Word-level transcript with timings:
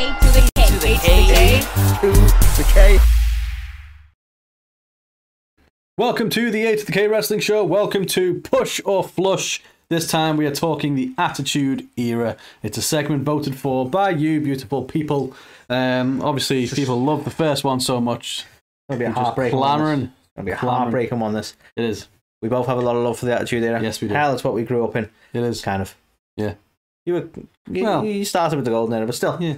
A 0.00 0.18
to 0.18 0.26
the 0.32 0.50
K. 0.54 0.66
To 0.66 0.78
the 0.78 0.92
H 0.92 1.28
K. 1.28 1.60
To 2.00 2.10
the 2.56 2.70
K. 2.72 2.98
Welcome 5.98 6.30
to 6.30 6.50
the 6.50 6.64
A 6.64 6.76
to 6.78 6.86
the 6.86 6.92
K 6.92 7.06
Wrestling 7.06 7.40
Show. 7.40 7.62
Welcome 7.64 8.06
to 8.06 8.40
Push 8.40 8.80
or 8.86 9.04
Flush. 9.04 9.62
This 9.90 10.10
time 10.10 10.38
we 10.38 10.46
are 10.46 10.54
talking 10.54 10.94
the 10.94 11.12
Attitude 11.18 11.86
Era. 11.98 12.38
It's 12.62 12.78
a 12.78 12.82
segment 12.82 13.24
voted 13.24 13.56
for 13.56 13.90
by 13.90 14.08
you, 14.08 14.40
beautiful 14.40 14.84
people. 14.84 15.34
Um, 15.68 16.22
obviously, 16.22 16.66
people 16.66 16.98
love 17.04 17.24
the 17.24 17.30
first 17.30 17.62
one 17.62 17.78
so 17.78 18.00
much. 18.00 18.46
It'll 18.88 18.98
be 18.98 19.04
a 19.04 19.12
heartbreaking 19.12 19.58
one. 19.58 20.14
It'll 20.34 20.46
be 20.46 20.52
a 20.52 20.56
heartbreaking 20.56 21.20
one. 21.20 21.34
This. 21.34 21.54
It 21.76 21.84
is. 21.84 22.08
We 22.40 22.48
both 22.48 22.68
have 22.68 22.78
a 22.78 22.80
lot 22.80 22.96
of 22.96 23.04
love 23.04 23.18
for 23.18 23.26
the 23.26 23.34
Attitude 23.34 23.64
Era. 23.64 23.82
Yes, 23.82 24.00
we 24.00 24.08
do. 24.08 24.14
Hell, 24.14 24.32
it's 24.32 24.44
what 24.44 24.54
we 24.54 24.62
grew 24.62 24.82
up 24.82 24.96
in. 24.96 25.10
It 25.34 25.42
is. 25.42 25.60
Kind 25.60 25.82
of. 25.82 25.94
Yeah. 26.38 26.54
You 27.06 27.14
were. 27.14 27.28
You, 27.70 27.84
Well- 27.84 28.04
you 28.04 28.24
started 28.24 28.56
with 28.56 28.64
the 28.64 28.70
Golden 28.70 28.94
Era, 28.96 29.06
but 29.06 29.14
still. 29.14 29.38
Yeah. 29.40 29.56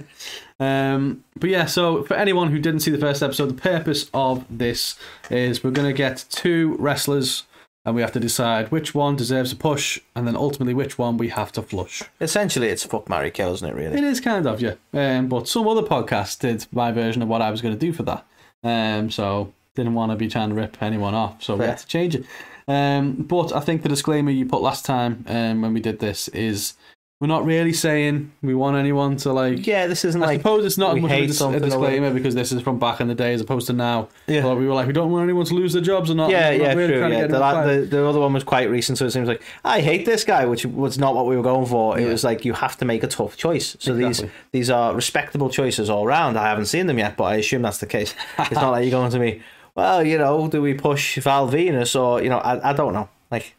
Um, 0.59 1.23
but 1.39 1.49
yeah, 1.49 1.65
so 1.65 2.03
for 2.03 2.13
anyone 2.15 2.51
who 2.51 2.59
didn't 2.59 2.81
see 2.81 2.91
the 2.91 2.97
first 2.97 3.21
episode, 3.21 3.47
the 3.47 3.61
purpose 3.61 4.09
of 4.13 4.45
this 4.49 4.95
is 5.29 5.63
we're 5.63 5.71
going 5.71 5.87
to 5.87 5.93
get 5.97 6.25
two 6.29 6.75
wrestlers 6.79 7.43
and 7.85 7.95
we 7.95 8.01
have 8.01 8.13
to 8.13 8.19
decide 8.19 8.71
which 8.71 8.95
one 8.95 9.15
deserves 9.17 9.51
a 9.51 9.55
push 9.57 9.99
and 10.15 10.25
then 10.25 10.37
ultimately 10.37 10.73
which 10.73 10.97
one 10.97 11.17
we 11.17 11.29
have 11.29 11.51
to 11.51 11.61
flush. 11.61 12.01
Essentially, 12.21 12.69
it's 12.69 12.85
fuck, 12.85 13.09
Mary 13.09 13.29
kill, 13.29 13.53
isn't 13.53 13.67
it? 13.67 13.75
Really. 13.75 13.97
It 13.97 14.03
is 14.05 14.21
kind 14.21 14.45
of, 14.47 14.61
yeah. 14.61 14.75
Um, 14.93 15.27
but 15.27 15.49
some 15.49 15.67
other 15.67 15.81
podcasts 15.81 16.39
did 16.39 16.65
my 16.71 16.91
version 16.93 17.21
of 17.21 17.27
what 17.27 17.41
I 17.41 17.51
was 17.51 17.61
going 17.61 17.73
to 17.77 17.79
do 17.79 17.91
for 17.91 18.03
that. 18.03 18.25
Um, 18.63 19.11
so 19.11 19.51
didn't 19.75 19.95
want 19.95 20.11
to 20.11 20.15
be 20.15 20.29
trying 20.29 20.49
to 20.49 20.55
rip 20.55 20.81
anyone 20.81 21.13
off, 21.13 21.43
so 21.43 21.57
we 21.57 21.65
had 21.65 21.79
to 21.79 21.87
change 21.87 22.15
it. 22.15 22.25
Um, 22.69 23.13
but 23.15 23.51
I 23.53 23.59
think 23.59 23.81
the 23.81 23.89
disclaimer 23.89 24.31
you 24.31 24.45
put 24.45 24.61
last 24.61 24.85
time 24.85 25.25
um, 25.27 25.61
when 25.61 25.73
we 25.73 25.81
did 25.81 25.99
this 25.99 26.29
is 26.29 26.75
we're 27.23 27.27
not 27.27 27.45
really 27.45 27.71
saying 27.71 28.33
we 28.41 28.53
want 28.53 28.75
anyone 28.75 29.15
to 29.15 29.31
like. 29.31 29.65
Yeah, 29.65 29.87
this 29.87 30.03
isn't 30.03 30.19
like 30.19 30.27
I 30.27 30.31
like. 30.33 30.39
suppose 30.41 30.65
it's 30.65 30.77
not 30.77 30.93
we 30.95 30.99
much 30.99 31.11
of 31.11 31.15
a, 31.15 31.19
hate 31.21 31.27
dis- 31.27 31.37
a 31.37 31.39
something 31.39 31.63
or 31.63 31.65
disclaimer 31.67 32.13
because 32.13 32.35
this 32.35 32.51
is 32.51 32.61
from 32.61 32.79
back 32.79 32.99
in 32.99 33.07
the 33.07 33.15
day 33.15 33.33
as 33.33 33.39
opposed 33.39 33.67
to 33.67 33.73
now. 33.73 34.09
Yeah. 34.27 34.43
Where 34.43 34.55
we 34.57 34.67
were 34.67 34.73
like, 34.73 34.87
we 34.87 34.91
don't 34.91 35.09
want 35.09 35.23
anyone 35.23 35.45
to 35.45 35.53
lose 35.53 35.71
their 35.71 35.81
jobs 35.81 36.11
or 36.11 36.15
not. 36.15 36.29
Yeah, 36.31 36.49
We're 36.49 36.57
not 36.57 36.63
yeah, 36.65 36.73
really 36.73 36.87
true. 36.89 36.99
trying 36.99 37.11
to 37.11 37.15
Yeah. 37.15 37.21
get 37.21 37.29
The, 37.31 37.35
anyone 37.37 37.55
la- 37.55 37.63
fired. 37.63 37.89
the, 37.89 37.95
the 37.95 38.05
other 38.09 38.19
one 38.19 38.33
was 38.33 38.43
quite 38.43 38.69
recent, 38.69 38.97
so 38.97 39.05
it 39.05 39.11
seems 39.11 39.29
like 39.29 39.41
I 39.63 39.79
hate 39.79 40.05
this 40.05 40.25
guy, 40.25 40.43
which 40.45 40.65
was 40.65 40.97
not 40.99 41.15
what 41.15 41.25
we 41.25 41.37
were 41.37 41.43
going 41.43 41.65
for. 41.65 41.97
It 41.97 42.09
was 42.09 42.25
like 42.25 42.43
you 42.43 42.51
have 42.51 42.75
to 42.79 42.83
make 42.85 43.03
a 43.03 43.07
tough 43.07 43.37
choice. 43.37 43.77
So 43.79 43.95
Exactly. 43.95 44.27
these 44.27 44.33
these 44.51 44.69
are 44.69 44.93
respectable 44.93 45.49
choices 45.49 45.89
all 45.89 46.05
round. 46.05 46.37
I 46.37 46.49
haven't 46.49 46.65
seen 46.65 46.87
them 46.87 46.99
yet, 46.99 47.15
but 47.15 47.23
I 47.23 47.35
assume 47.37 47.61
that's 47.61 47.77
the 47.77 47.85
case. 47.87 48.13
it's 48.37 48.51
not 48.51 48.71
like 48.71 48.83
you're 48.83 48.91
going 48.99 49.11
to 49.11 49.19
me. 49.19 49.41
Well, 49.75 50.05
you 50.05 50.19
know, 50.19 50.47
do 50.49 50.61
we 50.61 50.75
push 50.75 51.17
Val 51.17 51.49
Venis 51.49 51.99
or 51.99 52.21
you 52.21 52.29
know? 52.29 52.37
I, 52.37 52.69
I 52.69 52.73
don't 52.73 52.93
know. 52.93 53.09
Like, 53.31 53.55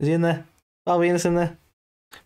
is 0.00 0.08
he 0.08 0.12
in 0.12 0.22
there? 0.22 0.44
Val 0.84 0.98
Venis 0.98 1.24
in 1.26 1.36
there? 1.36 1.56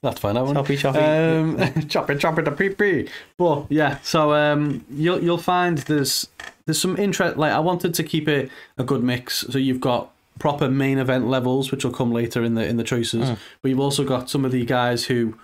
That's 0.02 0.20
fine. 0.20 0.34
That 0.34 0.44
one. 0.44 0.54
Choppy, 0.54 0.76
choppy. 0.76 0.98
Um, 0.98 1.88
chop 1.88 2.10
it, 2.10 2.20
chop 2.20 2.38
it, 2.38 2.44
the 2.44 2.52
pee 2.52 2.70
pee. 2.70 3.08
But 3.36 3.66
yeah, 3.70 3.98
so 4.02 4.32
um, 4.34 4.84
you'll 4.90 5.22
you'll 5.22 5.38
find 5.38 5.78
there's 5.78 6.28
there's 6.66 6.80
some 6.80 6.96
interest. 6.96 7.36
Like 7.36 7.52
I 7.52 7.58
wanted 7.58 7.94
to 7.94 8.02
keep 8.02 8.28
it 8.28 8.50
a 8.76 8.84
good 8.84 9.02
mix. 9.02 9.44
So 9.50 9.58
you've 9.58 9.80
got 9.80 10.10
proper 10.38 10.68
main 10.70 10.98
event 10.98 11.26
levels, 11.28 11.70
which 11.70 11.84
will 11.84 11.92
come 11.92 12.12
later 12.12 12.42
in 12.44 12.54
the 12.54 12.66
in 12.66 12.76
the 12.76 12.84
choices. 12.84 13.30
Mm. 13.30 13.38
But 13.62 13.68
you've 13.70 13.80
also 13.80 14.04
got 14.04 14.30
some 14.30 14.44
of 14.44 14.52
the 14.52 14.64
guys 14.64 15.06
who 15.06 15.34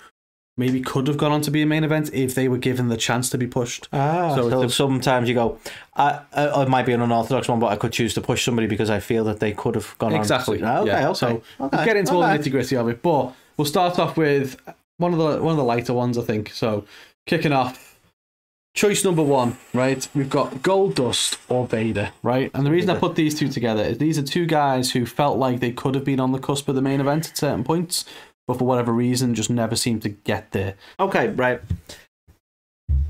maybe 0.56 0.80
could 0.80 1.08
have 1.08 1.16
gone 1.16 1.32
on 1.32 1.40
to 1.40 1.50
be 1.50 1.62
a 1.62 1.66
main 1.66 1.82
event 1.82 2.08
if 2.12 2.34
they 2.36 2.46
were 2.48 2.58
given 2.58 2.88
the 2.88 2.96
chance 2.96 3.28
to 3.30 3.36
be 3.36 3.46
pushed. 3.46 3.88
Ah, 3.92 4.34
So 4.36 4.48
so, 4.50 4.68
sometimes 4.68 5.28
you 5.28 5.34
go, 5.34 5.58
I, 5.96 6.20
I, 6.32 6.62
it 6.62 6.68
might 6.68 6.86
be 6.86 6.92
an 6.92 7.00
unorthodox 7.00 7.48
one, 7.48 7.58
but 7.58 7.66
I 7.72 7.76
could 7.76 7.92
choose 7.92 8.14
to 8.14 8.20
push 8.20 8.44
somebody 8.44 8.68
because 8.68 8.88
I 8.88 9.00
feel 9.00 9.24
that 9.24 9.40
they 9.40 9.50
could 9.52 9.74
have 9.74 9.96
gone 9.98 10.14
Exactly. 10.14 10.62
on. 10.62 10.82
Okay, 10.82 10.90
yeah. 10.90 11.08
okay. 11.08 11.18
So 11.18 11.26
okay, 11.28 11.42
we'll 11.58 11.84
get 11.84 11.96
into 11.96 12.12
all 12.14 12.20
the 12.20 12.26
nitty 12.28 12.52
gritty 12.52 12.76
of 12.76 12.88
it, 12.88 13.02
but 13.02 13.32
we'll 13.56 13.64
start 13.66 13.98
off 13.98 14.16
with 14.16 14.60
one 14.98 15.12
of 15.12 15.18
the 15.18 15.42
one 15.42 15.52
of 15.52 15.56
the 15.58 15.64
lighter 15.64 15.92
ones, 15.94 16.18
I 16.18 16.22
think. 16.22 16.50
So 16.52 16.84
kicking 17.26 17.52
off, 17.52 17.98
choice 18.74 19.04
number 19.04 19.22
one, 19.22 19.56
right? 19.72 20.06
We've 20.14 20.30
got 20.30 20.52
Goldust 20.56 21.38
or 21.48 21.66
Vader, 21.66 22.10
right? 22.22 22.50
And 22.54 22.66
the 22.66 22.70
reason 22.70 22.90
I 22.90 22.98
put 22.98 23.14
these 23.14 23.38
two 23.38 23.48
together 23.48 23.82
is 23.82 23.98
these 23.98 24.18
are 24.18 24.22
two 24.22 24.46
guys 24.46 24.92
who 24.92 25.06
felt 25.06 25.38
like 25.38 25.60
they 25.60 25.72
could 25.72 25.94
have 25.94 26.04
been 26.04 26.20
on 26.20 26.32
the 26.32 26.38
cusp 26.38 26.68
of 26.68 26.74
the 26.74 26.82
main 26.82 27.00
event 27.00 27.30
at 27.30 27.36
certain 27.38 27.64
points, 27.64 28.04
but 28.46 28.58
for 28.58 28.64
whatever 28.64 28.92
reason, 28.92 29.34
just 29.34 29.50
never 29.50 29.76
seemed 29.76 30.02
to 30.02 30.10
get 30.10 30.52
there. 30.52 30.74
Okay, 31.00 31.28
right. 31.28 31.60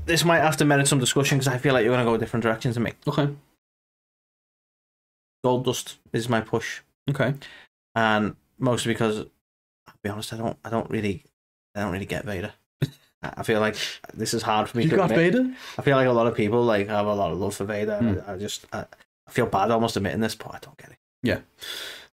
This 0.05 0.23
might 0.23 0.39
have 0.39 0.55
to 0.57 0.65
merit 0.65 0.87
some 0.87 0.99
discussion 0.99 1.37
because 1.39 1.47
I 1.47 1.57
feel 1.57 1.73
like 1.73 1.83
you're 1.83 1.93
going 1.93 2.05
to 2.05 2.09
go 2.11 2.15
different 2.17 2.43
directions 2.43 2.75
than 2.75 2.83
me. 2.83 2.93
Okay. 3.07 3.27
Goldust 5.45 5.95
is 6.13 6.29
my 6.29 6.41
push, 6.41 6.81
Okay. 7.09 7.33
and 7.95 8.35
mostly 8.57 8.93
because, 8.93 9.25
be 10.05 10.09
honest, 10.11 10.31
I 10.33 10.37
don't, 10.37 10.55
I 10.63 10.69
don't 10.69 10.89
really, 10.89 11.23
I 11.75 11.81
don't 11.81 11.91
really 11.91 12.05
get 12.05 12.25
Vader. 12.25 12.53
I 13.23 13.41
feel 13.41 13.59
like 13.59 13.75
this 14.13 14.35
is 14.35 14.43
hard 14.43 14.69
for 14.69 14.77
me 14.77 14.83
You 14.83 14.91
to 14.91 14.95
got 14.97 15.09
admit. 15.11 15.33
Vader? 15.33 15.55
I 15.79 15.81
feel 15.81 15.97
like 15.97 16.07
a 16.07 16.11
lot 16.11 16.27
of 16.27 16.35
people 16.35 16.63
like 16.63 16.87
have 16.87 17.07
a 17.07 17.13
lot 17.15 17.31
of 17.31 17.39
love 17.39 17.55
for 17.55 17.65
Vader. 17.65 17.97
Hmm. 17.97 18.29
I, 18.29 18.33
I 18.33 18.37
just, 18.37 18.67
I, 18.71 18.85
I 19.27 19.31
feel 19.31 19.47
bad 19.47 19.71
almost 19.71 19.97
admitting 19.97 20.21
this, 20.21 20.35
but 20.35 20.53
I 20.53 20.59
don't 20.61 20.77
get 20.77 20.91
it. 20.91 20.97
Yeah. 21.23 21.39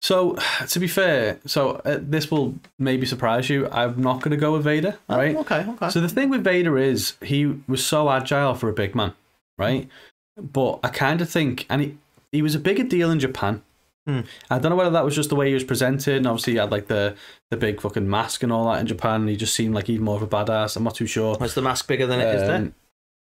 So, 0.02 0.38
to 0.70 0.80
be 0.80 0.88
fair, 0.88 1.38
so 1.46 1.82
uh, 1.84 2.00
this 2.02 2.32
will 2.32 2.56
maybe 2.80 3.06
surprise 3.06 3.50
you. 3.50 3.68
I'm 3.70 4.02
not 4.02 4.22
going 4.22 4.32
to 4.32 4.38
go 4.38 4.54
with 4.54 4.64
Vader, 4.64 4.98
right? 5.10 5.36
Oh, 5.36 5.42
okay, 5.42 5.66
okay. 5.68 5.90
So 5.90 6.00
the 6.00 6.08
thing 6.10 6.30
with 6.30 6.44
Vader 6.46 6.78
is 6.78 7.16
he 7.22 7.46
was 7.68 7.86
so 7.86 8.10
agile 8.10 8.56
for 8.56 8.70
a 8.70 8.74
big 8.74 8.96
man, 8.96 9.14
right? 9.60 9.90
But 10.38 10.80
I 10.82 10.88
kind 10.88 11.20
of 11.22 11.30
think, 11.30 11.66
and 11.70 11.82
he 11.82 11.98
he 12.32 12.42
was 12.42 12.56
a 12.56 12.60
bigger 12.60 12.84
deal 12.84 13.12
in 13.12 13.20
Japan. 13.20 13.62
Hmm. 14.08 14.22
I 14.50 14.58
don't 14.58 14.72
know 14.72 14.76
whether 14.76 14.90
that 14.90 15.06
was 15.06 15.16
just 15.16 15.30
the 15.30 15.36
way 15.36 15.48
he 15.50 15.54
was 15.54 15.64
presented. 15.64 16.18
And 16.18 16.28
obviously, 16.28 16.54
he 16.54 16.60
had 16.60 16.72
like 16.72 16.88
the 16.88 17.16
the 17.50 17.58
big 17.58 17.82
fucking 17.82 18.10
mask 18.10 18.44
and 18.44 18.52
all 18.52 18.72
that 18.72 18.80
in 18.80 18.88
Japan. 18.88 19.22
And 19.22 19.30
he 19.30 19.36
just 19.36 19.54
seemed 19.54 19.76
like 19.76 19.90
even 19.90 20.06
more 20.06 20.16
of 20.16 20.24
a 20.24 20.28
badass. 20.28 20.76
I'm 20.76 20.84
not 20.84 20.96
too 20.96 21.08
sure. 21.08 21.38
Was 21.40 21.54
the 21.54 21.62
mask 21.62 21.88
bigger 21.88 22.08
than 22.08 22.20
it 22.20 22.36
is 22.36 22.42
there? 22.42 22.56
Um, 22.56 22.76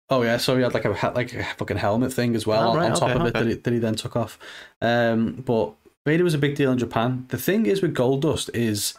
Oh 0.08 0.22
yeah, 0.22 0.36
so 0.36 0.56
he 0.56 0.62
had 0.62 0.72
like 0.72 0.84
a 0.84 1.12
like 1.14 1.34
a 1.34 1.42
fucking 1.56 1.78
helmet 1.78 2.12
thing 2.12 2.36
as 2.36 2.46
well 2.46 2.68
Oh, 2.68 2.70
on, 2.70 2.76
right, 2.76 2.90
on 2.92 2.96
top 2.96 3.10
okay, 3.10 3.18
of 3.18 3.26
it 3.26 3.28
okay. 3.30 3.38
that, 3.40 3.48
he, 3.48 3.54
that 3.54 3.72
he 3.72 3.78
then 3.80 3.96
took 3.96 4.14
off. 4.14 4.38
Um, 4.80 5.42
but 5.44 5.72
Vader 6.04 6.22
was 6.22 6.34
a 6.34 6.38
big 6.38 6.54
deal 6.54 6.70
in 6.70 6.78
Japan. 6.78 7.26
The 7.28 7.38
thing 7.38 7.66
is 7.66 7.82
with 7.82 7.92
Goldust 7.94 8.48
is, 8.54 8.94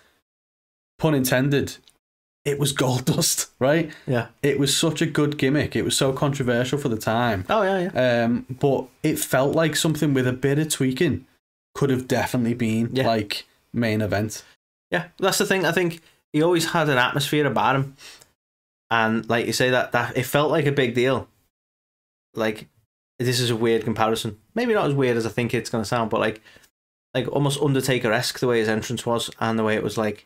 pun 0.99 1.15
intended, 1.15 1.77
it 2.43 2.59
was 2.59 2.73
Goldust, 2.73 3.51
right? 3.59 3.89
Yeah. 4.05 4.27
It 4.43 4.59
was 4.59 4.75
such 4.75 5.01
a 5.01 5.05
good 5.05 5.37
gimmick. 5.37 5.77
It 5.77 5.83
was 5.85 5.95
so 5.95 6.11
controversial 6.11 6.77
for 6.77 6.89
the 6.89 6.97
time. 6.97 7.45
Oh 7.49 7.61
yeah, 7.61 7.89
yeah. 7.93 8.23
Um, 8.25 8.45
but 8.49 8.87
it 9.01 9.17
felt 9.17 9.55
like 9.55 9.77
something 9.77 10.13
with 10.13 10.27
a 10.27 10.33
bit 10.33 10.59
of 10.59 10.67
tweaking 10.67 11.25
could 11.77 11.89
have 11.91 12.07
definitely 12.07 12.55
been 12.55 12.89
Yeah. 12.95 13.05
like 13.07 13.45
main 13.71 14.01
event. 14.01 14.43
Yeah, 14.91 15.09
that's 15.19 15.37
the 15.37 15.45
thing. 15.45 15.63
I 15.65 15.71
think 15.71 16.01
he 16.33 16.41
always 16.41 16.71
had 16.71 16.89
an 16.89 16.97
atmosphere 16.97 17.45
about 17.45 17.75
him, 17.75 17.95
and 18.89 19.27
like 19.29 19.45
you 19.45 19.53
say, 19.53 19.69
that 19.69 19.91
that 19.91 20.17
it 20.17 20.23
felt 20.23 20.49
like 20.51 20.65
a 20.65 20.71
big 20.71 20.95
deal. 20.95 21.27
Like 22.33 22.67
this 23.19 23.39
is 23.39 23.49
a 23.51 23.55
weird 23.55 23.83
comparison. 23.83 24.39
Maybe 24.55 24.73
not 24.73 24.87
as 24.87 24.93
weird 24.93 25.17
as 25.17 25.25
I 25.25 25.29
think 25.29 25.53
it's 25.53 25.69
going 25.69 25.83
to 25.83 25.87
sound, 25.87 26.09
but 26.09 26.19
like 26.19 26.41
like 27.13 27.27
almost 27.27 27.61
Undertaker 27.61 28.11
esque 28.11 28.39
the 28.39 28.47
way 28.47 28.59
his 28.59 28.69
entrance 28.69 29.05
was, 29.05 29.29
and 29.39 29.57
the 29.59 29.63
way 29.63 29.75
it 29.75 29.83
was 29.83 29.97
like 29.97 30.25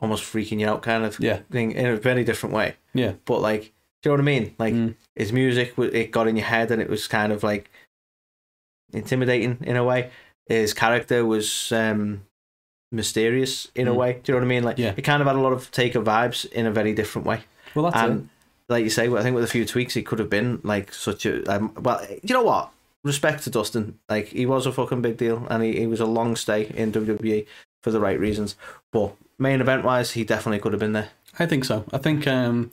almost 0.00 0.24
freaking 0.24 0.60
you 0.60 0.68
out 0.68 0.82
kind 0.82 1.04
of 1.04 1.18
Yeah. 1.18 1.40
thing 1.50 1.72
in 1.72 1.86
a 1.86 1.96
very 1.96 2.22
different 2.24 2.54
way. 2.54 2.76
Yeah. 2.92 3.12
But 3.24 3.40
like, 3.40 3.72
do 4.02 4.10
you 4.10 4.10
know 4.10 4.12
what 4.12 4.20
I 4.20 4.24
mean? 4.24 4.54
Like 4.58 4.74
Mm. 4.74 4.94
his 5.14 5.32
music, 5.32 5.72
it 5.78 6.10
got 6.10 6.28
in 6.28 6.36
your 6.36 6.44
head, 6.46 6.70
and 6.70 6.82
it 6.82 6.90
was 6.90 7.06
kind 7.08 7.32
of 7.32 7.42
like 7.42 7.70
intimidating 8.92 9.58
in 9.62 9.76
a 9.76 9.84
way. 9.84 10.10
His 10.46 10.72
character 10.74 11.24
was 11.24 11.72
um, 11.72 12.22
mysterious 12.92 13.68
in 13.74 13.88
a 13.88 13.92
Mm. 13.92 13.96
way. 13.96 14.12
Do 14.22 14.32
you 14.32 14.34
know 14.34 14.38
what 14.40 14.44
I 14.46 14.48
mean? 14.48 14.62
Like, 14.64 14.78
Yeah. 14.78 14.94
it 14.96 15.02
kind 15.02 15.20
of 15.20 15.26
had 15.26 15.36
a 15.36 15.40
lot 15.40 15.52
of 15.52 15.70
Taker 15.70 16.00
vibes 16.00 16.50
in 16.52 16.66
a 16.66 16.70
very 16.70 16.92
different 16.92 17.26
way. 17.26 17.40
Well, 17.74 17.86
that's 17.86 17.96
and 17.96 18.20
it. 18.68 18.72
like 18.72 18.84
you 18.84 18.90
say, 18.90 19.08
I 19.12 19.22
think 19.22 19.34
with 19.34 19.44
a 19.44 19.48
few 19.48 19.64
tweaks, 19.64 19.96
it 19.96 20.06
could 20.06 20.18
have 20.18 20.30
been 20.30 20.60
like 20.62 20.92
such 20.92 21.26
a. 21.26 21.44
Um, 21.52 21.72
well, 21.80 22.04
you 22.22 22.32
know 22.34 22.42
what? 22.42 22.70
Respect 23.04 23.44
to 23.44 23.50
Dustin. 23.50 23.98
Like 24.08 24.28
he 24.28 24.46
was 24.46 24.66
a 24.66 24.72
fucking 24.72 25.02
big 25.02 25.16
deal, 25.16 25.46
and 25.50 25.62
he, 25.62 25.78
he 25.80 25.86
was 25.86 26.00
a 26.00 26.06
long 26.06 26.36
stay 26.36 26.66
in 26.74 26.92
WWE 26.92 27.46
for 27.82 27.90
the 27.90 28.00
right 28.00 28.18
reasons. 28.18 28.56
But 28.92 29.14
main 29.38 29.60
event 29.60 29.84
wise, 29.84 30.12
he 30.12 30.24
definitely 30.24 30.58
could 30.60 30.72
have 30.72 30.80
been 30.80 30.92
there. 30.92 31.10
I 31.38 31.46
think 31.46 31.64
so. 31.64 31.84
I 31.92 31.98
think 31.98 32.26
um, 32.26 32.70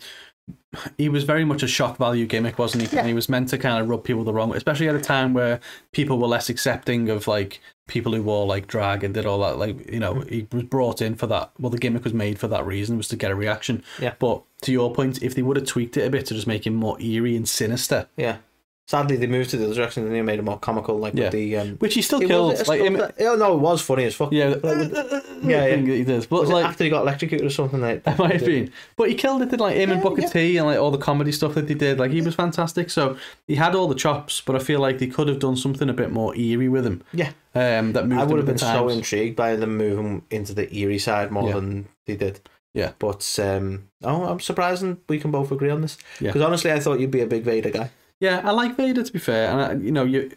he 0.97 1.09
was 1.09 1.23
very 1.23 1.45
much 1.45 1.63
a 1.63 1.67
shock 1.67 1.97
value 1.97 2.25
gimmick, 2.25 2.57
wasn't 2.57 2.83
he? 2.83 2.95
Yeah. 2.95 3.01
And 3.01 3.07
he 3.07 3.13
was 3.13 3.29
meant 3.29 3.49
to 3.49 3.57
kind 3.57 3.81
of 3.81 3.89
rub 3.89 4.03
people 4.03 4.23
the 4.23 4.33
wrong 4.33 4.49
way, 4.49 4.57
especially 4.57 4.89
at 4.89 4.95
a 4.95 5.01
time 5.01 5.33
where 5.33 5.59
people 5.91 6.17
were 6.19 6.27
less 6.27 6.49
accepting 6.49 7.09
of 7.09 7.27
like 7.27 7.61
people 7.87 8.13
who 8.13 8.23
wore 8.23 8.45
like 8.45 8.67
drag 8.67 9.03
and 9.03 9.13
did 9.13 9.25
all 9.25 9.39
that. 9.39 9.57
Like 9.57 9.89
you 9.91 9.99
know, 9.99 10.15
mm. 10.15 10.29
he 10.29 10.47
was 10.51 10.63
brought 10.63 11.01
in 11.01 11.15
for 11.15 11.27
that. 11.27 11.51
Well, 11.59 11.69
the 11.69 11.77
gimmick 11.77 12.03
was 12.03 12.13
made 12.13 12.39
for 12.39 12.47
that 12.47 12.65
reason, 12.65 12.97
was 12.97 13.07
to 13.09 13.15
get 13.15 13.31
a 13.31 13.35
reaction. 13.35 13.83
Yeah. 13.99 14.15
But 14.19 14.43
to 14.61 14.71
your 14.71 14.93
point, 14.93 15.21
if 15.21 15.35
they 15.35 15.41
would 15.41 15.57
have 15.57 15.67
tweaked 15.67 15.97
it 15.97 16.07
a 16.07 16.09
bit 16.09 16.25
to 16.27 16.33
just 16.33 16.47
make 16.47 16.65
him 16.65 16.75
more 16.75 16.99
eerie 16.99 17.35
and 17.35 17.47
sinister, 17.47 18.07
Yeah. 18.17 18.37
Sadly, 18.85 19.15
they 19.15 19.27
moved 19.27 19.49
to 19.51 19.57
the 19.57 19.65
other 19.65 19.73
direction 19.75 20.03
and 20.05 20.13
they 20.13 20.21
made 20.21 20.39
it 20.39 20.41
more 20.43 20.59
comical, 20.59 20.97
like 20.99 21.13
Yeah. 21.15 21.23
with 21.25 21.31
the. 21.31 21.55
Um, 21.57 21.69
which 21.77 21.93
he 21.93 22.01
still 22.01 22.21
it 22.21 22.27
killed. 22.27 22.67
Like 22.67 22.81
him, 22.81 22.97
oh 22.97 23.35
no, 23.37 23.53
it 23.53 23.59
was 23.59 23.81
funny 23.81 24.03
as 24.03 24.13
fuck. 24.13 24.33
yeah, 24.33 24.55
yeah, 24.61 25.19
yeah, 25.41 25.65
yeah. 25.67 25.75
he 25.95 26.03
does. 26.03 26.25
But 26.25 26.41
Was 26.41 26.49
it 26.49 26.53
like. 26.53 26.65
after 26.65 26.83
he 26.83 26.89
got 26.89 27.03
electrocuted 27.03 27.47
or 27.47 27.49
something 27.49 27.79
like 27.79 28.03
That 28.03 28.19
might 28.19 28.33
have 28.33 28.45
been, 28.45 28.73
but 28.97 29.07
he 29.07 29.15
killed 29.15 29.41
it. 29.41 29.49
Did 29.49 29.61
like 29.61 29.77
him 29.77 29.91
and 29.91 30.01
Booker. 30.03 30.23
T 30.27 30.57
and 30.57 30.67
like 30.67 30.77
all 30.79 30.91
the 30.91 30.97
comedy 30.97 31.31
stuff 31.31 31.53
that 31.55 31.67
they 31.69 31.75
did. 31.75 31.97
Like 31.97 32.11
he 32.11 32.21
was 32.21 32.35
fantastic. 32.35 32.89
So 32.89 33.15
he 33.47 33.55
had 33.55 33.73
all 33.73 33.87
the 33.87 33.95
chops, 33.95 34.41
but 34.41 34.53
I 34.55 34.59
feel 34.59 34.81
like 34.81 34.99
they 34.99 35.07
could 35.07 35.29
have 35.29 35.39
done 35.39 35.55
something 35.55 35.87
a 35.89 35.93
bit 35.93 36.11
more 36.11 36.35
eerie 36.35 36.67
with 36.67 36.85
him. 36.85 37.03
Yeah. 37.13 37.29
Um, 37.55 37.93
that 37.93 38.05
moved. 38.07 38.19
I 38.19 38.23
him 38.23 38.29
would 38.31 38.37
have 38.37 38.37
with 38.37 38.45
been 38.47 38.55
the 38.55 38.59
so 38.59 38.87
times. 38.87 38.97
intrigued 38.97 39.37
by 39.37 39.55
them 39.55 39.77
moving 39.77 40.23
into 40.29 40.53
the 40.53 40.73
eerie 40.75 40.99
side 40.99 41.31
more 41.31 41.47
Yeah. 41.47 41.55
than 41.55 41.87
they 42.05 42.17
did. 42.17 42.41
Yeah. 42.73 42.91
But 42.99 43.39
um, 43.41 43.87
oh, 44.03 44.25
I'm 44.25 44.41
surprised 44.41 44.85
we 45.07 45.19
can 45.19 45.31
both 45.31 45.51
agree 45.53 45.69
on 45.69 45.79
this. 45.81 45.97
Yeah. 46.19 46.29
Because 46.33 46.41
honestly, 46.41 46.71
I 46.71 46.81
thought 46.81 46.99
you'd 46.99 47.11
be 47.11 47.21
a 47.21 47.27
big 47.27 47.43
Vader 47.43 47.69
guy. 47.69 47.91
Yeah, 48.23 48.39
I 48.41 48.51
like 48.51 48.77
Vader 48.77 49.03
to 49.03 49.11
be 49.11 49.19
fair, 49.19 49.51
and 49.51 49.61
I, 49.61 49.73
you 49.85 49.91
know, 49.91 50.05
you, 50.05 50.31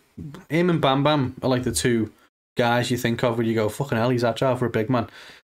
him 0.49 0.71
and 0.71 0.81
Bam 0.81 1.05
Bam 1.05 1.37
are 1.41 1.49
like 1.49 1.63
the 1.63 1.71
two 1.71 2.13
guys 2.57 2.91
you 2.91 2.97
think 2.97 3.23
of 3.23 3.39
when 3.39 3.47
you 3.47 3.55
go, 3.55 3.69
"Fucking 3.69 3.97
hell, 3.97 4.11
he's 4.11 4.25
agile 4.25 4.57
for 4.57 4.67
a 4.67 4.71
big 4.71 4.91
man." 4.91 5.09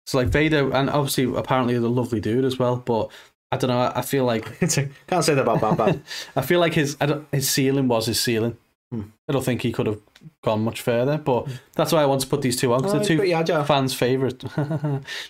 So 0.08 0.18
like 0.18 0.30
Vader, 0.30 0.74
and 0.74 0.90
obviously 0.90 1.26
apparently 1.26 1.78
the 1.78 1.92
lovely 1.92 2.20
dude 2.20 2.44
as 2.44 2.58
well. 2.58 2.78
But 2.78 3.12
I 3.52 3.58
don't 3.58 3.70
know. 3.70 3.92
I, 3.94 4.02
feel 4.02 4.26
like 4.26 4.46
Can't 4.60 5.24
say 5.24 5.36
that 5.36 5.44
about 5.44 5.62
Bam 5.62 5.76
Bam. 5.76 6.04
I 6.36 6.42
feel 6.42 6.60
like 6.60 6.74
his 6.74 6.98
I 7.00 7.06
don't, 7.06 7.28
his 7.32 7.48
ceiling 7.48 7.88
was 7.88 8.08
his 8.08 8.20
ceiling. 8.20 8.58
Hmm. 8.92 9.04
I 9.30 9.34
don't 9.34 9.46
think 9.46 9.62
he 9.62 9.72
could 9.72 9.86
have 9.86 10.02
gone 10.44 10.64
much 10.64 10.82
further. 10.82 11.20
But 11.20 11.48
that's 11.76 11.92
why 11.92 12.02
I 12.02 12.08
want 12.08 12.22
to 12.22 12.28
put 12.28 12.42
these 12.42 12.56
two 12.56 12.74
on 12.74 12.80
because 12.80 12.96
Oh, 12.96 12.98
they're 12.98 13.44
two 13.46 13.64
fans' 13.66 13.94
favorite. 13.94 14.40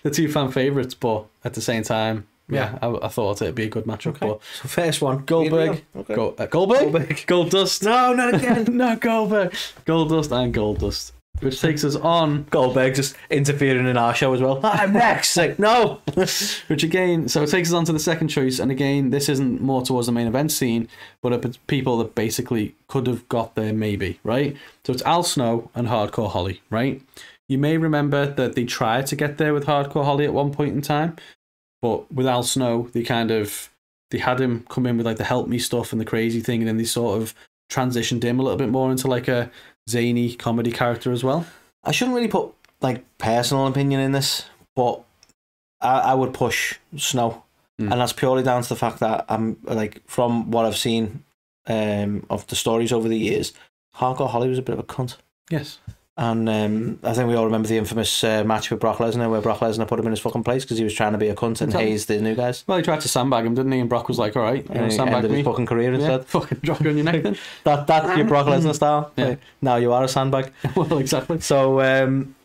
the 0.04 0.10
two 0.10 0.32
fan 0.32 0.52
favorites, 0.54 0.94
but 0.94 1.26
at 1.44 1.54
the 1.54 1.62
same 1.62 1.84
time, 1.84 2.28
yeah, 2.50 2.78
I, 2.82 2.88
I 3.04 3.08
thought 3.08 3.42
it'd 3.42 3.56
be 3.56 3.64
a 3.66 3.70
good 3.70 3.86
matchup. 3.86 4.16
Okay. 4.16 4.28
But 4.28 4.42
So 4.62 4.68
first 4.68 5.02
one, 5.02 5.26
Goldberg, 5.26 5.84
Okay. 5.96 6.16
Go, 6.16 6.36
uh, 6.38 6.46
Goldberg, 6.46 6.80
Goldberg. 6.80 7.10
Goldust. 7.28 7.84
No, 7.84 8.14
not 8.14 8.36
again. 8.36 8.66
no, 8.78 8.96
Goldberg. 8.96 9.52
Goldust 9.86 10.32
and 10.32 10.54
Goldust. 10.54 11.12
Which 11.40 11.60
takes 11.60 11.84
us 11.84 11.96
on, 11.96 12.44
Goldberg 12.52 12.96
just 12.96 13.16
interfering 13.30 13.88
in 13.88 13.98
our 13.98 14.14
show 14.14 14.34
as 14.34 14.42
well. 14.42 14.60
I'm 14.64 14.94
next. 14.94 15.36
Like, 15.36 15.58
no. 15.58 16.00
which 16.68 16.84
again, 16.84 17.28
so 17.28 17.44
it 17.44 17.50
takes 17.50 17.70
us 17.70 17.74
on 17.74 17.86
to 17.86 17.92
the 17.92 18.00
second 18.00 18.28
choice. 18.28 18.60
And 18.60 18.72
again, 18.72 19.10
this 19.10 19.28
isn't 19.30 19.60
more 19.60 19.82
towards 19.82 20.06
the 20.06 20.14
main 20.14 20.28
event 20.28 20.52
scene, 20.52 20.88
but 21.22 21.34
it's 21.34 21.58
people 21.68 21.98
that 21.98 22.16
basically 22.16 22.76
could 22.88 23.08
have 23.08 23.28
got 23.30 23.56
there 23.56 23.74
maybe, 23.74 24.20
right? 24.24 24.56
So 24.86 24.94
it's 24.94 25.02
Al 25.04 25.24
Snow 25.24 25.70
and 25.76 25.88
Hardcore 25.88 26.30
Holly, 26.32 26.62
right? 26.70 27.02
You 27.50 27.58
may 27.58 27.78
remember 27.78 28.26
that 28.26 28.56
they 28.56 28.64
tried 28.64 29.08
to 29.08 29.16
get 29.16 29.38
there 29.38 29.54
with 29.54 29.66
Hardcore 29.66 30.06
Holly 30.06 30.26
at 30.26 30.34
one 30.34 30.54
point 30.54 30.76
in 30.76 30.82
time, 30.82 31.18
but 31.84 32.10
with 32.12 32.26
Al 32.28 32.44
Snow, 32.44 32.88
they 32.94 33.04
kind 33.04 33.30
of 33.30 33.70
they 34.12 34.18
had 34.20 34.40
him 34.40 34.66
come 34.70 34.86
in 34.88 34.96
with 34.98 35.06
like 35.06 35.18
the 35.18 35.24
help 35.26 35.48
me 35.48 35.60
stuff 35.60 35.92
and 35.92 36.00
the 36.02 36.06
crazy 36.06 36.40
thing, 36.40 36.62
and 36.62 36.68
then 36.70 36.78
they 36.78 36.84
sort 36.86 37.22
of 37.22 37.36
transitioned 37.70 38.24
him 38.24 38.40
a 38.40 38.44
little 38.44 38.58
bit 38.58 38.70
more 38.70 38.90
into 38.92 39.08
like 39.08 39.28
a 39.28 39.52
zany 39.90 40.34
comedy 40.36 40.72
character 40.72 41.12
as 41.12 41.24
well. 41.24 41.46
I 41.84 41.92
shouldn't 41.92 42.16
really 42.16 42.28
put 42.30 42.54
like 42.82 43.04
personal 43.18 43.68
opinion 43.68 44.00
in 44.02 44.12
this, 44.14 44.46
but 44.76 45.04
I, 45.82 46.00
I 46.00 46.14
would 46.14 46.34
push 46.34 46.76
Snow, 46.98 47.44
Mm. 47.82 47.92
and 47.92 48.00
that's 48.00 48.14
purely 48.14 48.44
down 48.44 48.62
to 48.62 48.70
the 48.70 48.76
fact 48.76 49.00
that 49.00 49.26
I'm 49.28 49.58
like 49.64 50.02
from 50.08 50.52
what 50.52 50.66
I've 50.66 50.78
seen 50.78 51.24
um, 51.66 52.24
of 52.30 52.46
the 52.48 52.56
stories 52.56 52.92
over 52.94 53.08
the 53.10 53.18
years, 53.18 53.52
Hardcore 53.96 54.30
Holly 54.30 54.48
was 54.48 54.60
a 54.60 54.62
bit 54.62 54.74
of 54.74 54.80
a 54.80 54.84
cunt. 54.84 55.18
Yes. 55.50 55.80
And 56.16 56.48
um, 56.48 57.00
I 57.02 57.14
think 57.14 57.28
we 57.28 57.34
all 57.34 57.46
remember 57.46 57.68
the 57.68 57.78
infamous 57.80 58.24
uh, 58.24 58.44
match 58.44 58.70
with 58.70 58.80
Brock 58.80 58.98
Lesnar 58.98 59.32
where 59.32 59.42
Brock 59.42 59.60
Lesnar 59.62 59.88
put 59.88 60.00
him 60.00 60.06
in 60.06 60.12
his 60.12 60.20
fucking 60.20 60.44
place 60.44 60.64
because 60.64 60.78
he 60.78 60.84
was 60.84 60.94
trying 60.94 61.14
to 61.14 61.18
be 61.18 61.28
a 61.28 61.34
cunt 61.36 61.60
and 61.62 61.70
Exactly. 61.70 61.90
haze 61.90 62.06
the 62.06 62.22
new 62.22 62.36
guys. 62.36 62.64
Well, 62.68 62.78
he 62.78 62.84
tried 62.84 63.02
to 63.02 63.08
sandbag 63.08 63.46
him, 63.48 63.56
didn't 63.56 63.72
he? 63.72 63.80
And 63.80 63.90
Brock 63.90 64.08
was 64.10 64.20
like, 64.20 64.36
"All 64.36 64.44
right, 64.44 64.64
you 64.70 64.76
know, 64.76 64.90
sandbag 64.90 65.24
me." 65.30 65.38
his 65.38 65.46
fucking 65.46 65.66
career 65.66 65.90
Yeah, 65.92 65.98
instead. 65.98 66.26
fucking 66.28 66.60
drop 66.62 66.82
you 66.82 66.92
on 66.92 66.98
your 66.98 67.06
neck 67.06 67.24
then. 67.24 67.36
That 67.64 67.88
that's 67.88 68.16
your 68.16 68.28
Brock 68.28 68.46
Lesnar 68.46 68.76
style. 68.76 69.12
Yeah. 69.18 69.26
Like, 69.26 69.40
now 69.62 69.78
you 69.78 69.92
are 69.92 70.04
a 70.04 70.08
sandbag. 70.08 70.52
well, 70.76 71.00
exactly. 71.00 71.40
So 71.40 71.82
um, 71.82 72.36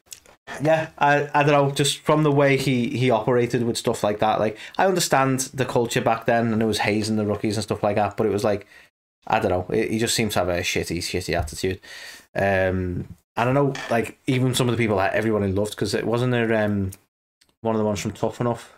yeah, 0.63 0.89
I 0.97 1.29
I 1.35 1.43
don't 1.43 1.53
know. 1.53 1.71
Just 1.71 1.99
from 1.99 2.23
the 2.23 2.33
way 2.33 2.57
he 2.57 2.89
he 2.97 3.11
operated 3.11 3.65
with 3.65 3.77
stuff 3.77 4.03
like 4.03 4.19
that, 4.21 4.41
like 4.41 4.57
I 4.79 4.87
understand 4.87 5.41
the 5.53 5.67
culture 5.67 6.01
back 6.01 6.25
then, 6.25 6.55
and 6.55 6.63
it 6.63 6.67
was 6.67 6.79
hazing 6.79 7.17
the 7.17 7.27
rookies 7.27 7.59
and 7.59 7.65
stuff 7.65 7.83
like 7.83 7.97
that. 7.97 8.17
But 8.17 8.27
it 8.27 8.33
was 8.33 8.45
like 8.45 8.67
I 9.27 9.41
don't 9.41 9.51
know. 9.51 9.67
He 9.77 9.89
he 9.89 9.99
just 9.99 10.15
seems 10.15 10.33
to 10.33 10.39
have 10.39 10.49
a 10.49 10.61
shitty 10.61 11.01
shitty 11.01 11.39
attitude. 11.39 11.81
Um, 12.35 13.09
I 13.39 13.45
don't 13.45 13.55
know. 13.55 13.73
Like 13.91 14.19
even 14.27 14.55
some 14.55 14.69
of 14.69 14.77
the 14.77 14.83
people 14.83 14.97
that 14.99 15.15
everyone 15.15 15.55
loved 15.55 15.71
because 15.71 15.95
it 15.95 16.07
wasn't 16.07 16.33
there. 16.33 16.53
Um, 16.65 16.91
one 17.61 17.75
of 17.75 17.79
the 17.79 17.85
ones 17.85 18.01
from 18.01 18.13
Tough 18.13 18.41
Enough. 18.41 18.75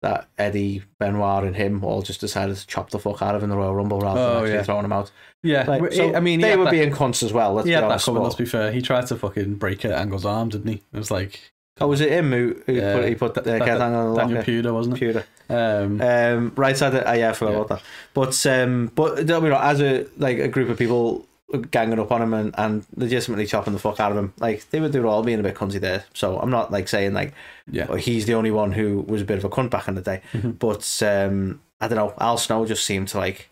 That 0.00 0.26
Eddie, 0.36 0.82
Benoit, 0.98 1.44
and 1.44 1.54
him 1.54 1.84
all 1.84 2.02
just 2.02 2.20
decided 2.20 2.56
to 2.56 2.66
chop 2.66 2.90
the 2.90 2.98
fuck 2.98 3.22
out 3.22 3.36
of 3.36 3.44
in 3.44 3.50
the 3.50 3.56
Royal 3.56 3.72
Rumble 3.72 4.00
rather 4.00 4.18
Oh, 4.20 4.24
than 4.24 4.36
actually 4.38 4.54
yeah. 4.54 4.62
throwing 4.64 4.84
him 4.84 4.92
out. 4.92 5.12
Yeah, 5.44 5.62
Like, 5.68 5.92
so 5.92 6.12
I 6.16 6.18
mean, 6.18 6.40
they 6.40 6.56
were 6.56 6.64
that, 6.64 6.72
being 6.72 6.90
cunts 6.90 7.22
as 7.22 7.32
well. 7.32 7.52
Let's 7.54 7.66
he 7.66 7.70
be 7.70 7.74
had 7.80 7.88
that 7.88 8.00
coming. 8.02 8.20
Let's 8.24 8.34
be 8.34 8.44
fair. 8.44 8.72
He 8.72 8.82
tried 8.82 9.06
to 9.06 9.16
fucking 9.16 9.54
break 9.56 9.84
it 9.84 9.92
Angle's 9.92 10.24
arm, 10.24 10.48
didn't 10.48 10.66
he? 10.66 10.82
It 10.92 10.98
was 10.98 11.12
like 11.12 11.52
Oh, 11.80 11.86
was 11.86 12.00
it 12.00 12.10
him 12.10 12.32
who, 12.32 12.60
who 12.66 12.72
Yeah. 12.72 12.96
put, 12.96 13.08
he 13.08 13.14
put 13.14 13.38
uh, 13.38 13.42
that- 13.42 13.58
Kurt 13.60 13.66
that- 13.78 13.80
Angle 13.80 14.00
on 14.00 14.14
the 14.14 14.20
Daniel 14.20 14.38
locker? 14.38 14.50
Puder, 14.50 14.72
wasn't 14.74 14.96
it? 14.96 14.98
Computer. 14.98 15.24
Um, 15.48 16.00
Um, 16.02 16.52
right 16.56 16.76
side. 16.76 16.94
Of, 16.96 17.06
uh, 17.06 17.12
yeah, 17.12 17.30
I 17.30 17.32
forgot 17.34 17.50
Yeah. 17.52 17.56
about 17.58 17.68
that. 17.68 17.82
But 18.12 18.46
um, 18.46 18.90
but 18.96 19.24
don't 19.24 19.44
be 19.44 19.50
wrong, 19.50 19.62
as 19.62 19.80
a 19.80 20.06
like 20.18 20.38
a 20.38 20.48
group 20.48 20.68
of 20.68 20.78
people 20.78 21.26
ganging 21.58 21.98
up 21.98 22.10
on 22.12 22.22
him 22.22 22.34
and, 22.34 22.54
and 22.58 22.84
legitimately 22.96 23.46
chopping 23.46 23.72
the 23.72 23.78
fuck 23.78 24.00
out 24.00 24.12
of 24.12 24.18
him, 24.18 24.32
like 24.38 24.68
they 24.70 24.80
were 24.80 24.88
they 24.88 25.00
were 25.00 25.06
all 25.08 25.22
being 25.22 25.40
a 25.40 25.42
bit 25.42 25.54
cunty 25.54 25.80
there. 25.80 26.04
So 26.14 26.38
I'm 26.38 26.50
not 26.50 26.70
like 26.72 26.88
saying 26.88 27.12
like 27.14 27.34
yeah, 27.70 27.86
oh, 27.88 27.96
he's 27.96 28.26
the 28.26 28.34
only 28.34 28.50
one 28.50 28.72
who 28.72 29.00
was 29.00 29.22
a 29.22 29.24
bit 29.24 29.38
of 29.38 29.44
a 29.44 29.48
cunt 29.48 29.70
back 29.70 29.88
in 29.88 29.94
the 29.94 30.00
day. 30.00 30.22
Mhm. 30.32 30.58
But 30.58 31.02
um, 31.06 31.60
I 31.80 31.88
don't 31.88 31.96
know. 31.98 32.14
Al 32.18 32.38
Snow 32.38 32.64
just 32.66 32.84
seemed 32.84 33.08
to 33.08 33.18
like 33.18 33.50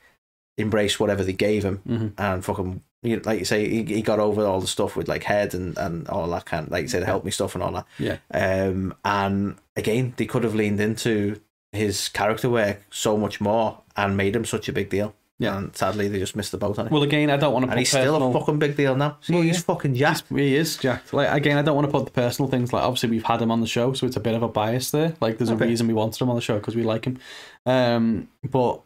embrace 0.59 1.01
whatever 1.01 1.25
they 1.25 1.33
gave 1.33 1.65
him 1.65 1.77
hmm 1.79 2.09
and 2.19 2.45
fucking. 2.45 2.83
You 3.03 3.17
know, 3.17 3.23
like 3.25 3.39
you 3.39 3.45
say, 3.47 3.67
he, 3.67 3.83
he 3.85 4.03
got 4.03 4.19
over 4.19 4.45
all 4.45 4.61
the 4.61 4.67
stuff 4.67 4.95
with 4.95 5.09
like 5.09 5.23
head 5.23 5.55
and, 5.55 5.75
and 5.79 6.07
all 6.09 6.29
that 6.29 6.45
kind, 6.45 6.71
like 6.71 6.83
you 6.83 6.89
say, 6.89 7.01
the 7.01 7.07
help 7.07 7.25
me 7.25 7.31
stuff 7.31 7.55
and 7.55 7.65
all 7.65 7.73
that. 7.73 7.87
yeah, 7.99 8.19
Um, 8.31 8.95
and 9.07 9.57
again, 9.75 10.13
they 10.19 10.27
could 10.27 10.45
have 10.45 10.55
leaned 10.55 10.81
into 10.81 11.41
his 11.73 12.11
character 12.11 12.51
work 12.51 12.83
so 12.91 13.17
much 13.17 13.41
more 13.41 13.81
and 13.97 14.19
made 14.19 14.37
him 14.37 14.45
such 14.45 14.69
a 14.69 14.73
big 14.75 14.91
deal. 14.91 15.15
Yeah. 15.41 15.57
And 15.57 15.75
sadly, 15.75 16.07
they 16.07 16.19
just 16.21 16.37
missed 16.37 16.53
the 16.53 16.59
boat 16.59 16.79
on 16.79 16.87
it. 16.87 16.93
Well, 16.93 17.03
again, 17.03 17.31
I 17.31 17.37
don't 17.39 17.53
want 17.53 17.65
to. 17.65 17.71
and 17.71 17.79
he's 17.81 17.89
still 17.89 18.15
a 18.15 18.33
fucking 18.33 18.61
big 18.61 18.77
deal 18.77 18.95
now. 18.95 19.17
See, 19.23 19.33
Well, 19.33 19.43
he's 19.43 19.57
yeah. 19.57 19.63
fucking 19.63 19.95
jacked. 19.97 20.25
He 20.29 20.55
is 20.55 20.77
jacked. 20.77 21.13
Like 21.13 21.33
again, 21.33 21.57
I 21.59 21.63
don't 21.63 21.75
want 21.75 21.89
to 21.89 21.91
put 21.93 22.05
the 22.05 22.13
personal 22.13 22.49
things. 22.49 22.73
Like 22.73 22.85
obviously, 22.85 23.09
we've 23.11 23.25
had 23.25 23.43
him 23.43 23.51
on 23.51 23.61
the 23.61 23.67
show, 23.67 23.93
so 23.95 24.07
it's 24.07 24.17
a 24.17 24.21
bit 24.21 24.35
of 24.35 24.43
a 24.45 24.49
bias 24.49 24.93
there. 24.93 25.15
Like 25.21 25.39
there's 25.39 25.51
a 25.51 25.55
Okay. 25.55 25.67
reason 25.67 25.89
we 25.89 25.95
wanted 25.95 26.21
him 26.23 26.29
on 26.31 26.37
the 26.37 26.43
show 26.43 26.59
because 26.59 26.77
we 26.77 26.83
like 26.85 27.07
him. 27.07 27.19
Um, 27.67 28.29
but 28.49 28.83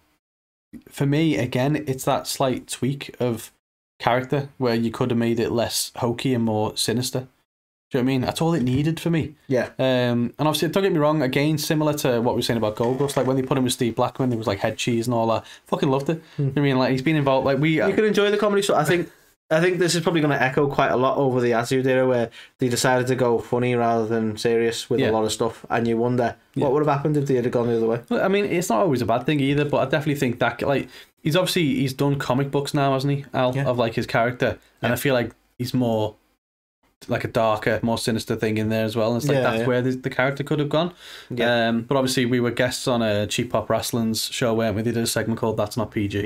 for 0.89 1.07
me, 1.07 1.37
again, 1.37 1.85
it's 1.87 2.05
that 2.05 2.27
slight 2.27 2.69
tweak 2.69 3.15
of 3.21 3.53
character 3.99 4.49
where 4.59 4.75
you 4.75 4.91
could 4.91 5.11
have 5.11 5.19
made 5.19 5.39
it 5.41 5.51
less 5.53 5.93
hokey 5.97 6.35
and 6.35 6.45
more 6.45 6.77
sinister. 6.77 7.29
Do 7.95 7.99
you 7.99 8.03
know 8.03 8.07
what 8.07 8.11
I 8.11 8.15
mean? 8.15 8.21
That's 8.23 8.43
all 8.43 8.55
it 8.55 8.63
needed 8.65 8.99
for 8.99 9.09
me. 9.09 9.37
Yeah. 9.47 9.67
Um, 9.79 10.35
and 10.37 10.49
obviously, 10.49 10.69
don't 10.71 10.83
get 10.83 10.91
me 10.93 10.99
wrong. 10.99 11.23
Again, 11.23 11.59
similar 11.59 11.93
to 11.99 12.21
what 12.21 12.35
we 12.35 12.39
were 12.41 12.43
saying 12.43 12.57
about 12.59 12.75
Goldust, 12.75 13.17
like 13.17 13.25
when 13.25 13.37
they 13.37 13.43
put 13.43 13.57
him 13.57 13.63
with 13.63 13.73
Steve 13.73 13.95
Blackman, 13.95 14.31
there 14.31 14.37
was 14.39 14.49
like 14.49 14.59
head 14.59 14.77
cheese 14.77 15.07
and 15.07 15.15
all 15.15 15.29
that. 15.29 15.47
Fucking 15.67 15.89
loved 15.89 16.11
it. 16.11 16.21
Hmm. 16.37 16.49
I 16.57 16.61
mean, 16.61 16.77
like 16.77 16.91
he's 16.91 17.03
been 17.03 17.15
involved. 17.15 17.45
Like 17.45 17.59
we, 17.59 17.77
You 17.77 17.95
can 17.95 18.05
enjoy 18.05 18.33
the 18.33 18.37
comedy. 18.37 18.63
So 18.63 18.75
I 18.75 18.83
think 18.83 19.09
I 19.49 19.61
think 19.61 19.79
this 19.79 19.95
is 19.95 20.03
probably 20.03 20.23
going 20.23 20.33
to 20.37 20.43
echo 20.43 20.67
quite 20.67 20.91
a 20.91 20.97
lot 20.97 21.19
over 21.19 21.41
the 21.41 21.53
Attitude 21.53 21.87
Era, 21.87 22.05
where 22.05 22.31
they 22.59 22.69
decided 22.69 23.07
to 23.07 23.15
go 23.15 23.39
funny 23.39 23.77
rather 23.77 24.07
than 24.07 24.37
serious 24.39 24.91
with 24.91 24.99
Yeah. 24.99 25.11
a 25.11 25.13
lot 25.13 25.23
of 25.25 25.31
stuff, 25.31 25.65
and 25.71 25.87
you 25.87 25.97
wonder 25.97 26.35
Yeah. 26.57 26.65
what 26.65 26.73
would 26.73 26.85
have 26.85 26.93
happened 26.97 27.17
if 27.17 27.27
they 27.29 27.35
had 27.37 27.49
gone 27.53 27.69
the 27.69 27.77
other 27.77 27.87
way. 27.87 28.01
I 28.11 28.27
mean, 28.27 28.47
it's 28.47 28.71
not 28.71 28.81
always 28.81 29.03
a 29.03 29.07
bad 29.07 29.25
thing 29.25 29.39
either, 29.39 29.65
but 29.67 29.77
I 29.77 29.85
definitely 29.85 30.17
think 30.17 30.41
that 30.41 30.61
like 30.63 30.89
he's 31.23 31.37
obviously 31.37 31.63
he's 31.77 31.93
done 31.93 32.19
comic 32.19 32.51
books 32.51 32.75
now, 32.75 32.95
hasn't 32.95 33.13
he? 33.13 33.25
Al 33.33 33.55
Yeah. 33.55 33.67
of 33.67 33.79
like 33.79 33.95
his 33.95 34.07
character, 34.07 34.59
and 34.83 34.93
I 34.93 34.97
feel 34.97 35.15
like 35.15 35.31
he's 35.59 35.73
more 35.75 36.17
like 37.09 37.25
a 37.25 37.29
darker, 37.29 37.81
more 37.83 37.99
sinister 37.99 38.37
thing 38.37 38.59
in 38.59 38.69
there 38.69 38.85
as 38.85 38.97
well. 38.97 39.09
And 39.13 39.17
it's 39.19 39.27
like 39.29 39.37
Yeah, 39.37 39.43
that's 39.43 39.59
yeah. 39.61 39.67
where 39.67 39.83
the, 39.83 39.91
the 39.93 40.11
character 40.11 40.43
could 40.45 40.59
have 40.59 40.69
gone. 40.69 40.93
Yeah. 41.31 41.69
Um, 41.69 41.83
but 41.83 41.97
obviously, 41.97 42.27
we 42.27 42.41
were 42.41 42.51
guests 42.51 42.87
on 42.89 43.03
a 43.03 43.27
Cheap 43.27 43.51
Pop 43.51 43.69
Wrestling's 43.71 44.25
show, 44.25 44.55
weren't 44.55 44.77
we? 44.77 44.83
They 44.83 44.93
did 44.93 45.03
a 45.03 45.07
segment 45.07 45.39
called 45.41 45.57
"That's 45.57 45.77
Not 45.77 45.91
PG," 45.91 46.19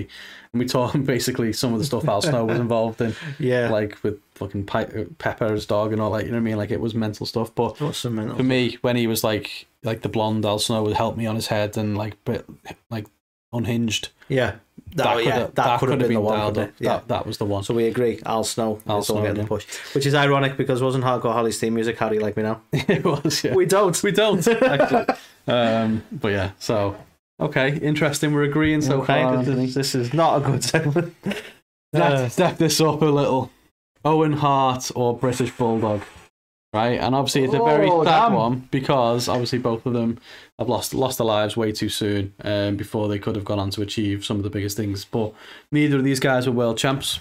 and 0.53 0.61
we 0.61 0.67
talked 0.67 1.05
basically 1.07 1.53
some 1.53 1.73
of 1.73 1.79
the 1.79 1.85
stuff 1.85 2.09
Al 2.09 2.23
Snow 2.23 2.45
was 2.45 2.59
involved 2.61 3.01
in, 3.01 3.15
Yeah. 3.39 3.71
like 3.71 4.03
with 4.03 4.21
fucking 4.35 4.67
Pi- 4.67 5.07
Pepper's 5.19 5.67
dog 5.67 5.93
and 5.93 6.01
all 6.01 6.11
that. 6.13 6.25
You 6.25 6.31
know 6.31 6.37
what 6.37 6.43
I 6.43 6.45
mean? 6.45 6.57
Like 6.57 6.71
it 6.71 6.81
was 6.81 6.95
mental 6.95 7.27
stuff, 7.27 7.55
but 7.55 7.81
mental? 7.81 8.37
for 8.37 8.43
me, 8.43 8.79
when 8.83 8.97
he 8.97 9.07
was 9.07 9.23
like 9.25 9.67
like 9.85 10.03
the 10.03 10.09
blonde 10.09 10.45
Al 10.45 10.59
Snow 10.59 10.83
would 10.83 10.97
help 10.97 11.17
me 11.17 11.27
on 11.27 11.35
his 11.37 11.47
head 11.49 11.77
and 11.77 11.97
like 11.97 12.23
bit 12.25 12.45
like 12.91 13.07
unhinged. 13.53 14.09
Yeah. 14.29 14.57
That, 14.95 15.05
That, 15.05 15.17
could 15.17 15.25
yeah, 15.27 15.39
have 15.39 15.55
that, 15.55 15.81
could 15.81 15.89
have 15.91 15.99
been, 15.99 16.13
the 16.15 16.21
one. 16.21 16.59
up. 16.59 16.73
Yeah. 16.79 16.89
That 16.89 17.09
that 17.09 17.27
was 17.27 17.39
the 17.39 17.45
one. 17.45 17.63
So 17.63 17.75
we 17.75 17.87
agree. 17.87 18.21
Al 18.25 18.45
Snow 18.45 18.81
Al 18.87 18.99
is 18.99 19.07
Snow, 19.07 19.21
getting 19.23 19.37
yeah. 19.37 19.43
the 19.43 19.49
push, 19.49 19.67
which 19.95 20.07
is 20.07 20.15
ironic 20.15 20.57
because 20.57 20.83
wasn't 20.83 21.05
Hardcore 21.05 21.33
Holly's 21.33 21.59
theme 21.59 21.75
music? 21.75 21.99
How 21.99 22.09
do 22.09 22.15
you 22.15 22.21
like 22.21 22.37
me 22.37 22.43
now? 22.43 22.63
it 22.73 23.05
was. 23.05 23.45
Yeah. 23.45 23.55
We 23.55 23.67
don't. 23.67 24.01
We 24.03 24.13
don't 24.13 24.47
actually. 24.49 25.07
um, 25.47 26.03
but 26.13 26.29
yeah. 26.29 26.51
So 26.59 26.97
okay, 27.41 27.77
interesting. 27.79 28.33
We're 28.33 28.45
agreeing 28.45 28.81
so 28.81 29.03
okay, 29.03 29.23
far. 29.23 29.43
this, 29.43 29.49
is, 29.59 29.75
this 29.75 29.95
is 29.95 30.15
not 30.15 30.43
a 30.43 30.45
good 30.45 30.65
segment. 30.73 31.15
Let's 31.93 32.35
step 32.35 32.59
this 32.59 32.81
up 32.81 33.03
a 33.03 33.07
little. 33.07 33.51
Owen 34.05 34.33
Hart 34.35 34.91
or 34.95 35.17
British 35.19 35.51
Bulldog, 35.51 36.03
right? 36.79 36.99
And 37.01 37.15
obviously 37.15 37.45
it's 37.45 37.55
a 37.55 37.59
very 37.65 37.89
Oh, 37.91 38.05
sad 38.05 38.29
damn. 38.29 38.33
one 38.35 38.69
because 38.71 39.29
obviously 39.29 39.59
both 39.59 39.85
of 39.87 39.93
them 39.93 40.19
have 40.59 40.69
lost 40.69 40.95
lost 40.95 41.19
their 41.19 41.27
lives 41.27 41.57
way 41.57 41.73
too 41.73 41.89
soon 41.89 42.33
um, 42.45 42.77
before 42.77 43.09
they 43.09 43.19
could 43.19 43.37
have 43.37 43.45
gone 43.45 43.59
on 43.59 43.71
to 43.71 43.83
achieve 43.83 44.25
some 44.25 44.37
of 44.37 44.43
the 44.43 44.51
biggest 44.51 44.77
things. 44.77 45.05
But 45.05 45.33
neither 45.73 45.97
of 45.99 46.05
these 46.05 46.21
guys 46.21 46.47
were 46.47 46.53
world 46.53 46.79
champs. 46.79 47.21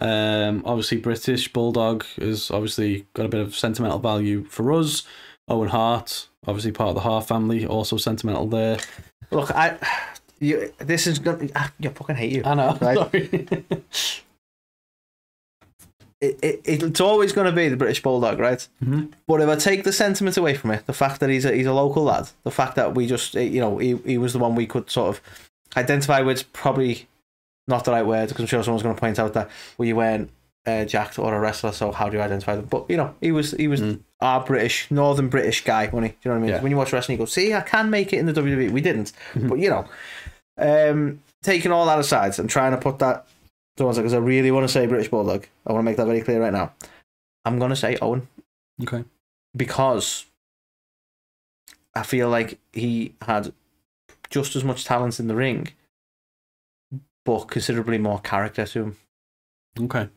Um, 0.00 0.62
obviously 0.64 0.98
British 0.98 1.52
Bulldog 1.52 2.04
has 2.20 2.50
obviously 2.50 3.06
got 3.14 3.26
a 3.26 3.28
bit 3.28 3.40
of 3.40 3.54
sentimental 3.56 3.98
value 3.98 4.44
for 4.44 4.72
us. 4.72 5.04
Owen 5.48 5.68
Hart, 5.68 6.28
obviously 6.46 6.72
part 6.72 6.88
of 6.90 6.94
the 6.94 7.00
Hart 7.02 7.26
family, 7.26 7.66
also 7.66 7.96
sentimental 7.96 8.46
there. 8.46 8.78
Look, 9.30 9.50
I. 9.50 9.76
You, 10.42 10.72
this 10.78 11.06
is 11.06 11.20
gonna. 11.20 11.46
I, 11.54 11.70
I 11.84 11.88
fucking 11.88 12.16
hate 12.16 12.32
you. 12.32 12.42
I 12.44 12.54
know. 12.54 12.76
Right. 12.80 13.64
It, 16.22 16.38
it, 16.40 16.60
it's 16.64 17.00
always 17.00 17.32
going 17.32 17.46
to 17.46 17.52
be 17.52 17.68
the 17.68 17.76
British 17.76 18.00
Bulldog, 18.00 18.38
right? 18.38 18.66
Mhm. 18.82 19.10
But 19.26 19.40
if 19.40 19.48
I 19.48 19.56
take 19.56 19.82
the 19.82 19.92
sentiment 19.92 20.36
away 20.36 20.54
from 20.54 20.70
it, 20.70 20.86
the 20.86 20.92
fact 20.92 21.18
that 21.20 21.28
he's 21.28 21.44
a, 21.44 21.52
he's 21.52 21.66
a 21.66 21.72
local 21.72 22.04
lad, 22.04 22.28
the 22.44 22.50
fact 22.52 22.76
that 22.76 22.94
we 22.94 23.06
just, 23.08 23.34
you 23.34 23.60
know, 23.60 23.78
he, 23.78 23.96
he 24.06 24.18
was 24.18 24.32
the 24.32 24.38
one 24.38 24.54
we 24.54 24.66
could 24.66 24.88
sort 24.88 25.08
of 25.08 25.20
identify 25.76 26.20
with, 26.20 26.50
probably 26.52 27.08
not 27.66 27.84
the 27.84 27.90
right 27.90 28.06
word, 28.06 28.28
because 28.28 28.42
I'm 28.42 28.46
sure 28.46 28.62
someone's 28.62 28.84
going 28.84 28.94
to 28.94 29.00
point 29.00 29.18
out 29.18 29.34
that 29.34 29.50
we 29.78 29.92
weren't 29.92 30.30
uh, 30.64 30.84
jacked 30.84 31.18
or 31.18 31.34
a 31.34 31.40
wrestler, 31.40 31.72
so 31.72 31.90
how 31.90 32.08
do 32.08 32.16
you 32.16 32.22
identify 32.22 32.54
them? 32.54 32.66
But, 32.66 32.88
you 32.88 32.96
know, 32.96 33.14
he 33.20 33.32
was 33.32 33.50
he 33.52 33.66
was 33.66 33.80
Mm. 33.80 33.98
our 34.20 34.44
British, 34.44 34.88
Northern 34.92 35.28
British 35.28 35.64
guy, 35.64 35.86
he? 36.04 36.10
Do 36.10 36.14
you 36.22 36.30
know 36.30 36.30
what 36.30 36.36
I 36.36 36.38
mean? 36.38 36.50
Yeah. 36.50 36.62
When 36.62 36.70
you 36.70 36.76
watch 36.76 36.92
wrestling, 36.92 37.18
you 37.18 37.22
go, 37.22 37.24
see, 37.26 37.52
I 37.52 37.62
can 37.62 37.90
make 37.90 38.12
it 38.12 38.18
in 38.20 38.26
the 38.26 38.32
WWE. 38.32 38.70
We 38.70 38.80
didn't. 38.80 39.12
Mhm. 39.34 39.48
But, 39.48 39.58
you 39.58 39.70
know, 39.70 39.86
um, 40.58 41.20
taking 41.42 41.72
all 41.72 41.86
that 41.86 41.98
aside 41.98 42.38
and 42.38 42.48
trying 42.48 42.70
to 42.70 42.78
put 42.78 43.00
that 43.00 43.26
to 43.76 43.84
one 43.84 43.94
side, 43.94 44.02
because 44.02 44.14
I 44.14 44.18
really 44.18 44.50
want 44.50 44.64
to 44.66 44.72
say 44.72 44.86
British 44.86 45.08
Bulldog. 45.08 45.46
I 45.66 45.72
want 45.72 45.80
to 45.80 45.84
make 45.84 45.96
that 45.96 46.06
very 46.06 46.20
clear 46.20 46.40
right 46.40 46.52
now. 46.52 46.72
I'm 47.44 47.58
going 47.58 47.70
to 47.70 47.76
say 47.76 47.96
Owen 48.00 48.28
Okay. 48.82 49.04
because 49.56 50.26
I 51.94 52.02
feel 52.02 52.28
like 52.28 52.58
he 52.72 53.14
had 53.22 53.52
just 54.30 54.56
as 54.56 54.64
much 54.64 54.84
talent 54.84 55.18
in 55.20 55.28
the 55.28 55.34
ring, 55.34 55.68
but 57.24 57.44
considerably 57.44 57.98
more 57.98 58.20
character 58.20 58.64
to 58.66 58.82
him. 58.82 58.96
Okay. 59.78 60.08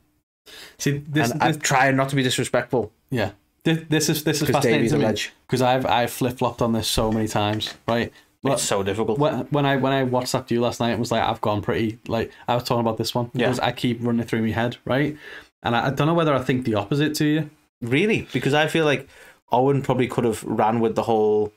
See, 0.77 0.99
this, 0.99 1.31
and 1.31 1.41
this 1.41 1.55
I'm 1.55 1.59
trying 1.59 1.95
not 1.95 2.09
to 2.09 2.15
be 2.15 2.23
disrespectful 2.23 2.91
yeah, 3.09 3.31
this, 3.63 3.79
this 3.89 4.09
is 4.09 4.23
this 4.23 4.41
is 4.41 4.49
fascinating 4.49 4.89
to 4.89 4.97
me 4.97 5.15
because 5.47 5.61
I've 5.61 5.85
I've 5.85 6.11
flip 6.11 6.37
flopped 6.37 6.61
on 6.61 6.73
this 6.73 6.87
so 6.87 7.11
many 7.11 7.27
times, 7.27 7.73
right? 7.87 8.11
Well, 8.45 8.53
It's 8.53 8.63
so 8.63 8.83
difficult. 8.83 9.17
when, 9.19 9.39
when 9.49 9.65
I 9.65 9.75
when 9.77 9.91
I 9.91 10.03
WhatsApped 10.05 10.51
you 10.51 10.61
last 10.61 10.79
night, 10.79 10.91
it 10.91 10.99
was 10.99 11.11
like 11.11 11.23
I've 11.23 11.41
gone 11.41 11.61
pretty 11.61 11.99
like 12.07 12.31
I 12.47 12.55
was 12.55 12.63
talking 12.63 12.81
about 12.81 12.97
this 12.97 13.13
one 13.15 13.29
Yeah. 13.33 13.45
because 13.47 13.59
I 13.59 13.71
keep 13.71 13.99
running 14.01 14.21
it 14.21 14.27
through 14.29 14.41
my 14.43 14.51
head, 14.51 14.77
right? 14.85 15.17
And 15.63 15.75
I, 15.75 15.87
I 15.87 15.89
don't 15.89 16.07
know 16.07 16.13
whether 16.13 16.33
I 16.33 16.39
think 16.43 16.63
the 16.65 16.75
opposite 16.75 17.15
to 17.15 17.25
you. 17.25 17.49
Really? 17.81 18.27
Because 18.31 18.53
I 18.53 18.67
feel 18.67 18.85
like 18.85 19.07
Owen 19.51 19.81
probably 19.81 20.07
could 20.07 20.23
have 20.23 20.43
ran 20.43 20.79
with 20.79 20.95
the 20.95 21.03
whole 21.03 21.51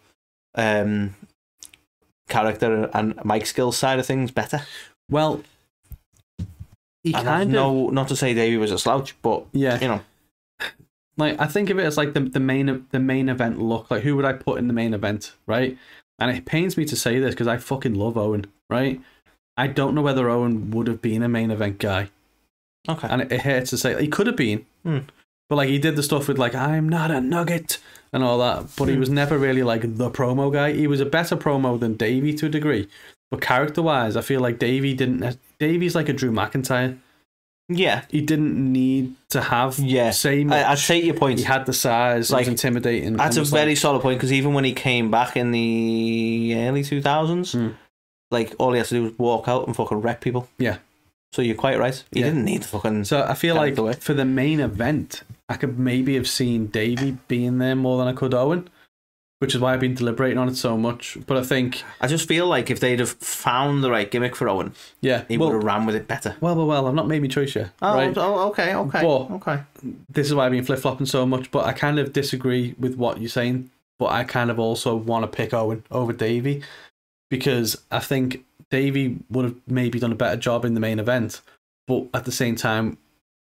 um, 0.54 1.14
character 2.28 2.90
and 2.95 3.18
mic 3.25 3.47
skills 3.47 3.76
side 3.76 3.99
of 3.99 4.07
things 4.07 4.30
better. 4.30 4.62
Well, 5.11 5.42
he 7.04 7.14
And 7.14 7.25
kind 7.25 7.42
of 7.45 7.49
no, 7.49 7.88
not 7.90 8.09
to 8.09 8.16
say 8.16 8.35
Davey 8.35 8.57
was 8.57 8.73
a 8.73 8.78
slouch, 8.78 9.14
but 9.23 9.47
yeah. 9.52 9.78
you 9.80 9.88
know, 9.88 10.00
Like 11.16 11.40
I 11.40 11.47
think 11.47 11.71
of 11.71 11.78
it 11.78 11.85
as 11.85 11.97
like 11.97 12.14
the 12.14 12.21
the 12.21 12.40
main 12.40 12.87
the 12.90 12.99
main 13.00 13.28
event 13.28 13.61
look. 13.61 13.90
Like 13.90 14.02
who 14.02 14.16
would 14.16 14.25
I 14.25 14.33
put 14.33 14.59
in 14.59 14.68
the 14.68 14.75
main 14.75 14.95
event, 14.95 15.33
right? 15.47 15.76
And 16.18 16.30
it 16.37 16.44
pains 16.44 16.76
me 16.76 16.84
to 16.87 16.96
say 16.96 17.18
this 17.18 17.34
because 17.34 17.46
I 17.46 17.58
fucking 17.58 17.94
love 17.94 18.16
Owen, 18.18 18.46
right? 18.68 19.00
I 19.56 19.66
don't 19.68 19.94
know 19.94 20.02
whether 20.02 20.28
Owen 20.28 20.70
would 20.72 20.87
have 20.88 21.00
been 21.02 21.22
a 21.22 21.28
main 21.28 21.50
event 21.50 21.78
guy, 21.78 22.10
okay. 22.88 23.08
and 23.08 23.22
it, 23.22 23.32
it 23.32 23.40
hurts 23.42 23.70
to 23.70 23.78
say 23.78 24.00
he 24.00 24.08
could 24.08 24.26
have 24.26 24.37
been, 24.37 24.64
Hmm. 24.84 24.98
but 25.48 25.56
like 25.56 25.68
he 25.68 25.78
did 25.78 25.96
the 25.96 26.02
stuff 26.02 26.28
with 26.28 26.38
like 26.38 26.54
I'm 26.54 26.88
not 26.88 27.10
a 27.10 27.20
nugget 27.20 27.78
and 28.12 28.22
all 28.25 28.38
that, 28.38 28.66
but 28.76 28.88
he 28.88 28.94
Hmm. 28.94 29.00
was 29.00 29.10
never 29.10 29.37
really 29.38 29.62
like 29.62 29.82
the 29.96 30.10
promo 30.10 30.52
guy. 30.52 30.72
He 30.72 30.87
was 30.87 31.00
a 31.00 31.06
better 31.06 31.37
promo 31.37 31.78
than 31.78 31.94
Davey 31.94 32.32
to 32.34 32.46
a 32.46 32.48
degree, 32.50 32.88
but 33.30 33.40
character 33.40 33.82
wise, 33.82 34.16
I 34.16 34.20
feel 34.22 34.40
like 34.40 34.58
Davey 34.58 34.94
didn't. 34.94 35.38
Davey's 35.58 35.94
like 35.94 36.08
a 36.08 36.12
Drew 36.12 36.30
McIntyre. 36.32 36.98
Yeah, 37.70 38.04
He 38.10 38.22
didn't 38.22 38.56
need 38.72 39.14
to 39.30 39.42
have 39.42 39.78
yeah. 39.78 40.10
say 40.10 40.42
much. 40.44 40.64
I, 40.64 40.72
I 40.72 40.75
take 40.75 41.04
your 41.04 41.14
point. 41.14 41.38
he 41.38 41.44
had 41.44 41.66
the 41.66 41.72
size, 41.75 42.30
like 42.30 42.40
Like, 42.40 42.48
intimidating. 42.48 43.16
That's 43.16 43.37
a 43.37 43.44
very 43.44 43.72
like, 43.72 43.76
solid 43.78 44.00
point 44.00 44.18
because 44.18 44.32
even 44.32 44.54
when 44.54 44.64
he 44.64 44.72
came 44.72 45.10
back 45.10 45.37
in 45.37 45.50
the 45.52 46.54
early 46.56 46.82
2000s, 46.82 47.52
Hmm. 47.52 47.75
like 48.30 48.54
all 48.58 48.72
he 48.72 48.78
had 48.78 48.87
to 48.88 48.94
do 48.94 49.02
was 49.04 49.18
walk 49.18 49.48
out 49.48 49.66
and 49.66 49.76
fucking 49.76 50.00
wreck 50.00 50.20
people. 50.22 50.48
Yeah. 50.58 50.78
So 51.32 51.42
you're 51.42 51.56
quite 51.56 51.78
right. 51.78 52.02
He 52.10 52.20
Yeah. 52.20 52.26
didn't 52.26 52.46
need 52.46 52.62
to 52.62 52.68
fucking. 52.68 53.04
So 53.04 53.22
I 53.22 53.34
feel 53.34 53.54
like 53.54 53.75
the 53.75 53.92
for 54.00 54.14
the 54.14 54.25
main 54.25 54.60
event, 54.60 55.22
I 55.50 55.54
could 55.56 55.78
maybe 55.78 56.14
have 56.14 56.26
seen 56.28 56.68
Davey 56.68 57.18
being 57.28 57.58
there 57.58 57.76
more 57.76 57.98
than 57.98 58.08
I 58.08 58.14
could 58.14 58.32
Owen, 58.32 58.68
which 59.40 59.54
is 59.54 59.61
why 59.61 59.73
I've 59.73 59.80
been 59.80 59.95
deliberating 59.95 60.38
on 60.38 60.49
it 60.49 60.57
so 60.57 60.76
much. 60.76 61.16
But 61.26 61.37
I 61.37 61.42
think, 61.42 61.83
I 62.00 62.09
just 62.09 62.26
feel 62.26 62.47
like 62.47 62.71
if 62.71 62.80
they'd 62.80 62.99
have 62.99 63.11
found 63.11 63.85
the 63.85 63.90
right 63.90 64.11
gimmick 64.11 64.35
for 64.35 64.49
Owen, 64.49 64.73
yeah, 65.00 65.25
he 65.28 65.38
well, 65.38 65.49
would 65.50 65.54
have 65.57 65.64
ran 65.64 65.87
with 65.87 65.95
it 65.95 66.09
better. 66.09 66.37
well, 66.40 66.57
well, 66.57 66.66
well, 66.66 66.87
I've 66.87 66.95
not 66.95 67.07
made 67.07 67.23
my 67.23 67.28
choice 67.28 67.54
yet. 67.54 67.71
Oh, 67.80 67.95
right? 67.95 68.16
oh, 68.16 68.49
okay, 68.49 68.75
okay, 68.75 69.02
But- 69.02 69.30
okay. 69.37 69.62
This 70.09 70.26
is 70.26 70.35
why 70.35 70.47
I've 70.47 70.52
been 70.52 70.64
flip 70.64 70.80
flopping 70.80 71.07
so 71.07 71.25
much. 71.25 71.50
But 71.50 71.66
I 71.66 71.73
kind 71.73 71.99
of 71.99 72.12
disagree 72.12 72.75
with 72.78 72.97
what 72.97 73.21
you're 73.21 73.28
saying. 73.28 73.71
But 73.99 74.12
I 74.12 74.25
kind 74.25 74.50
of 74.50 74.59
also 74.61 74.95
want 74.95 75.25
to 75.25 75.37
pick 75.37 75.52
Owen 75.52 75.83
over 75.90 76.12
Davey 76.12 76.62
because 77.30 77.80
I 77.90 77.99
think 77.99 78.45
Davey 78.71 79.18
would 79.30 79.45
have 79.45 79.57
maybe 79.66 79.99
done 79.99 80.12
a 80.12 80.16
better 80.16 80.37
job 80.37 80.64
in 80.64 80.75
the 80.75 80.80
main 80.80 80.99
event. 80.99 81.40
But 81.87 82.07
at 82.14 82.25
the 82.25 82.33
same 82.33 82.54
time, 82.54 82.99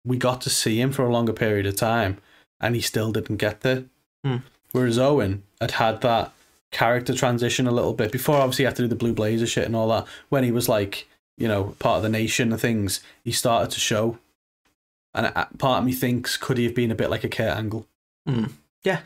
we 0.05 0.17
got 0.17 0.41
to 0.41 0.49
see 0.49 0.81
him 0.81 0.91
for 0.91 1.05
a 1.05 1.11
longer 1.11 1.31
period 1.33 1.65
of 1.65 1.75
time, 1.75 2.17
and 2.59 2.75
he 2.75 2.81
still 2.81 3.11
didn't 3.13 3.37
get 3.37 3.61
there. 3.61 3.83
Hmm. 4.25 4.37
Whereas 4.73 4.99
Owen 4.99 5.43
had 5.61 5.71
had 5.71 6.01
that 6.01 6.31
character 6.71 7.13
transition 7.13 7.65
a 7.67 7.71
little 7.71 7.93
bit 7.93 8.11
before. 8.11 8.35
Obviously, 8.37 8.63
he 8.63 8.65
had 8.65 8.75
to 8.75 8.81
do 8.83 8.87
the 8.87 8.95
Blue 8.95 9.13
Blazer 9.13 9.47
shit 9.47 9.65
and 9.65 9.75
all 9.75 9.87
that. 9.89 10.05
When 10.29 10.43
he 10.43 10.51
was 10.51 10.67
like, 10.67 11.07
you 11.37 11.47
know, 11.47 11.75
part 11.79 11.97
of 11.97 12.03
the 12.03 12.09
nation 12.09 12.51
and 12.51 12.59
things, 12.59 12.99
he 13.23 13.31
started 13.31 13.71
to 13.71 13.79
show. 13.79 14.17
And 15.13 15.31
part 15.59 15.79
of 15.79 15.85
me 15.85 15.93
thinks, 15.93 16.37
could 16.37 16.57
he 16.57 16.63
have 16.65 16.73
been 16.75 16.91
a 16.91 16.95
bit 16.95 17.09
like 17.11 17.23
a 17.23 17.29
Kurt 17.29 17.55
Angle? 17.55 17.87
Mm. 18.27 18.51
Yeah. 18.83 19.01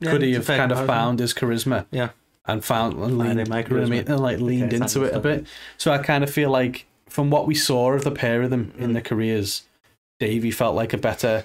Yeah, 0.00 0.10
could 0.10 0.22
he 0.22 0.32
have 0.32 0.46
kind 0.46 0.72
of 0.72 0.84
found 0.86 1.20
his 1.20 1.32
charisma? 1.32 1.86
Yeah. 1.92 2.10
And 2.44 2.64
found 2.64 2.94
and 2.94 3.18
leaned, 3.18 3.38
you 3.38 3.44
know 3.44 3.60
what 3.60 3.70
I 3.70 3.84
mean? 3.84 4.04
and 4.08 4.18
like 4.20 4.40
leaned 4.40 4.74
Okay, 4.74 4.82
into 4.82 5.04
it 5.04 5.14
a 5.14 5.20
bit. 5.20 5.46
So 5.78 5.92
I 5.92 5.98
kind 5.98 6.24
of 6.24 6.30
feel 6.30 6.50
like 6.50 6.86
from 7.08 7.30
what 7.30 7.46
we 7.46 7.54
saw 7.54 7.92
of 7.92 8.02
the 8.02 8.10
pair 8.10 8.42
of 8.42 8.50
them 8.50 8.72
in 8.76 8.90
Mm. 8.90 8.92
their 8.94 9.02
careers, 9.02 9.62
Davey 10.18 10.50
felt 10.50 10.74
like 10.74 10.92
a 10.92 10.98
better 10.98 11.44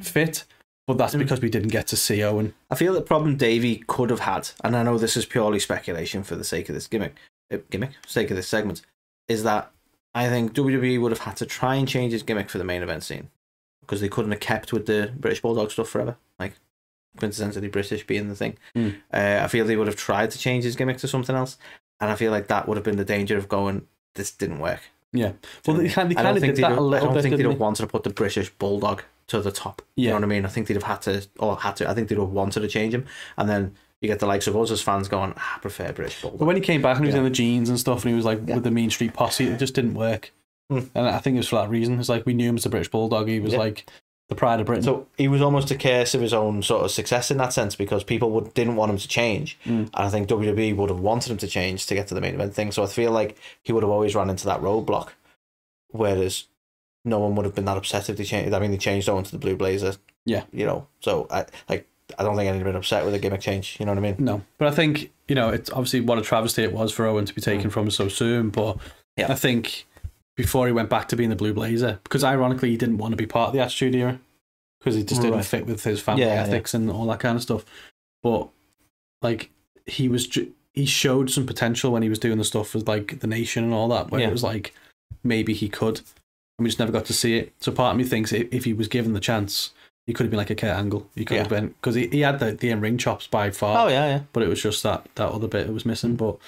fit. 0.00 0.44
But 0.86 0.98
that's 0.98 1.14
Mm. 1.14 1.20
because 1.20 1.40
we 1.40 1.48
didn't 1.50 1.68
get 1.68 1.86
to 1.88 1.96
see 1.96 2.22
Owen. 2.24 2.54
I 2.70 2.74
feel 2.74 2.92
the 2.92 3.02
problem 3.02 3.36
Davey 3.36 3.84
could 3.86 4.10
have 4.10 4.20
had, 4.20 4.50
and 4.64 4.76
I 4.76 4.82
know 4.82 4.98
this 4.98 5.16
is 5.16 5.24
purely 5.26 5.60
speculation 5.60 6.22
for 6.24 6.34
the 6.34 6.44
sake 6.44 6.68
of 6.68 6.74
this 6.74 6.88
gimmick, 6.88 7.14
uh, 7.52 7.58
gimmick, 7.70 7.90
sake 8.06 8.30
of 8.30 8.36
this 8.36 8.48
segment, 8.48 8.82
is 9.28 9.44
that 9.44 9.70
I 10.14 10.28
think 10.28 10.52
WWE 10.54 10.98
would 11.00 11.12
have 11.12 11.20
had 11.20 11.36
to 11.36 11.46
try 11.46 11.76
and 11.76 11.86
change 11.88 12.12
his 12.12 12.22
gimmick 12.24 12.50
for 12.50 12.58
the 12.58 12.64
main 12.64 12.82
event 12.82 13.04
scene 13.04 13.30
because 13.80 14.00
they 14.00 14.08
couldn't 14.08 14.32
have 14.32 14.40
kept 14.40 14.72
with 14.72 14.86
the 14.86 15.12
British 15.16 15.40
Bulldog 15.40 15.70
stuff 15.70 15.88
forever, 15.88 16.16
like 16.38 16.54
quintessentially 17.18 17.70
British 17.70 18.06
being 18.06 18.28
the 18.28 18.34
thing. 18.34 18.56
Mm. 18.76 18.96
Uh, 19.12 19.40
I 19.44 19.48
feel 19.48 19.64
they 19.64 19.76
would 19.76 19.86
have 19.86 19.96
tried 19.96 20.30
to 20.32 20.38
change 20.38 20.64
his 20.64 20.76
gimmick 20.76 20.98
to 20.98 21.08
something 21.08 21.36
else, 21.36 21.58
and 22.00 22.10
I 22.10 22.16
feel 22.16 22.30
like 22.32 22.48
that 22.48 22.66
would 22.66 22.76
have 22.76 22.84
been 22.84 22.96
the 22.96 23.04
danger 23.04 23.36
of 23.38 23.48
going, 23.48 23.86
this 24.14 24.32
didn't 24.32 24.58
work. 24.58 24.80
Yeah. 25.12 25.32
Well, 25.66 25.76
they 25.76 25.88
kind, 25.88 26.10
they 26.10 26.14
I 26.14 26.22
kind 26.22 26.26
don't 26.28 26.36
of 26.36 26.40
think 26.42 26.54
did 26.56 26.64
that 26.64 26.72
a 26.72 26.76
I 26.76 26.78
little 26.78 27.06
don't 27.08 27.14
bit. 27.14 27.22
think 27.22 27.36
they'd 27.36 27.44
have 27.44 27.52
they? 27.52 27.58
wanted 27.58 27.82
to 27.82 27.86
put 27.86 28.02
the 28.02 28.10
British 28.10 28.50
Bulldog 28.50 29.02
to 29.28 29.40
the 29.40 29.52
top. 29.52 29.82
You 29.96 30.08
know 30.08 30.14
what 30.14 30.24
I 30.24 30.26
mean? 30.26 30.44
I 30.44 30.48
think 30.48 30.66
they'd 30.66 30.74
have 30.74 30.82
had 30.82 31.02
to, 31.02 31.26
or 31.38 31.56
had 31.56 31.76
to. 31.76 31.88
I 31.88 31.94
think 31.94 32.08
they'd 32.08 32.18
have 32.18 32.28
wanted 32.28 32.60
to 32.60 32.68
change 32.68 32.94
him, 32.94 33.06
and 33.36 33.48
then 33.48 33.74
you 34.00 34.08
get 34.08 34.18
the 34.18 34.26
likes 34.26 34.46
of 34.48 34.56
us 34.56 34.70
as 34.70 34.82
fans 34.82 35.06
going, 35.08 35.32
ah, 35.36 35.54
I 35.56 35.58
prefer 35.60 35.92
British 35.92 36.20
Bulldog. 36.20 36.40
But 36.40 36.46
when 36.46 36.56
he 36.56 36.62
came 36.62 36.82
back 36.82 36.96
and 36.96 37.04
he 37.04 37.08
was 37.08 37.14
Yeah. 37.14 37.18
in 37.20 37.24
the 37.24 37.30
jeans 37.30 37.68
and 37.68 37.78
stuff, 37.78 38.02
and 38.04 38.10
he 38.10 38.16
was 38.16 38.24
like 38.24 38.40
Yeah. 38.46 38.56
with 38.56 38.64
the 38.64 38.70
Mean 38.72 38.90
Street 38.90 39.14
Posse, 39.14 39.44
it 39.46 39.58
just 39.58 39.74
didn't 39.74 39.94
work. 39.94 40.32
Mm. 40.70 40.88
And 40.94 41.06
I 41.06 41.18
think 41.18 41.34
it 41.34 41.38
was 41.40 41.48
for 41.48 41.56
that 41.56 41.68
reason. 41.70 42.00
It's 42.00 42.08
like 42.08 42.26
we 42.26 42.34
knew 42.34 42.48
him 42.48 42.56
as 42.56 42.66
a 42.66 42.70
British 42.70 42.90
Bulldog. 42.90 43.28
He 43.28 43.38
was 43.40 43.52
Yeah. 43.52 43.58
like 43.60 43.86
the 44.28 44.34
pride 44.34 44.58
of 44.60 44.66
Britain. 44.66 44.82
So 44.82 45.06
he 45.18 45.28
was 45.28 45.42
almost 45.42 45.70
a 45.70 45.76
curse 45.76 46.14
of 46.14 46.20
his 46.22 46.32
own 46.32 46.62
sort 46.62 46.84
of 46.84 46.90
success 46.90 47.30
in 47.30 47.36
that 47.36 47.52
sense 47.52 47.76
because 47.76 48.02
people 48.02 48.30
would, 48.30 48.54
didn't 48.54 48.76
want 48.76 48.90
him 48.90 48.96
to 48.98 49.06
change, 49.08 49.58
Mm. 49.66 49.70
and 49.70 49.90
I 49.94 50.08
think 50.08 50.26
WWE 50.28 50.72
would 50.74 50.88
have 50.90 51.00
wanted 51.00 51.30
him 51.30 51.36
to 51.38 51.46
change 51.46 51.86
to 51.86 51.94
get 51.94 52.08
to 52.08 52.14
the 52.14 52.20
main 52.20 52.34
event 52.34 52.54
thing. 52.54 52.72
So 52.72 52.82
I 52.82 52.86
feel 52.86 53.12
like 53.12 53.36
he 53.62 53.72
would 53.72 53.82
have 53.82 53.90
always 53.90 54.14
run 54.14 54.30
into 54.30 54.46
that 54.46 54.60
roadblock, 54.62 55.08
whereas 55.90 56.44
no 57.04 57.18
one 57.18 57.34
would 57.34 57.44
have 57.46 57.54
been 57.54 57.64
that 57.66 57.76
upset 57.76 58.08
if 58.08 58.16
they 58.16 58.24
changed. 58.24 58.54
I 58.54 58.58
mean, 58.60 58.70
they 58.70 58.76
changed 58.78 59.08
Owen 59.08 59.24
to 59.24 59.32
the 59.32 59.38
Blue 59.38 59.56
Blazer. 59.56 59.94
Yeah. 60.24 60.44
you 60.52 60.64
know. 60.66 60.86
So 61.00 61.26
I 61.30 61.46
like. 61.68 61.88
I 62.18 62.24
don't 62.24 62.36
think 62.36 62.46
anyone 62.48 62.64
been 62.66 62.76
upset 62.76 63.04
with 63.06 63.14
a 63.14 63.18
gimmick 63.18 63.40
change. 63.40 63.76
You 63.80 63.86
know 63.86 63.92
what 63.92 63.98
I 63.98 64.02
mean? 64.02 64.16
No, 64.18 64.42
but 64.58 64.68
I 64.68 64.70
think 64.70 65.10
you 65.28 65.34
know 65.34 65.48
it's 65.48 65.70
obviously 65.70 66.00
what 66.00 66.18
a 66.18 66.22
travesty 66.22 66.62
it 66.62 66.72
was 66.72 66.92
for 66.92 67.06
Owen 67.06 67.24
to 67.24 67.34
be 67.34 67.40
taken 67.40 67.70
from 67.70 67.90
so 67.90 68.08
soon. 68.08 68.50
But 68.50 68.74
Mm. 68.76 68.80
Yeah. 69.16 69.32
I 69.32 69.34
think 69.34 69.86
before 70.36 70.66
he 70.66 70.72
went 70.72 70.88
back 70.90 71.08
to 71.08 71.16
being 71.16 71.30
the 71.30 71.36
Blue 71.36 71.52
Blazer, 71.54 72.00
because 72.04 72.22
ironically 72.24 72.70
he 72.70 72.76
didn't 72.76 72.98
want 72.98 73.12
to 73.12 73.16
be 73.16 73.26
part 73.26 73.48
of 73.48 73.52
the 73.54 73.60
Attitude 73.60 73.94
Era 73.94 74.18
because 74.80 74.94
he 74.94 75.04
just 75.04 75.20
didn't 75.22 75.36
Right. 75.36 75.44
fit 75.44 75.66
with 75.66 75.82
his 75.84 76.00
family 76.00 76.22
Yeah, 76.24 76.34
yeah. 76.34 76.42
ethics 76.42 76.72
and 76.74 76.90
all 76.90 77.06
that 77.08 77.20
kind 77.20 77.36
of 77.36 77.42
stuff. 77.42 77.64
But 78.22 78.48
like 79.22 79.50
he 79.86 80.08
was, 80.08 80.26
he 80.72 80.86
showed 80.86 81.30
some 81.30 81.46
potential 81.46 81.92
when 81.92 82.02
he 82.02 82.08
was 82.08 82.18
doing 82.18 82.38
the 82.38 82.44
stuff 82.44 82.74
with 82.74 82.88
like 82.88 83.20
the 83.20 83.26
Nation 83.26 83.64
and 83.64 83.72
all 83.74 83.88
that, 83.88 84.10
where 84.10 84.20
Yeah. 84.20 84.28
it 84.28 84.32
was 84.32 84.42
like 84.42 84.74
maybe 85.22 85.52
he 85.54 85.68
could, 85.68 86.00
we 86.62 86.68
just 86.68 86.78
never 86.78 86.92
got 86.92 87.04
to 87.06 87.12
see 87.12 87.36
it. 87.36 87.52
So 87.60 87.72
part 87.72 87.92
of 87.92 87.98
me 87.98 88.04
thinks 88.04 88.32
if, 88.32 88.64
he 88.64 88.72
was 88.72 88.88
given 88.88 89.12
the 89.12 89.20
chance. 89.20 89.70
He 90.06 90.12
could 90.12 90.24
have 90.24 90.30
been 90.30 90.38
like 90.38 90.50
a 90.50 90.56
Kurt 90.56 90.76
Angle. 90.76 91.08
He 91.14 91.24
could 91.24 91.36
have 91.38 91.48
been 91.48 91.68
because 91.68 91.94
he, 91.94 92.08
he 92.08 92.20
had 92.22 92.40
the, 92.40 92.52
the 92.52 92.70
in 92.70 92.80
ring 92.80 92.98
chops 92.98 93.28
by 93.28 93.50
far 93.50 93.86
Oh 93.86 93.88
yeah, 93.88 94.06
yeah. 94.08 94.20
but 94.32 94.42
it 94.42 94.48
was 94.48 94.60
just 94.60 94.82
that 94.82 95.06
that 95.14 95.28
other 95.28 95.46
bit 95.46 95.68
that 95.68 95.72
was 95.72 95.86
missing. 95.86 96.16
But 96.16 96.38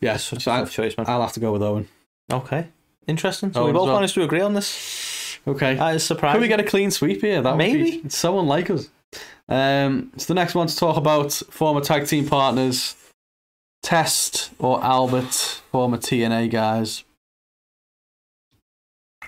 yeah, 0.00 0.16
so 0.16 0.38
I, 0.50 0.64
choice, 0.64 0.96
man. 0.96 1.06
I'll 1.06 1.20
have 1.20 1.32
to 1.34 1.40
go 1.40 1.52
with 1.52 1.62
Owen. 1.62 1.88
Okay, 2.32 2.68
interesting. 3.06 3.52
So 3.52 3.62
Oh, 3.62 3.66
we 3.66 3.72
both 3.72 3.88
managed 3.88 4.14
to 4.14 4.22
agree 4.22 4.40
on 4.40 4.54
this. 4.54 5.38
Okay, 5.46 5.74
That 5.74 5.94
is 5.96 6.04
surprising. 6.04 6.36
can 6.36 6.40
we 6.42 6.48
get 6.48 6.60
a 6.60 6.64
clean 6.64 6.90
sweep 6.90 7.20
here? 7.20 7.42
That 7.42 7.56
would 7.56 7.62
be- 7.62 7.72
Maybe. 7.74 7.96
it's 8.04 8.16
so 8.16 8.38
unlike 8.38 8.70
us. 8.70 8.88
Um, 9.48 10.12
so 10.16 10.26
the 10.32 10.34
next 10.34 10.54
one 10.54 10.68
to 10.68 10.74
talk 10.76 10.96
about 10.96 11.32
former 11.50 11.82
tag 11.82 12.06
team 12.06 12.26
partners, 12.26 12.94
Test 13.82 14.50
or 14.58 14.82
Albert, 14.82 15.60
former 15.70 15.98
TNA 15.98 16.50
guys. 16.50 17.04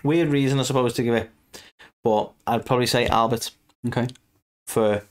Weird 0.04 0.28
reason, 0.28 0.60
I 0.60 0.62
suppose, 0.62 0.92
to 0.94 1.02
give 1.02 1.14
it. 1.14 1.30
but 2.04 2.30
I'd 2.46 2.66
probably 2.66 2.86
say 2.86 3.06
Albert 3.06 3.50
Okay. 3.88 4.06
for 4.66 5.02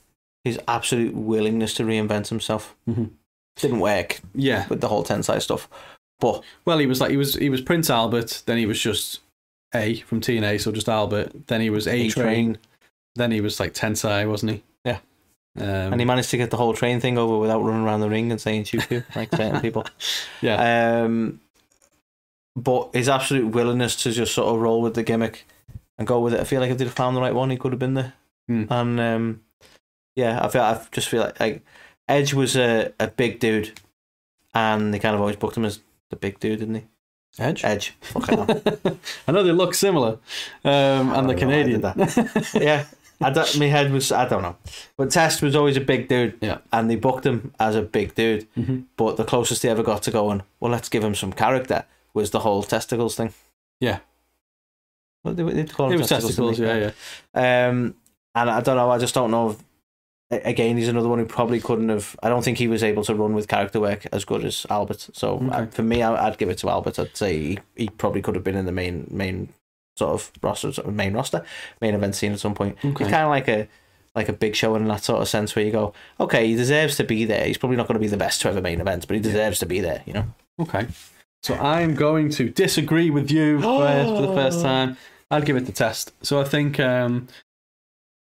his 0.43 0.59
absolute 0.67 1.13
willingness 1.15 1.73
to 1.75 1.83
reinvent 1.83 2.27
himself. 2.29 2.75
Mhm. 2.87 3.09
Didn't 3.57 3.79
work 3.79 4.21
Yeah. 4.35 4.67
with 4.67 4.79
the 4.81 4.87
whole 4.89 5.03
Tensai 5.03 5.41
stuff, 5.41 5.67
but 6.19 6.43
Well, 6.65 6.77
he 6.77 6.85
was 6.85 7.01
like 7.01 7.09
he 7.11 7.17
was 7.17 7.33
he 7.35 7.49
was 7.49 7.61
Prince 7.61 7.89
Albert. 7.89 8.43
Then 8.45 8.57
he 8.57 8.65
was 8.67 8.79
just 8.79 9.21
A 9.73 10.01
from 10.01 10.21
TNA, 10.21 10.59
so 10.59 10.71
just 10.71 10.87
Albert. 10.89 11.47
Then 11.47 11.61
he 11.61 11.69
was 11.71 11.87
A 11.87 12.09
Train. 12.09 12.57
Then 13.15 13.31
he 13.31 13.41
was 13.41 13.59
like 13.59 13.73
Tensai, 13.73 14.27
wasn't 14.29 14.51
he? 14.53 14.63
Yeah. 14.85 14.99
Um, 15.55 15.93
and 15.93 15.99
he 16.01 16.05
managed 16.05 16.29
to 16.31 16.37
get 16.37 16.49
the 16.51 16.57
whole 16.57 16.73
train 16.73 16.99
thing 16.99 17.17
over 17.17 17.37
without 17.37 17.61
running 17.63 17.83
around 17.83 18.01
the 18.01 18.09
ring 18.09 18.31
and 18.31 18.41
saying 18.41 18.63
"choo 18.65 18.79
choo" 18.79 19.03
like 19.15 19.29
certain 19.31 19.61
people. 19.61 19.85
yeah. 20.41 21.03
Um, 21.03 21.39
but 22.55 22.89
his 22.93 23.09
absolute 23.09 23.47
willingness 23.47 23.95
to 24.03 24.11
just 24.11 24.33
sort 24.33 24.53
of 24.53 24.61
roll 24.61 24.81
with 24.81 24.93
the 24.93 25.03
gimmick 25.03 25.45
and 25.97 26.07
go 26.07 26.19
with 26.19 26.33
it. 26.33 26.39
I 26.39 26.43
feel 26.43 26.61
like 26.61 26.71
if 26.71 26.77
they'd 26.77 26.85
have 26.85 26.93
found 26.93 27.15
the 27.17 27.21
right 27.21 27.33
one, 27.35 27.49
he 27.49 27.57
could 27.57 27.71
have 27.71 27.79
been 27.79 27.93
there. 27.95 28.13
Hmm. 28.47 28.65
And 28.69 28.99
um, 28.99 29.41
yeah, 30.15 30.39
I 30.43 30.47
feel 30.49 30.61
I 30.61 30.85
just 30.91 31.07
feel 31.09 31.21
like, 31.21 31.39
like 31.39 31.61
Edge 32.07 32.33
was 32.33 32.55
a, 32.55 32.91
a 32.99 33.07
big 33.07 33.39
dude, 33.39 33.79
and 34.53 34.93
they 34.93 34.99
kind 34.99 35.15
of 35.15 35.21
always 35.21 35.35
booked 35.37 35.57
him 35.57 35.65
as 35.65 35.79
the 36.09 36.15
big 36.15 36.39
dude, 36.39 36.59
didn't 36.59 36.75
he? 36.75 36.83
Edge. 37.39 37.63
Edge. 37.63 37.95
I 38.15 39.31
know 39.31 39.43
they 39.43 39.51
look 39.51 39.73
similar, 39.73 40.19
um, 40.63 41.13
and 41.13 41.29
the 41.29 41.33
don't 41.33 41.41
know 41.41 41.47
why 41.47 41.59
I 41.59 41.63
did 41.63 41.81
Canadian. 41.81 42.43
yeah. 42.61 42.85
I 43.21 43.29
don't, 43.29 43.57
my 43.59 43.67
head 43.67 43.91
was 43.91 44.11
I 44.11 44.27
don't 44.27 44.41
know, 44.41 44.57
but 44.97 45.09
Test 45.09 45.41
was 45.41 45.55
always 45.55 45.77
a 45.77 45.81
big 45.81 46.09
dude, 46.09 46.37
Yeah. 46.41 46.57
and 46.73 46.89
they 46.91 46.95
booked 46.97 47.25
him 47.25 47.53
as 47.59 47.75
a 47.75 47.81
big 47.81 48.13
dude. 48.15 48.47
Mhm. 48.55 48.83
But 48.97 49.15
the 49.17 49.23
closest 49.23 49.61
they 49.61 49.69
ever 49.69 49.83
got 49.83 50.03
to 50.03 50.11
going, 50.11 50.43
well, 50.59 50.71
let's 50.71 50.89
give 50.89 51.03
him 51.03 51.15
some 51.15 51.31
character, 51.31 51.85
was 52.13 52.31
the 52.31 52.39
whole 52.39 52.63
testicles 52.63 53.15
thing. 53.15 53.33
Yeah. 53.79 53.99
What 55.23 55.35
did 55.35 55.47
they 55.47 55.63
call 55.65 55.91
It 55.91 55.97
was 55.97 56.09
testicles, 56.09 56.59
yeah, 56.59 56.91
yeah. 57.35 57.67
Um, 57.69 57.95
and 58.35 58.49
I 58.49 58.61
don't 58.61 58.75
know. 58.75 58.89
I 58.91 58.97
just 58.97 59.13
don't 59.13 59.31
know. 59.31 59.51
If, 60.31 60.45
again, 60.45 60.77
he's 60.77 60.87
another 60.89 61.07
one 61.07 61.19
who 61.19 61.25
probably 61.25 61.59
couldn't 61.61 61.89
have. 61.89 62.15
I 62.21 62.29
don't 62.29 62.43
think 62.43 62.57
he 62.57 62.67
was 62.67 62.83
able 62.83 63.03
to 63.05 63.15
run 63.15 63.33
with 63.33 63.47
character 63.47 63.79
work 63.79 64.05
as 64.11 64.25
good 64.25 64.43
as 64.43 64.65
Albert. 64.69 65.09
So 65.13 65.35
Okay. 65.35 65.47
uh, 65.49 65.65
for 65.67 65.83
me, 65.83 66.01
I, 66.01 66.27
I'd 66.27 66.37
give 66.37 66.49
it 66.49 66.57
to 66.59 66.69
Albert. 66.69 66.99
I'd 66.99 67.15
say 67.15 67.39
he, 67.39 67.59
he 67.75 67.89
probably 67.89 68.21
could 68.21 68.35
have 68.35 68.43
been 68.43 68.55
in 68.57 68.65
the 68.65 68.71
main 68.71 69.07
main 69.11 69.49
sort 69.95 70.11
of 70.13 70.31
roster, 70.41 70.73
sort 70.73 70.87
of 70.87 70.93
main 70.93 71.13
roster, 71.13 71.45
main 71.79 71.93
event 71.93 72.15
scene 72.15 72.33
at 72.33 72.39
some 72.39 72.55
point. 72.55 72.77
Okay. 72.83 73.03
He's 73.05 73.11
kind 73.11 73.23
of 73.23 73.29
like 73.29 73.47
a 73.47 73.67
like 74.15 74.27
a 74.29 74.33
big 74.33 74.55
show 74.55 74.75
in 74.75 74.87
that 74.87 75.03
sort 75.03 75.21
of 75.21 75.27
sense 75.29 75.55
where 75.55 75.63
you 75.65 75.71
go, 75.71 75.93
okay, 76.19 76.47
he 76.47 76.55
deserves 76.55 76.97
to 76.97 77.03
be 77.03 77.25
there. 77.25 77.45
He's 77.45 77.57
probably 77.57 77.77
not 77.77 77.87
going 77.87 77.95
to 77.95 77.99
be 77.99 78.07
the 78.07 78.17
best 78.17 78.41
to 78.41 78.49
ever 78.49 78.61
main 78.61 78.81
event, 78.81 79.07
but 79.07 79.15
he 79.15 79.21
deserves 79.21 79.59
to 79.59 79.65
be 79.65 79.79
there. 79.79 80.03
You 80.05 80.13
know. 80.13 80.25
Okay. 80.59 80.87
So 81.43 81.55
I'm 81.55 81.93
going 81.93 82.29
to 82.31 82.49
disagree 82.49 83.09
with 83.09 83.29
you 83.29 83.61
for 83.61 84.21
the 84.21 84.33
first 84.33 84.61
time. 84.63 84.97
I'll 85.29 85.41
give 85.41 85.57
it 85.57 85.65
the 85.65 85.73
test. 85.73 86.13
So 86.23 86.39
I 86.39 86.45
think 86.45 86.79
um, 86.79 87.27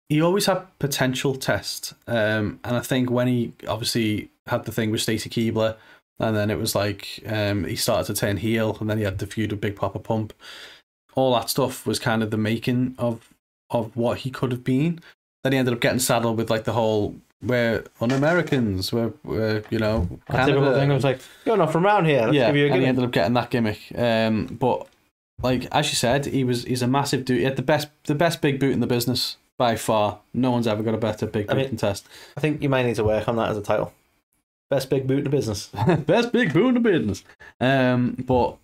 he 0.08 0.20
always 0.20 0.46
had 0.46 0.66
potential 0.78 1.34
test. 1.34 1.94
Um, 2.06 2.60
and 2.62 2.76
I 2.76 2.80
think 2.80 3.10
when 3.10 3.26
he 3.26 3.52
obviously 3.66 4.30
had 4.46 4.64
the 4.64 4.72
thing 4.72 4.90
with 4.90 5.00
Stacy 5.00 5.30
Keibler, 5.30 5.76
and 6.18 6.36
then 6.36 6.50
it 6.50 6.58
was 6.58 6.74
like 6.74 7.20
um, 7.26 7.64
he 7.64 7.76
started 7.76 8.12
to 8.12 8.18
turn 8.18 8.38
heel, 8.38 8.76
and 8.80 8.88
then 8.88 8.98
he 8.98 9.04
had 9.04 9.18
the 9.18 9.26
feud 9.26 9.50
with 9.50 9.60
Big 9.60 9.76
Papa 9.76 9.98
Pump. 9.98 10.32
All 11.14 11.34
that 11.34 11.50
stuff 11.50 11.86
was 11.86 11.98
kind 11.98 12.22
of 12.22 12.30
the 12.30 12.36
making 12.36 12.94
of 12.98 13.32
of 13.70 13.96
what 13.96 14.18
he 14.18 14.30
could 14.30 14.52
have 14.52 14.64
been. 14.64 15.00
Then 15.42 15.52
he 15.52 15.58
ended 15.58 15.74
up 15.74 15.80
getting 15.80 16.00
saddled 16.00 16.36
with 16.36 16.50
like 16.50 16.64
the 16.64 16.72
whole 16.72 17.16
we're 17.42 17.84
un-Americans, 18.00 18.92
we're, 18.92 19.12
we're 19.24 19.62
you 19.70 19.78
know 19.78 20.08
That 20.28 20.46
typical 20.46 20.72
thing. 20.74 20.90
I 20.90 20.94
was 20.94 21.04
like, 21.04 21.20
you're 21.44 21.56
not 21.56 21.72
from 21.72 21.84
around 21.84 22.06
here. 22.06 22.22
Let's 22.22 22.34
yeah, 22.34 22.46
give 22.46 22.56
you 22.56 22.66
a 22.66 22.70
and 22.72 22.80
he 22.82 22.86
ended 22.86 23.04
up 23.04 23.10
getting 23.12 23.34
that 23.34 23.50
gimmick. 23.50 23.80
Um, 23.96 24.46
but 24.46 24.86
like 25.42 25.66
as 25.72 25.88
you 25.88 25.94
said, 25.96 26.26
he 26.26 26.44
was 26.44 26.64
he's 26.64 26.82
a 26.82 26.86
massive 26.86 27.24
dude. 27.24 27.38
He 27.38 27.44
had 27.44 27.56
the 27.56 27.62
best 27.62 27.88
the 28.04 28.14
best 28.14 28.40
big 28.40 28.58
boot 28.58 28.72
in 28.72 28.80
the 28.80 28.86
business 28.86 29.36
by 29.58 29.76
far. 29.76 30.20
No 30.34 30.50
one's 30.50 30.66
ever 30.66 30.82
got 30.82 30.94
a 30.94 30.98
better 30.98 31.26
big 31.26 31.50
I 31.50 31.54
boot 31.54 31.58
mean- 31.58 31.66
than 31.68 31.76
Test. 31.76 32.06
I 32.36 32.40
think 32.40 32.62
you 32.62 32.68
might 32.68 32.84
need 32.86 32.96
to 32.96 33.04
work 33.04 33.28
on 33.28 33.36
that 33.36 33.50
as 33.50 33.56
a 33.58 33.62
title. 33.62 33.92
Best 34.68 34.90
big 34.90 35.06
boot 35.06 35.18
in 35.18 35.24
the 35.24 35.30
business. 35.30 35.68
best 36.06 36.32
big 36.32 36.52
boot 36.52 36.68
in 36.68 36.74
the 36.74 36.80
business. 36.80 37.22
Um, 37.60 38.16
but 38.26 38.56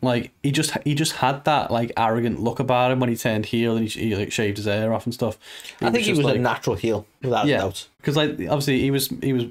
like 0.00 0.32
he 0.42 0.50
just 0.52 0.76
he 0.84 0.94
just 0.94 1.12
had 1.16 1.44
that 1.44 1.70
like 1.70 1.92
arrogant 1.96 2.40
look 2.40 2.60
about 2.60 2.90
him 2.92 3.00
when 3.00 3.08
he 3.08 3.16
turned 3.16 3.46
heel 3.46 3.76
and 3.76 3.88
he, 3.88 4.00
he 4.08 4.16
like 4.16 4.32
shaved 4.32 4.56
his 4.56 4.66
hair 4.66 4.92
off 4.92 5.04
and 5.06 5.14
stuff. 5.14 5.38
I 5.80 5.90
think 5.90 6.04
he 6.04 6.10
was 6.12 6.20
like, 6.20 6.36
a 6.36 6.40
natural 6.40 6.76
heel, 6.76 7.06
without 7.22 7.46
Yeah. 7.46 7.56
a 7.56 7.60
doubt. 7.62 7.88
because 7.98 8.16
like 8.16 8.30
obviously 8.30 8.80
he 8.80 8.90
was 8.90 9.08
he 9.22 9.32
was 9.32 9.44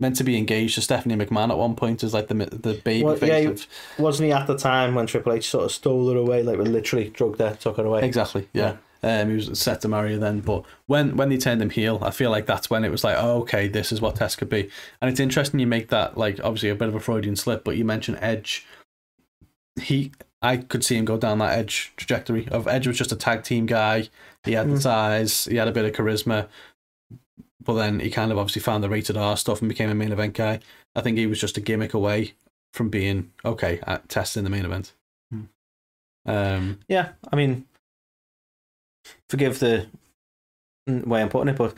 meant 0.00 0.14
to 0.16 0.24
be 0.24 0.36
engaged 0.38 0.76
to 0.76 0.80
Stephanie 0.80 1.16
McMahon 1.16 1.50
at 1.50 1.58
one 1.58 1.74
point 1.74 2.02
as 2.04 2.14
like 2.14 2.28
the 2.28 2.34
the 2.34 2.74
baby 2.84 3.04
Well, 3.04 3.16
face 3.16 3.44
yeah, 3.44 3.50
of 3.50 3.66
Wasn't 3.98 4.26
he 4.26 4.32
at 4.32 4.46
the 4.46 4.56
time 4.56 4.94
when 4.94 5.06
Triple 5.06 5.32
H 5.32 5.48
sort 5.50 5.64
of 5.64 5.72
stole 5.72 6.08
her 6.10 6.16
away, 6.16 6.42
like 6.42 6.58
literally 6.58 7.08
drugged 7.10 7.40
her, 7.40 7.54
took 7.60 7.76
her 7.78 7.84
away? 7.84 8.02
Exactly. 8.04 8.48
Yeah. 8.52 8.76
Um, 9.00 9.28
he 9.28 9.36
was 9.36 9.56
set 9.60 9.80
to 9.82 9.88
marry 9.88 10.14
her 10.14 10.18
then, 10.18 10.40
but 10.40 10.64
when 10.86 11.16
when 11.16 11.28
they 11.28 11.36
turned 11.36 11.62
him 11.62 11.70
heel, 11.70 12.00
I 12.02 12.10
feel 12.10 12.32
like 12.32 12.46
that's 12.46 12.68
when 12.68 12.84
it 12.84 12.90
was 12.90 13.04
like, 13.04 13.16
oh, 13.16 13.42
okay, 13.42 13.68
this 13.68 13.92
is 13.92 14.00
what 14.00 14.16
Test 14.16 14.38
could 14.38 14.48
be. 14.50 14.68
And 15.00 15.08
it's 15.08 15.20
interesting 15.20 15.60
you 15.60 15.68
make 15.68 15.88
that 15.90 16.18
like 16.18 16.40
obviously 16.42 16.68
a 16.70 16.74
bit 16.74 16.88
of 16.88 16.96
a 16.96 17.00
Freudian 17.00 17.36
slip, 17.36 17.62
but 17.62 17.76
you 17.76 17.84
mentioned 17.84 18.18
Edge. 18.20 18.66
He, 19.80 20.12
I 20.42 20.58
could 20.58 20.84
see 20.84 20.96
him 20.96 21.04
go 21.04 21.16
down 21.16 21.38
that 21.38 21.58
Edge 21.58 21.92
trajectory 21.96 22.48
of 22.48 22.66
Edge 22.68 22.86
was 22.86 22.98
just 22.98 23.12
a 23.12 23.16
tag 23.16 23.42
team 23.42 23.66
guy. 23.66 24.08
He 24.44 24.52
had 24.52 24.68
the 24.68 24.74
Mm. 24.74 24.82
size, 24.82 25.44
he 25.46 25.56
had 25.56 25.68
a 25.68 25.72
bit 25.72 25.84
of 25.84 25.92
charisma, 25.92 26.48
but 27.62 27.74
then 27.74 28.00
he 28.00 28.10
kind 28.10 28.30
of 28.32 28.38
obviously 28.38 28.62
found 28.62 28.82
the 28.84 28.88
rated 28.88 29.16
R 29.16 29.36
stuff 29.36 29.60
and 29.60 29.68
became 29.68 29.90
a 29.90 29.94
main 29.94 30.12
event 30.12 30.34
guy. 30.34 30.60
I 30.94 31.00
think 31.00 31.18
he 31.18 31.26
was 31.26 31.40
just 31.40 31.56
a 31.56 31.60
gimmick 31.60 31.92
away 31.94 32.34
from 32.72 32.88
being 32.88 33.32
okay 33.44 33.80
at 33.86 34.08
testing 34.08 34.44
the 34.44 34.50
main 34.50 34.64
event. 34.64 34.92
Hmm. 35.32 35.42
Um, 36.26 36.80
Yeah, 36.88 37.10
I 37.32 37.36
mean, 37.36 37.66
forgive 39.30 39.58
the 39.58 39.86
way 40.86 41.22
I'm 41.22 41.28
putting 41.28 41.52
it, 41.52 41.58
but 41.58 41.74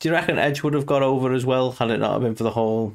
do 0.00 0.08
you 0.08 0.14
reckon 0.14 0.38
Edge 0.38 0.62
would 0.62 0.74
have 0.74 0.86
got 0.86 1.02
over 1.02 1.32
as 1.32 1.46
well 1.46 1.72
had 1.72 1.90
it 1.90 1.98
not 1.98 2.20
been 2.20 2.34
for 2.34 2.44
the 2.44 2.50
whole 2.50 2.94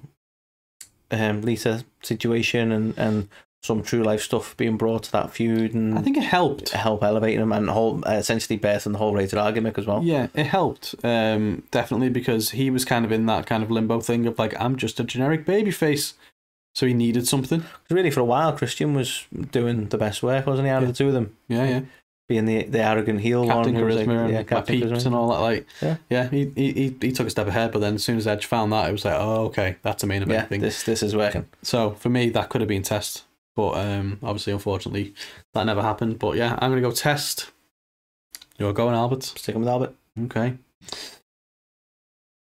um, 1.12 1.41
Lita 1.41 1.83
situation 2.03 2.71
and, 2.71 2.97
and 2.97 3.29
some 3.62 3.84
true 3.84 4.04
life 4.04 4.22
stuff 4.22 4.56
being 4.56 4.78
brought 4.78 5.04
to 5.04 5.12
that 5.12 5.32
feud 5.32 5.74
and 5.74 5.98
I 5.98 6.02
think 6.02 6.15
it 6.17 6.24
helped. 6.24 6.69
help 6.69 7.04
elevating 7.04 7.41
him 7.41 7.52
and 7.52 7.69
whole 7.69 8.02
uh, 8.08 8.13
essentially 8.13 8.58
birthing 8.58 8.93
the 8.93 8.98
whole 8.98 9.13
rated 9.13 9.38
argument 9.38 9.78
as 9.78 9.86
well? 9.86 10.02
Yeah, 10.04 10.28
it 10.34 10.45
helped. 10.45 10.95
Um, 11.04 11.63
definitely 11.72 12.10
because 12.10 12.52
he 12.52 12.69
was 12.69 12.86
kind 12.86 13.04
of 13.04 13.12
in 13.12 13.26
that 13.26 13.45
kind 13.48 13.62
of 13.62 13.69
limbo 13.69 14.00
thing 14.00 14.26
of 14.28 14.39
like, 14.39 14.60
I'm 14.60 14.78
just 14.78 15.00
a 15.00 15.04
generic 15.04 15.45
baby 15.45 15.72
face. 15.72 16.13
So 16.76 16.86
he 16.86 16.93
needed 16.93 17.28
something. 17.28 17.65
Really, 17.89 18.12
for 18.12 18.22
a 18.22 18.26
while, 18.26 18.54
Christian 18.56 18.93
was 18.93 19.26
doing 19.52 19.88
the 19.89 19.98
best 19.98 20.24
work, 20.24 20.45
wasn't 20.48 20.67
he? 20.67 20.72
Out 20.72 20.84
of 20.84 20.88
the 20.88 20.93
two 20.93 21.08
of 21.08 21.13
them, 21.13 21.36
Yeah, 21.50 21.67
yeah. 21.67 21.82
being 22.30 22.45
the 22.45 22.63
the 22.63 22.80
arrogant 22.80 23.19
heel 23.22 23.45
Captain 23.45 23.74
one, 23.74 23.84
Charisma 23.84 23.98
like- 23.98 24.08
and 24.08 24.30
yeah, 24.32 24.43
Captain 24.43 24.80
peeps 24.80 24.91
Charisma. 24.91 25.06
and 25.08 25.15
all 25.15 25.30
that. 25.32 25.39
Like, 25.39 25.67
Yeah. 25.82 25.98
yeah, 26.10 26.30
he, 26.30 26.52
he 26.56 26.72
he 26.72 26.95
he 27.02 27.12
took 27.12 27.28
a 27.28 27.30
step 27.30 27.48
ahead, 27.48 27.72
but 27.74 27.80
then 27.80 27.95
as 27.95 28.04
soon 28.04 28.17
as 28.17 28.28
Edge 28.28 28.45
found 28.45 28.72
that, 28.72 28.88
it 28.88 28.91
was 28.93 29.04
like, 29.04 29.15
oh, 29.17 29.45
okay, 29.48 29.76
that's 29.82 30.04
a 30.04 30.08
main 30.08 30.22
event 30.22 30.39
Yeah, 30.43 30.45
thing. 30.45 30.62
this 30.62 30.84
this 30.84 31.04
is 31.04 31.13
working. 31.15 31.48
So 31.63 31.91
for 31.91 32.08
me, 32.10 32.30
that 32.30 32.48
could 32.50 32.62
have 32.62 32.67
been 32.69 32.84
test, 32.84 33.24
but 33.60 33.72
um, 33.78 34.17
obviously, 34.24 34.54
unfortunately, 34.54 35.13
that 35.54 35.65
never 35.65 35.82
happened. 35.82 36.17
But 36.17 36.38
yeah, 36.38 36.58
I'm 36.62 36.72
gonna 36.72 36.80
go 36.80 36.91
test. 36.91 37.52
You're 38.58 38.72
going, 38.72 38.95
Albert. 38.95 39.24
Sticking 39.24 39.60
with 39.60 39.67
Albert. 39.67 39.93
Okay. 40.26 40.54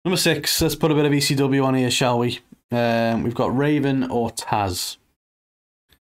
Number 0.05 0.15
six. 0.15 0.61
Let's 0.61 0.75
put 0.75 0.89
a 0.89 0.95
bit 0.95 1.03
of 1.03 1.11
ECW 1.11 1.65
on 1.65 1.73
here, 1.75 1.91
shall 1.91 2.17
we? 2.17 2.39
Um, 2.71 3.23
we've 3.23 3.35
got 3.35 3.53
Raven 3.55 4.09
or 4.09 4.29
Taz. 4.31 4.95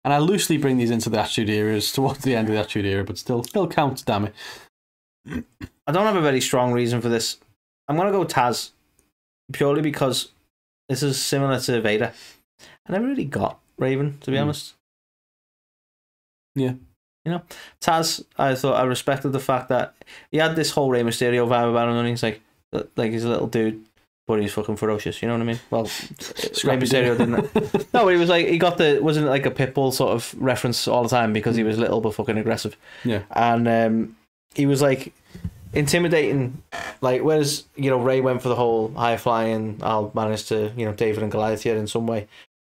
And 0.03 0.15
I 0.15 0.19
loosely 0.19 0.57
bring 0.57 0.79
these 0.79 0.91
into 0.91 1.11
the 1.11 1.21
Attitude 1.21 1.51
Eras 1.51 1.93
towards 1.93 2.21
the 2.21 2.35
end 2.35 2.49
of 2.49 2.55
the 2.55 2.61
Attitude 2.61 2.87
Era, 2.87 3.05
but 3.05 3.19
still, 3.19 3.45
still 3.45 3.69
counts. 3.69 4.01
Damn 4.01 4.27
it. 4.29 5.45
I 5.87 5.93
don't 5.93 6.07
have 6.07 6.17
a 6.17 6.23
very 6.23 6.41
strong 6.41 6.73
reason 6.73 7.03
for 7.03 7.11
this. 7.11 7.37
I'm 7.87 7.99
gonna 7.99 8.13
go 8.13 8.25
Taz, 8.25 8.71
purely 9.53 9.83
because 9.83 10.31
this 10.89 11.03
is 11.03 11.21
similar 11.23 11.61
to 11.61 11.83
Vader. 11.83 12.15
And 12.87 12.97
I 12.97 12.99
never 12.99 13.09
really 13.09 13.27
got 13.27 13.59
Raven, 13.79 14.17
to 14.23 14.31
be 14.31 14.39
Hmm. 14.39 14.45
honest. 14.45 14.73
Yeah. 16.57 16.73
You 17.25 17.33
know, 17.33 17.43
Taz. 17.81 18.25
I 18.39 18.55
thought 18.57 18.81
I 18.81 18.85
respected 18.85 19.31
the 19.31 19.41
fact 19.41 19.69
that 19.69 19.95
he 20.31 20.39
had 20.39 20.57
this 20.57 20.71
whole 20.73 20.91
Rey 20.91 21.03
Mysterio 21.03 21.47
vibe 21.49 21.71
about 21.71 21.89
him, 21.89 21.97
and 21.97 22.09
he's 22.09 22.23
like, 22.23 22.41
like 22.97 23.11
he's 23.13 23.25
a 23.25 23.29
little 23.29 23.49
dude, 23.49 23.85
but 24.29 24.41
he's 24.41 24.53
fucking 24.53 24.77
ferocious. 24.77 25.21
You 25.23 25.29
know 25.29 25.35
what 25.35 25.41
I 25.43 25.45
mean? 25.45 25.61
Well, 25.71 25.83
Rey 26.65 26.77
Mysterio 26.79 27.17
didn't. 27.19 27.87
No, 27.93 28.05
but 28.05 28.09
he 28.09 28.17
was 28.17 28.29
like 28.29 28.47
he 28.47 28.59
got 28.59 28.79
the 28.79 28.99
wasn't 29.03 29.27
it 29.27 29.31
like 29.31 29.45
a 29.47 29.51
pitbull 29.51 29.93
sort 29.93 30.13
of 30.13 30.35
reference 30.39 30.87
all 30.87 31.03
the 31.03 31.09
time 31.09 31.33
because 31.33 31.57
he 31.57 31.63
was 31.65 31.79
little 31.79 32.01
but 32.01 32.15
fucking 32.15 32.37
aggressive 32.39 32.77
Yeah. 33.05 33.23
and 33.33 33.67
um, 33.67 34.17
he 34.55 34.67
was 34.67 34.81
like 34.83 35.13
intimidating. 35.73 36.63
Like 37.01 37.23
whereas 37.23 37.65
you 37.77 37.91
know 37.91 37.99
Rey 37.99 38.21
went 38.21 38.43
for 38.43 38.49
the 38.49 38.55
whole 38.57 38.93
high 38.95 39.17
flying. 39.17 39.81
I'll 39.83 40.11
manage 40.15 40.45
to 40.47 40.73
you 40.77 40.85
know 40.87 40.93
David 40.93 41.23
and 41.23 41.33
Goliath 41.33 41.63
here 41.63 41.77
in 41.77 41.87
some 41.87 42.07
way. 42.07 42.29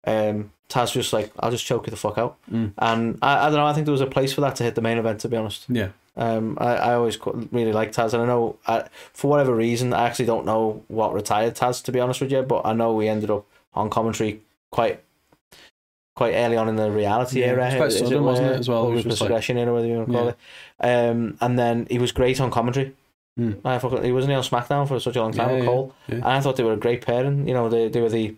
Um, 0.07 0.51
Taz 0.69 0.93
just 0.93 1.13
like 1.13 1.31
I'll 1.41 1.51
just 1.51 1.65
choke 1.67 1.87
you 1.87 1.91
the 1.91 1.97
fuck 1.97 2.19
out. 2.19 2.37
Mm. 2.51 2.73
And 2.79 3.19
I, 3.23 3.47
I 3.47 3.51
don't 3.51 3.59
know. 3.59 3.67
I 3.67 3.73
think 3.73 3.85
there 3.87 3.93
was 3.93 4.01
a 4.01 4.07
place 4.07 4.33
for 4.33 4.41
that 4.43 4.57
to 4.57 4.65
hit 4.65 4.75
the 4.75 4.81
main 4.83 4.99
event. 4.99 5.21
To 5.21 5.29
be 5.29 5.37
honest, 5.37 5.67
Yeah. 5.69 5.89
um, 6.17 6.57
I, 6.61 6.77
I 6.77 6.95
always 6.95 7.19
really 7.53 7.73
liked 7.73 7.97
Taz, 7.97 8.13
and 8.15 8.23
I 8.23 8.27
know 8.27 8.57
I, 8.67 8.85
for 9.13 9.31
whatever 9.31 9.55
reason 9.55 9.93
I 9.93 10.07
actually 10.07 10.27
don't 10.27 10.47
know 10.47 10.83
what 10.89 11.13
retired 11.13 11.55
Taz 11.55 11.83
to 11.85 11.93
be 11.93 12.01
honest 12.01 12.21
with 12.21 12.33
you, 12.33 12.43
but 12.43 12.63
I 12.65 12.73
know 12.73 12.93
we 12.95 13.09
ended 13.09 13.31
up 13.31 13.47
on 13.75 13.91
commentary 13.91 14.41
quite 14.71 15.01
quite 16.17 16.35
early 16.35 16.57
on 16.57 16.69
in 16.69 16.77
the 16.77 16.91
reality 16.91 17.41
Yeah, 17.41 17.47
era. 17.47 17.63
it 17.63 17.67
was 17.67 17.75
quite 17.77 17.93
sudden, 18.07 18.25
wasn't 18.25 18.49
it, 18.53 18.61
as 18.61 18.69
well? 18.69 18.89
It 18.89 18.95
was 18.95 19.05
just 19.05 19.21
like- 19.21 19.31
era, 19.51 19.73
whatever 19.73 19.87
you 19.89 19.97
want 19.97 20.09
to 20.09 20.15
call 20.15 20.29
it. 20.29 20.37
Um, 20.81 21.37
and 21.41 21.59
then 21.59 21.87
he 21.91 21.99
was 21.99 22.13
great 22.13 22.41
on 22.41 22.51
commentary. 22.53 22.95
Mm. 23.39 23.59
I 23.65 23.79
fucking, 23.81 24.05
he 24.05 24.13
wasn't 24.13 24.33
on 24.35 24.45
SmackDown 24.45 24.87
for 24.87 25.01
such 25.01 25.17
a 25.17 25.21
long 25.21 25.33
time 25.33 25.49
Yeah, 25.49 25.55
with 25.57 25.65
yeah, 25.65 25.69
Cole, 25.69 25.95
yeah. 26.07 26.15
and 26.15 26.25
I 26.25 26.41
thought 26.41 26.55
they 26.55 26.63
were 26.63 26.75
a 26.75 26.77
great 26.77 27.05
pairing. 27.05 27.49
You 27.49 27.55
know, 27.55 27.69
they 27.69 27.89
they 27.89 28.01
were 28.01 28.09
the 28.09 28.37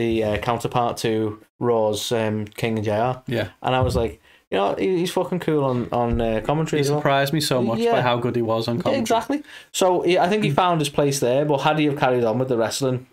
the 0.00 0.24
uh, 0.24 0.36
counterpart 0.38 0.96
to 1.04 1.12
Raw's 1.58 2.10
um, 2.12 2.46
King 2.60 2.76
and 2.78 2.84
Jr. 2.84 3.12
Yeah. 3.36 3.48
And 3.62 3.74
I 3.74 3.80
was 3.80 3.94
like, 3.96 4.20
you 4.50 4.56
know, 4.58 4.74
he, 4.76 4.98
he's 5.00 5.12
fucking 5.12 5.40
cool 5.40 5.62
on 5.64 5.88
on 5.92 6.20
uh, 6.20 6.40
commentary 6.44 6.78
He 6.80 6.84
as 6.86 6.90
well. 6.90 7.00
surprised 7.00 7.32
me 7.32 7.40
so 7.40 7.62
much 7.62 7.78
by 7.94 8.00
how 8.00 8.16
good 8.24 8.34
he 8.36 8.42
was 8.42 8.66
on 8.68 8.76
Yeah, 8.76 8.82
commentary. 8.82 9.00
exactly. 9.02 9.42
So 9.72 10.02
he, 10.02 10.18
I 10.18 10.28
think 10.30 10.42
he 10.44 10.50
found 10.50 10.80
his 10.80 10.88
place 10.98 11.20
there. 11.20 11.44
But 11.44 11.58
had 11.66 11.78
he 11.78 11.84
have 11.86 11.98
carried 11.98 12.24
on 12.24 12.38
with 12.40 12.48
the 12.48 12.56
wrestling, 12.56 13.06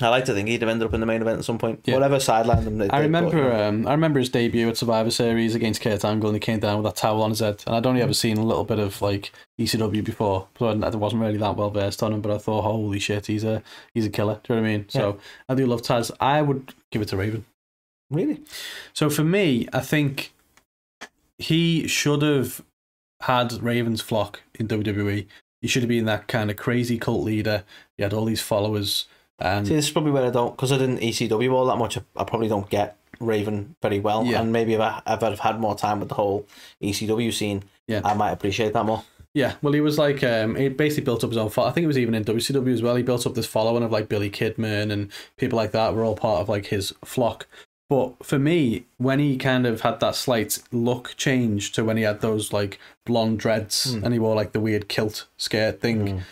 I 0.00 0.08
like 0.08 0.24
to 0.24 0.34
think 0.34 0.48
he'd 0.48 0.62
have 0.62 0.70
ended 0.70 0.88
up 0.88 0.94
in 0.94 1.00
the 1.00 1.06
main 1.06 1.20
event 1.20 1.38
at 1.38 1.44
some 1.44 1.58
point. 1.58 1.80
Yeah. 1.84 1.94
Whatever 1.94 2.16
sidelined 2.16 2.64
him. 2.64 2.78
they 2.78 2.88
I 2.88 3.00
remember, 3.00 3.50
but, 3.50 3.60
um, 3.60 3.86
I 3.86 3.92
remember 3.92 4.18
his 4.18 4.30
debut 4.30 4.68
at 4.68 4.76
Survivor 4.76 5.10
Series 5.10 5.54
against 5.54 5.80
Kurt 5.80 6.04
Angle, 6.04 6.30
and 6.30 6.36
he 6.36 6.40
came 6.40 6.58
down 6.60 6.82
with 6.82 6.86
that 6.86 6.96
towel 6.96 7.22
on 7.22 7.30
his 7.30 7.40
head. 7.40 7.62
And 7.66 7.76
I'd 7.76 7.86
only 7.86 8.02
ever 8.02 8.14
seen 8.14 8.38
a 8.38 8.44
little 8.44 8.64
bit 8.64 8.78
of 8.78 9.00
like 9.02 9.32
ECW 9.60 10.02
before, 10.02 10.48
so 10.58 10.68
I 10.70 10.88
wasn't 10.96 11.22
really 11.22 11.36
that 11.38 11.56
well 11.56 11.70
versed 11.70 12.02
on 12.02 12.12
him. 12.12 12.20
But 12.20 12.32
I 12.32 12.38
thought, 12.38 12.62
holy 12.62 12.98
shit, 12.98 13.26
he's 13.26 13.44
a 13.44 13.62
he's 13.94 14.06
a 14.06 14.10
killer. 14.10 14.40
Do 14.42 14.54
you 14.54 14.60
know 14.60 14.62
what 14.62 14.68
I 14.68 14.76
mean? 14.76 14.88
So 14.88 15.18
I 15.48 15.54
do 15.54 15.66
love 15.66 15.82
Taz. 15.82 16.10
I 16.20 16.42
would 16.42 16.72
give 16.90 17.02
it 17.02 17.08
to 17.08 17.16
Raven. 17.16 17.44
really, 18.10 18.40
So 18.94 19.10
for 19.10 19.24
me, 19.24 19.68
I 19.72 19.80
think 19.80 20.32
he 21.38 21.86
should 21.86 22.22
have 22.22 22.62
had 23.20 23.62
Raven's 23.62 24.00
flock 24.00 24.42
in 24.58 24.68
WWE. 24.68 25.26
He 25.60 25.68
should 25.68 25.82
have 25.82 25.88
been 25.88 26.06
that 26.06 26.26
kind 26.28 26.50
of 26.50 26.56
crazy 26.56 26.98
cult 26.98 27.22
leader. 27.24 27.64
He 27.96 28.02
had 28.02 28.12
all 28.12 28.24
these 28.24 28.42
followers, 28.42 29.06
see, 29.64 29.74
this 29.74 29.86
is 29.86 29.90
probably 29.90 30.12
where 30.12 30.24
I 30.24 30.30
don't 30.30 30.52
because 30.56 30.72
I 30.72 30.78
didn't 30.78 30.98
ECW 31.00 31.52
all 31.52 31.66
that 31.66 31.76
much. 31.76 31.96
I, 31.98 32.02
I 32.16 32.24
probably 32.24 32.48
don't 32.48 32.68
get 32.70 32.96
Raven 33.20 33.76
very 33.82 34.00
well, 34.00 34.24
Yeah. 34.24 34.40
and 34.40 34.52
maybe 34.52 34.74
if 34.74 34.80
I 34.80 35.02
if 35.06 35.22
I'd 35.22 35.30
have 35.30 35.40
had 35.40 35.60
more 35.60 35.74
time 35.74 36.00
with 36.00 36.08
the 36.08 36.14
whole 36.16 36.46
ECW 36.82 37.32
scene, 37.32 37.62
Yeah. 37.86 38.00
I 38.04 38.14
might 38.14 38.32
appreciate 38.32 38.72
that 38.72 38.84
more. 38.84 39.04
Yeah, 39.34 39.54
well, 39.62 39.72
he 39.72 39.80
was 39.80 39.96
like, 39.96 40.22
um, 40.22 40.56
he 40.56 40.68
basically 40.68 41.04
built 41.04 41.24
up 41.24 41.30
his 41.30 41.38
own. 41.38 41.48
Fo- 41.48 41.64
I 41.64 41.70
think 41.70 41.84
it 41.84 41.86
was 41.88 41.96
even 41.96 42.14
in 42.14 42.22
WCW 42.22 42.70
as 42.74 42.82
well. 42.82 42.96
He 42.96 43.02
built 43.02 43.26
up 43.26 43.34
this 43.34 43.46
following 43.46 43.82
of 43.82 43.90
like 43.90 44.06
Billy 44.10 44.28
Kidman 44.30 44.92
and 44.92 45.10
people 45.38 45.56
like 45.56 45.70
that 45.72 45.94
were 45.94 46.04
all 46.04 46.14
part 46.16 46.42
of 46.42 46.50
like 46.50 46.66
his 46.66 46.92
flock. 47.02 47.46
But 47.88 48.24
for 48.26 48.38
me, 48.38 48.84
when 48.98 49.20
he 49.20 49.38
kind 49.38 49.66
of 49.66 49.80
had 49.82 50.00
that 50.00 50.16
slight 50.16 50.58
look 50.70 51.14
change 51.16 51.72
to 51.72 51.82
when 51.84 51.96
he 51.96 52.02
had 52.02 52.20
those 52.20 52.52
like 52.52 52.78
blonde 53.06 53.38
dreads 53.38 53.94
Hmm. 53.94 54.04
and 54.04 54.12
he 54.12 54.18
wore 54.20 54.34
like 54.34 54.52
the 54.52 54.60
weird 54.60 54.88
kilt 54.88 55.26
skirt 55.38 55.80
thing, 55.80 56.22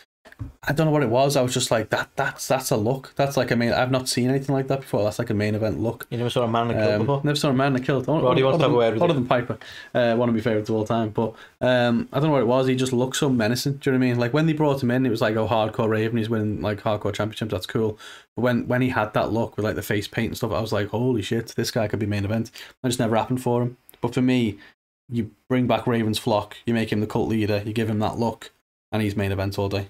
I 0.62 0.72
don't 0.72 0.86
know 0.86 0.92
what 0.92 1.02
it 1.02 1.08
was. 1.08 1.36
I 1.36 1.42
was 1.42 1.54
just 1.54 1.70
like 1.70 1.90
that. 1.90 2.10
That's 2.16 2.46
that's 2.46 2.70
a 2.70 2.76
look. 2.76 3.12
That's 3.16 3.36
like 3.36 3.50
I 3.50 3.54
mean, 3.54 3.72
I've 3.72 3.90
not 3.90 4.08
seen 4.08 4.28
anything 4.28 4.54
like 4.54 4.68
that 4.68 4.80
before. 4.80 5.02
That's 5.04 5.18
like 5.18 5.30
a 5.30 5.34
main 5.34 5.54
event 5.54 5.80
look. 5.80 6.06
You 6.10 6.18
never 6.18 6.30
saw 6.30 6.42
a 6.42 6.48
man 6.48 6.70
in 6.70 6.76
a 6.76 6.80
kilt 6.80 6.92
Um, 6.92 7.00
before. 7.00 7.20
never 7.24 7.36
saw 7.36 7.50
a 7.50 7.52
man 7.52 7.74
in 7.74 7.82
a 7.82 7.84
kilt. 7.84 8.06
Roddy, 8.06 8.42
what's 8.42 8.54
other, 8.54 8.62
that 8.64 8.68
than, 8.68 8.76
word 8.76 8.94
with 8.94 9.02
other 9.02 9.14
than 9.14 9.26
Piper, 9.26 9.58
uh, 9.94 10.16
one 10.16 10.28
of 10.28 10.34
my 10.34 10.40
favourites 10.40 10.68
of 10.68 10.76
all 10.76 10.84
time. 10.84 11.10
But 11.10 11.34
um, 11.60 12.08
I 12.12 12.20
don't 12.20 12.28
know 12.28 12.32
what 12.32 12.42
it 12.42 12.46
was. 12.46 12.66
He 12.66 12.74
just 12.76 12.92
looked 12.92 13.16
so 13.16 13.28
menacing. 13.28 13.74
Do 13.74 13.90
you 13.90 13.92
know 13.92 13.98
what 13.98 14.06
I 14.06 14.10
mean? 14.10 14.20
Like 14.20 14.32
when 14.32 14.46
they 14.46 14.52
brought 14.52 14.82
him 14.82 14.90
in, 14.90 15.06
it 15.06 15.10
was 15.10 15.20
like, 15.20 15.36
oh, 15.36 15.48
hardcore 15.48 15.88
Raven. 15.88 16.18
He's 16.18 16.28
winning 16.30 16.60
like 16.60 16.82
hardcore 16.82 17.14
championships. 17.14 17.52
That's 17.52 17.66
cool. 17.66 17.98
But 18.36 18.42
when 18.42 18.68
when 18.68 18.82
he 18.82 18.90
had 18.90 19.14
that 19.14 19.32
look 19.32 19.56
with 19.56 19.64
like 19.64 19.76
the 19.76 19.82
face 19.82 20.08
paint 20.08 20.28
and 20.28 20.36
stuff, 20.36 20.52
I 20.52 20.60
was 20.60 20.72
like, 20.72 20.88
holy 20.88 21.22
shit, 21.22 21.48
this 21.56 21.70
guy 21.70 21.88
could 21.88 21.98
be 21.98 22.06
main 22.06 22.24
event. 22.24 22.50
That 22.82 22.88
just 22.90 23.00
never 23.00 23.16
happened 23.16 23.42
for 23.42 23.62
him. 23.62 23.76
But 24.00 24.14
for 24.14 24.22
me, 24.22 24.58
you 25.10 25.30
bring 25.48 25.66
back 25.66 25.86
Raven's 25.86 26.18
flock, 26.18 26.56
you 26.64 26.74
make 26.74 26.92
him 26.92 27.00
the 27.00 27.06
cult 27.06 27.28
leader, 27.28 27.62
you 27.66 27.72
give 27.72 27.90
him 27.90 27.98
that 27.98 28.16
look, 28.18 28.52
and 28.92 29.02
he's 29.02 29.16
main 29.16 29.32
event 29.32 29.58
all 29.58 29.68
day. 29.68 29.88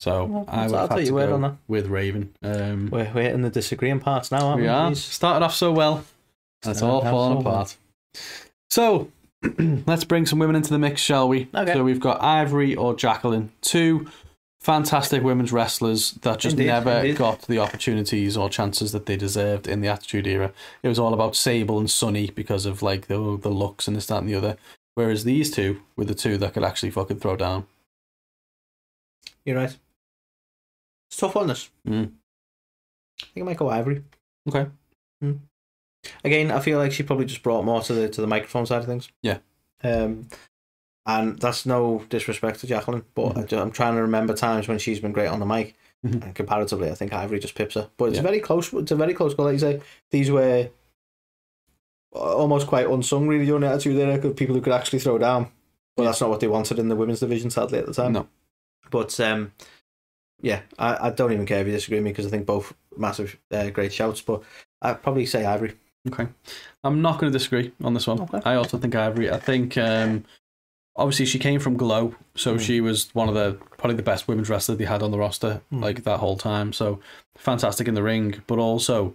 So 0.00 0.24
Well, 0.26 0.44
I 0.48 0.64
I'll 0.64 0.70
would 0.70 0.78
have 0.78 0.88
take 0.90 0.98
had 0.98 1.06
to 1.06 1.12
go 1.12 1.38
that. 1.40 1.56
with 1.68 1.86
Raven. 1.86 2.34
Um, 2.42 2.88
We're, 2.90 3.10
we're 3.14 3.22
hitting 3.22 3.42
the 3.42 3.50
disagreeing 3.50 4.00
parts 4.00 4.30
now, 4.30 4.46
aren't 4.46 4.56
we? 4.58 4.62
we 4.64 4.68
are. 4.68 4.94
Started 4.94 5.44
off 5.44 5.54
so 5.54 5.72
well, 5.72 6.04
it's 6.64 6.82
all 6.82 7.00
falling 7.02 7.38
so 7.38 7.42
well. 7.44 7.54
apart. 7.54 7.76
So, 8.70 9.10
let's 9.86 10.04
bring 10.04 10.26
some 10.26 10.38
women 10.38 10.56
into 10.56 10.70
the 10.70 10.78
mix, 10.78 11.00
shall 11.00 11.28
we? 11.28 11.48
Okay. 11.54 11.72
So 11.72 11.82
we've 11.84 12.00
got 12.00 12.20
Ivory 12.20 12.74
or 12.74 12.94
Jacqueline, 12.94 13.52
two 13.62 14.06
fantastic 14.60 15.22
women's 15.22 15.52
wrestlers 15.52 16.12
that 16.22 16.40
just 16.40 16.54
Indeed, 16.54 16.66
never 16.66 16.90
indeed. 16.90 17.16
got 17.16 17.42
the 17.42 17.58
opportunities 17.60 18.36
or 18.36 18.50
chances 18.50 18.90
that 18.92 19.06
they 19.06 19.16
deserved 19.16 19.68
in 19.68 19.80
the 19.80 19.88
Attitude 19.88 20.26
Era. 20.26 20.52
It 20.82 20.88
was 20.88 20.98
all 20.98 21.14
about 21.14 21.36
Sable 21.36 21.78
and 21.78 21.90
Sunny 21.90 22.30
because 22.30 22.66
of 22.66 22.82
like 22.82 23.06
the 23.06 23.38
the 23.40 23.48
looks 23.50 23.86
and 23.86 23.96
this, 23.96 24.06
that, 24.06 24.18
and 24.18 24.28
the 24.28 24.34
other. 24.34 24.56
Whereas 24.94 25.24
these 25.24 25.50
two 25.50 25.80
were 25.94 26.04
the 26.06 26.14
two 26.14 26.36
that 26.38 26.52
could 26.54 26.64
actually 26.64 26.90
fucking 26.90 27.20
throw 27.20 27.36
down. 27.36 27.66
You're 29.44 29.56
right. 29.56 29.76
It's 31.16 31.20
tough 31.22 31.34
one, 31.34 31.46
this. 31.46 31.70
Mm. 31.88 32.12
I 33.22 33.26
think 33.32 33.38
I 33.38 33.42
might 33.44 33.56
go 33.56 33.70
Ivory. 33.70 34.04
Okay. 34.46 34.66
Again, 36.22 36.50
I 36.50 36.60
feel 36.60 36.76
like 36.76 36.92
she 36.92 37.02
probably 37.04 37.24
just 37.24 37.42
brought 37.42 37.64
more 37.64 37.80
to 37.80 37.94
the 37.94 38.06
to 38.10 38.20
the 38.20 38.26
microphone 38.26 38.66
side 38.66 38.80
of 38.80 38.84
things. 38.84 39.08
Yeah. 39.22 39.38
Um, 39.82 40.28
and 41.06 41.38
that's 41.38 41.64
no 41.64 42.04
disrespect 42.10 42.60
to 42.60 42.66
Jacqueline, 42.66 43.06
but 43.14 43.32
Mhm. 43.34 43.52
I 43.58 43.62
I'm 43.62 43.70
trying 43.70 43.94
to 43.94 44.02
remember 44.02 44.34
times 44.34 44.68
when 44.68 44.78
she's 44.78 45.00
been 45.00 45.12
great 45.12 45.28
on 45.28 45.40
the 45.40 45.46
mic. 45.46 45.74
Mhm. 46.04 46.22
And 46.22 46.34
comparatively, 46.34 46.90
I 46.90 46.94
think 46.94 47.14
Ivory 47.14 47.38
just 47.38 47.54
pips 47.54 47.76
her. 47.76 47.88
But 47.96 48.10
it's 48.10 48.16
Yeah. 48.16 48.22
very 48.22 48.40
close. 48.40 48.70
It's 48.74 48.90
a 48.92 48.96
very 48.96 49.14
close 49.14 49.32
call. 49.32 49.46
Like 49.46 49.54
you 49.54 49.58
say, 49.58 49.80
these 50.10 50.30
were 50.30 50.68
almost 52.12 52.66
quite 52.66 52.86
unsung, 52.90 53.26
really, 53.26 53.46
during 53.46 53.62
the 53.62 53.68
attitude 53.68 53.96
there. 53.96 54.10
Of 54.20 54.36
people 54.36 54.54
who 54.54 54.60
could 54.60 54.74
actually 54.74 54.98
throw 54.98 55.16
down. 55.16 55.50
But 55.96 56.02
Yeah. 56.02 56.08
that's 56.10 56.20
not 56.20 56.28
what 56.28 56.40
they 56.40 56.48
wanted 56.48 56.78
in 56.78 56.90
the 56.90 56.96
women's 56.96 57.20
division, 57.20 57.48
sadly, 57.48 57.78
at 57.78 57.86
the 57.86 57.94
time. 57.94 58.12
No. 58.12 58.28
But 58.90 59.18
um, 59.18 59.52
yeah, 60.42 60.60
I, 60.78 61.08
I 61.08 61.10
don't 61.10 61.32
even 61.32 61.46
care 61.46 61.60
if 61.60 61.66
you 61.66 61.72
disagree 61.72 61.98
with 61.98 62.04
me 62.04 62.10
because 62.12 62.26
I 62.26 62.30
think 62.30 62.46
both 62.46 62.72
massive, 62.96 63.38
uh, 63.50 63.70
great 63.70 63.92
shouts. 63.92 64.20
But 64.20 64.42
I'd 64.82 65.02
probably 65.02 65.26
say 65.26 65.44
Ivory. 65.44 65.74
Okay. 66.08 66.28
I'm 66.84 67.02
not 67.02 67.18
going 67.18 67.32
to 67.32 67.36
disagree 67.38 67.72
on 67.82 67.94
this 67.94 68.06
one. 68.06 68.20
Okay. 68.20 68.40
I 68.44 68.54
also 68.54 68.78
think 68.78 68.94
Ivory. 68.94 69.30
I 69.30 69.38
think 69.38 69.76
um, 69.76 70.24
obviously 70.94 71.26
she 71.26 71.38
came 71.38 71.58
from 71.60 71.76
Glow, 71.76 72.14
so 72.36 72.54
Mm. 72.56 72.60
she 72.60 72.80
was 72.80 73.10
one 73.14 73.28
of 73.28 73.34
the 73.34 73.54
probably 73.76 73.96
the 73.96 74.02
best 74.02 74.28
women's 74.28 74.48
wrestlers 74.48 74.78
they 74.78 74.84
had 74.84 75.02
on 75.02 75.10
the 75.10 75.18
roster 75.18 75.60
Mm. 75.72 75.82
like 75.82 76.04
that 76.04 76.18
whole 76.20 76.36
time. 76.36 76.72
So 76.72 77.00
fantastic 77.36 77.88
in 77.88 77.94
the 77.94 78.02
ring, 78.02 78.42
but 78.46 78.58
also 78.58 79.14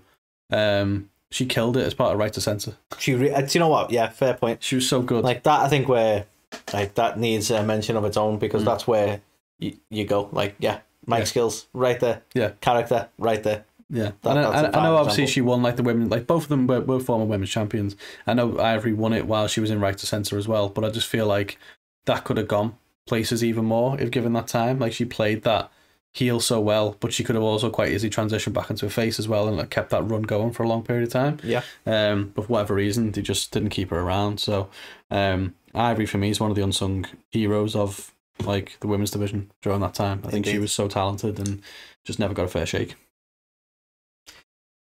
um, 0.52 1.10
she 1.30 1.46
killed 1.46 1.78
it 1.78 1.86
as 1.86 1.94
part 1.94 2.12
of 2.12 2.20
Right 2.20 2.34
to 2.34 2.42
Censor. 2.42 2.76
She, 3.00 3.14
re- 3.16 3.32
uh, 3.32 3.40
do 3.42 3.48
you 3.54 3.60
know 3.62 3.70
what? 3.70 3.90
Yeah, 3.90 4.10
fair 4.10 4.34
point. 4.34 4.62
She 4.62 4.76
was 4.76 4.88
so 4.90 5.02
good. 5.02 5.24
Like 5.24 5.44
that, 5.44 5.62
I 5.62 5.70
think 5.70 5.88
where 5.88 6.26
like 6.74 6.96
that 6.96 7.18
needs 7.18 7.50
a 7.52 7.64
mention 7.64 7.96
of 7.96 8.04
its 8.04 8.18
own 8.18 8.38
because 8.38 8.64
Mm. 8.64 8.66
that's 8.66 8.86
where 8.86 9.22
you, 9.60 9.78
you 9.90 10.04
go. 10.04 10.28
Like, 10.34 10.56
yeah, 10.60 10.80
mic 11.12 11.20
Yeah. 11.20 11.26
skills 11.26 11.68
right 11.74 12.00
there. 12.00 12.22
Yeah. 12.34 12.52
character 12.62 13.10
right 13.18 13.44
there. 13.44 13.66
Yeah, 13.94 14.12
That- 14.22 14.38
and 14.38 14.40
I, 14.40 14.62
I, 14.62 14.80
I 14.80 14.84
know 14.84 14.96
obviously 14.96 15.28
she 15.28 15.42
won 15.42 15.62
like 15.62 15.76
the 15.76 15.84
women, 15.84 16.08
like 16.08 16.26
both 16.26 16.44
of 16.44 16.50
them 16.50 16.66
were, 16.66 16.80
were 16.80 17.00
former 17.02 17.26
women's 17.26 17.50
champions. 17.50 17.98
I 18.26 18.34
know 18.34 18.58
Ivory 18.58 18.94
won 18.94 19.12
it 19.12 19.28
while 19.28 19.48
she 19.48 19.60
was 19.60 19.70
in 19.70 19.82
Right 19.82 19.98
to 19.98 20.06
Censor 20.06 20.38
as 20.38 20.48
well, 20.48 20.70
but 20.70 20.86
I 20.86 20.90
just 20.90 21.08
feel 21.08 21.28
like 21.28 21.58
that 22.06 22.24
could 22.24 22.38
have 22.38 22.48
gone 22.48 22.78
places 23.06 23.44
even 23.44 23.66
more 23.66 24.00
if 24.00 24.10
given 24.10 24.32
that 24.34 24.48
time. 24.48 24.80
Like 24.80 24.94
she 24.94 25.04
played 25.04 25.44
that 25.44 25.70
heel 26.14 26.40
so 26.40 26.62
well, 26.62 26.96
but 27.02 27.12
she 27.12 27.24
could 27.26 27.36
have 27.36 27.44
also 27.44 27.70
quite 27.70 27.92
easily 27.92 28.10
transitioned 28.10 28.54
back 28.54 28.70
into 28.70 28.86
a 28.86 28.90
face 28.90 29.20
as 29.20 29.28
well 29.28 29.48
and 29.50 29.58
like 29.58 29.70
kept 29.70 29.90
that 29.90 30.04
run 30.04 30.22
going 30.22 30.52
for 30.52 30.64
a 30.64 30.68
long 30.70 30.84
period 30.84 31.04
of 31.08 31.12
time. 31.12 31.38
Yeah. 31.44 31.62
Um, 31.86 32.32
but 32.34 32.46
for 32.46 32.54
whatever 32.54 32.76
reason, 32.76 33.12
they 33.12 33.22
just 33.22 33.52
didn't 33.52 33.70
keep 33.70 33.90
her 33.90 34.00
around. 34.00 34.40
So, 34.40 34.70
um, 35.10 35.54
Ivory 35.76 36.06
for 36.06 36.18
me 36.18 36.30
is 36.30 36.40
one 36.40 36.50
of 36.50 36.56
the 36.56 36.64
unsung 36.64 37.06
heroes 37.30 37.76
of 37.76 38.14
like 38.46 38.78
the 38.80 38.88
women's 38.88 39.12
division 39.12 39.52
during 39.62 39.80
that 39.82 39.94
time. 39.94 40.22
I 40.26 40.30
think 40.32 40.46
she 40.46 40.60
was 40.60 40.72
so 40.72 40.88
talented 40.88 41.40
and 41.40 41.62
just 42.06 42.20
never 42.20 42.34
got 42.34 42.46
a 42.46 42.50
fair 42.50 42.66
shake. 42.66 42.96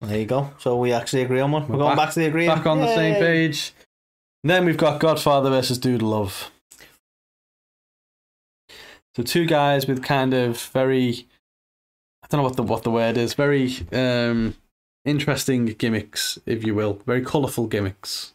There 0.01 0.17
you 0.19 0.25
go. 0.25 0.51
So 0.57 0.77
we 0.77 0.93
actually 0.93 1.21
agree 1.21 1.39
on 1.39 1.51
one. 1.51 1.63
We're, 1.67 1.73
We're 1.75 1.83
going 1.83 1.95
back- 1.95 2.07
back, 2.07 2.13
to 2.15 2.19
the 2.21 2.25
agreeing. 2.25 2.49
back 2.49 2.65
on 2.65 2.79
the 2.79 2.93
same 2.95 3.13
Yay. 3.13 3.19
page. 3.19 3.73
Then 4.43 4.65
we've 4.65 4.77
got 4.77 4.99
Godfather 4.99 5.49
versus 5.51 5.77
Dude 5.77 6.01
Love. 6.01 6.49
So 9.15 9.23
two 9.23 9.45
guys 9.45 9.87
with 9.87 10.03
kind 10.03 10.33
of 10.33 10.59
very 10.73 11.27
I 12.23 12.27
don't 12.29 12.39
know 12.39 12.43
what 12.43 12.55
the 12.55 12.63
what 12.63 12.83
the 12.83 12.91
word 12.91 13.17
is, 13.17 13.33
very 13.33 13.75
um 13.91 14.55
interesting 15.05 15.65
gimmicks, 15.67 16.39
if 16.45 16.63
you 16.65 16.73
will. 16.73 17.01
Very 17.05 17.21
colourful 17.21 17.67
gimmicks. 17.67 18.33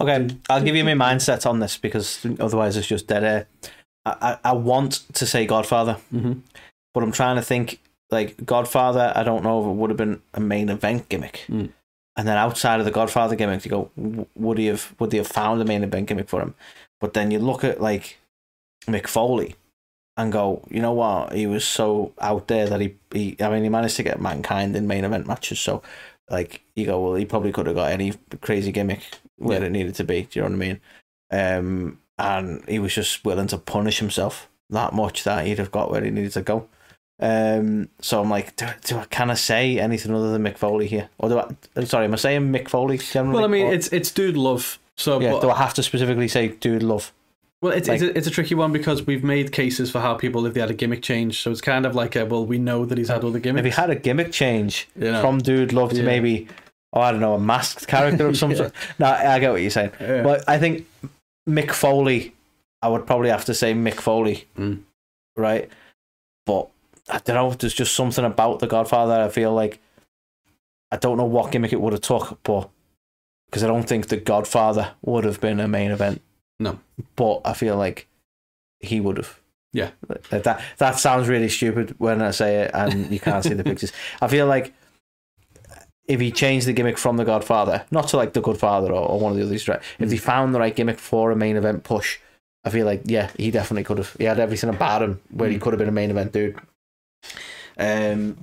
Okay, 0.00 0.28
I'll 0.50 0.62
give 0.62 0.76
you 0.76 0.84
my 0.84 0.94
mindset 0.94 1.46
on 1.48 1.60
this 1.60 1.76
because 1.76 2.24
otherwise 2.40 2.76
it's 2.76 2.86
just 2.86 3.06
dead 3.06 3.24
air. 3.24 3.46
I, 4.04 4.16
I, 4.44 4.50
I 4.50 4.52
want 4.54 5.02
to 5.14 5.26
say 5.26 5.46
Godfather, 5.46 5.98
Mhm. 6.12 6.40
but 6.94 7.02
I'm 7.02 7.12
trying 7.12 7.36
to 7.36 7.42
think 7.42 7.80
like 8.10 8.44
Godfather. 8.44 9.12
I 9.14 9.22
don't 9.22 9.42
know 9.44 9.60
if 9.62 9.66
it 9.68 9.72
would 9.76 9.90
have 9.90 9.96
been 9.96 10.20
a 10.34 10.40
main 10.40 10.68
event 10.68 11.08
gimmick. 11.08 11.44
Mm. 11.48 11.70
And 12.18 12.26
then 12.26 12.36
outside 12.36 12.78
of 12.78 12.86
the 12.86 12.92
Godfather 12.92 13.36
gimmick, 13.36 13.64
you 13.64 13.70
go, 13.70 13.90
would 14.34 14.58
he 14.58 14.66
have 14.66 14.94
would 14.98 15.10
they 15.10 15.18
have 15.18 15.26
found 15.26 15.60
a 15.60 15.64
main 15.64 15.82
event 15.84 16.06
gimmick 16.08 16.28
for 16.28 16.40
him? 16.40 16.54
But 17.00 17.12
then 17.14 17.30
you 17.30 17.38
look 17.38 17.62
at 17.64 17.80
like 17.80 18.18
Mick 18.86 19.06
Foley 19.06 19.54
and 20.16 20.32
go, 20.32 20.62
you 20.70 20.80
know 20.80 20.92
what? 20.92 21.34
He 21.34 21.46
was 21.46 21.64
so 21.64 22.12
out 22.20 22.46
there 22.48 22.66
that 22.68 22.80
he, 22.80 22.94
he 23.12 23.36
I 23.40 23.50
mean, 23.50 23.64
he 23.64 23.68
managed 23.68 23.96
to 23.96 24.02
get 24.02 24.20
mankind 24.20 24.74
in 24.76 24.86
main 24.86 25.04
event 25.04 25.26
matches. 25.26 25.60
So, 25.60 25.82
like, 26.30 26.62
you 26.74 26.86
go, 26.86 27.00
well, 27.00 27.14
he 27.14 27.24
probably 27.24 27.52
could 27.52 27.66
have 27.66 27.76
got 27.76 27.92
any 27.92 28.12
crazy 28.40 28.72
gimmick 28.72 29.02
where 29.36 29.60
Yeah. 29.60 29.66
it 29.66 29.72
needed 29.72 29.94
to 29.96 30.04
be. 30.04 30.22
Do 30.22 30.38
you 30.38 30.42
know 30.42 30.48
what 30.48 30.54
I 30.54 30.68
mean? 30.68 30.80
Um, 31.30 31.98
and 32.18 32.64
he 32.68 32.78
was 32.78 32.94
just 32.94 33.24
willing 33.24 33.46
to 33.48 33.58
punish 33.58 33.98
himself 33.98 34.48
that 34.70 34.92
much 34.92 35.24
that 35.24 35.46
he'd 35.46 35.58
have 35.58 35.70
got 35.70 35.90
where 35.90 36.02
he 36.02 36.10
needed 36.10 36.32
to 36.32 36.42
go. 36.42 36.68
Um, 37.20 37.88
so 38.00 38.20
I'm 38.20 38.28
like, 38.30 38.56
do, 38.56 38.66
do 38.84 38.98
I 38.98 39.04
can 39.06 39.30
I 39.30 39.34
say 39.34 39.78
anything 39.78 40.14
other 40.14 40.32
than 40.32 40.42
Mick 40.42 40.58
Foley 40.58 40.86
here, 40.86 41.08
or 41.18 41.28
do 41.30 41.38
I? 41.38 41.84
Sorry, 41.84 42.04
am 42.04 42.12
I 42.12 42.16
saying 42.16 42.52
Mick 42.52 42.68
Foley 42.68 42.98
generally? 42.98 43.36
Well, 43.36 43.44
I 43.44 43.48
mean, 43.48 43.66
or- 43.66 43.72
it's 43.72 43.88
it's 43.88 44.10
dude 44.10 44.36
love. 44.36 44.78
So, 44.96 45.20
yeah. 45.20 45.32
but- 45.32 45.40
do 45.42 45.50
I 45.50 45.56
have 45.56 45.72
to 45.74 45.82
specifically 45.82 46.28
say 46.28 46.48
dude 46.48 46.82
love? 46.82 47.12
Well, 47.62 47.72
it's 47.72 47.88
like- 47.88 48.00
it's, 48.00 48.10
a, 48.12 48.18
it's 48.18 48.26
a 48.26 48.30
tricky 48.30 48.54
one 48.54 48.72
because 48.72 49.06
we've 49.06 49.24
made 49.24 49.50
cases 49.52 49.90
for 49.90 50.00
how 50.00 50.14
people 50.14 50.44
if 50.46 50.54
they 50.54 50.60
had 50.60 50.70
a 50.70 50.74
gimmick 50.74 51.02
change. 51.02 51.40
So 51.42 51.50
it's 51.50 51.60
kind 51.60 51.86
of 51.86 51.94
like 51.94 52.14
a 52.16 52.24
well, 52.26 52.44
we 52.46 52.58
know 52.58 52.84
that 52.84 52.98
he's 52.98 53.08
had 53.08 53.24
all 53.24 53.30
the 53.30 53.40
gimmicks. 53.40 53.66
If 53.66 53.74
he 53.74 53.80
had 53.80 53.90
a 53.90 53.94
gimmick 53.96 54.32
change 54.32 54.88
You 54.96 55.12
know. 55.12 55.20
from 55.20 55.38
dude 55.38 55.72
love 55.72 55.90
to 55.90 55.96
Yeah. 55.96 56.02
maybe, 56.04 56.48
oh, 56.92 57.00
I 57.00 57.10
don't 57.12 57.20
know, 57.20 57.34
a 57.34 57.40
masked 57.40 57.86
character 57.88 58.26
of 58.26 58.36
some 58.36 58.50
Yeah. 58.52 58.56
sort. 58.56 58.72
No, 58.98 59.06
I 59.06 59.38
get 59.38 59.50
what 59.52 59.60
you're 59.62 59.70
saying. 59.70 59.92
Yeah. 60.00 60.22
But 60.22 60.44
I 60.48 60.58
think 60.58 60.86
Mick 61.48 61.72
Foley, 61.72 62.34
I 62.82 62.88
would 62.88 63.06
probably 63.06 63.30
have 63.30 63.44
to 63.46 63.54
say 63.54 63.72
Mick 63.74 64.00
Foley, 64.00 64.46
Mm. 64.58 64.80
right? 65.36 65.68
But 66.44 66.68
I 67.08 67.18
don't 67.18 67.36
know. 67.36 67.50
There's 67.52 67.72
just 67.74 67.94
something 67.94 68.24
about 68.24 68.58
the 68.58 68.66
Godfather. 68.66 69.14
I 69.22 69.28
feel 69.28 69.52
like 69.54 69.80
I 70.92 70.96
don't 70.96 71.16
know 71.16 71.24
what 71.24 71.50
gimmick 71.52 71.72
it 71.72 71.80
would 71.80 71.92
have 71.92 72.02
took, 72.02 72.38
but 72.42 72.68
because 73.46 73.64
I 73.64 73.66
don't 73.68 73.84
think 73.88 74.08
the 74.08 74.16
Godfather 74.16 74.92
would 75.02 75.24
have 75.24 75.40
been 75.40 75.58
a 75.60 75.66
main 75.68 75.90
event. 75.90 76.20
No. 76.58 76.78
but 77.16 77.42
I 77.44 77.52
feel 77.52 77.76
like 77.76 78.08
he 78.80 79.00
would 79.00 79.16
have. 79.18 79.40
Yeah. 79.72 79.90
That 80.30 80.60
that 80.78 80.98
sounds 80.98 81.28
really 81.28 81.48
stupid 81.50 81.94
when 81.98 82.22
I 82.22 82.30
say 82.30 82.62
it, 82.62 82.70
and 82.72 83.10
you 83.10 83.20
can't 83.20 83.44
see 83.44 83.54
the 83.54 83.64
pictures. 83.72 83.92
I 84.22 84.28
feel 84.28 84.46
like 84.46 84.72
if 86.08 86.20
he 86.20 86.30
changed 86.30 86.66
the 86.66 86.72
gimmick 86.72 86.96
from 86.98 87.16
the 87.16 87.24
Godfather, 87.24 87.84
not 87.90 88.08
to 88.08 88.16
like 88.16 88.32
the 88.32 88.40
Godfather 88.40 88.88
or, 88.92 89.08
or 89.08 89.18
one 89.20 89.32
of 89.32 89.38
the 89.38 89.44
others, 89.44 89.66
right? 89.68 89.82
If 89.98 90.10
he 90.10 90.16
found 90.16 90.54
the 90.54 90.60
right 90.60 90.74
gimmick 90.74 90.98
for 90.98 91.30
a 91.32 91.36
main 91.36 91.56
event 91.56 91.82
push, 91.84 92.18
I 92.64 92.70
feel 92.70 92.86
like 92.86 93.02
yeah, 93.04 93.30
he 93.36 93.50
definitely 93.50 93.84
could 93.84 93.98
have. 93.98 94.14
He 94.16 94.24
had 94.24 94.38
everything 94.38 94.70
about 94.70 95.02
him 95.02 95.20
where 95.30 95.50
he 95.50 95.56
Mm. 95.56 95.60
could 95.60 95.72
have 95.74 95.78
been 95.78 95.88
a 95.88 95.92
main 95.92 96.10
event 96.10 96.32
dude. 96.32 96.58
Um, 97.78 98.38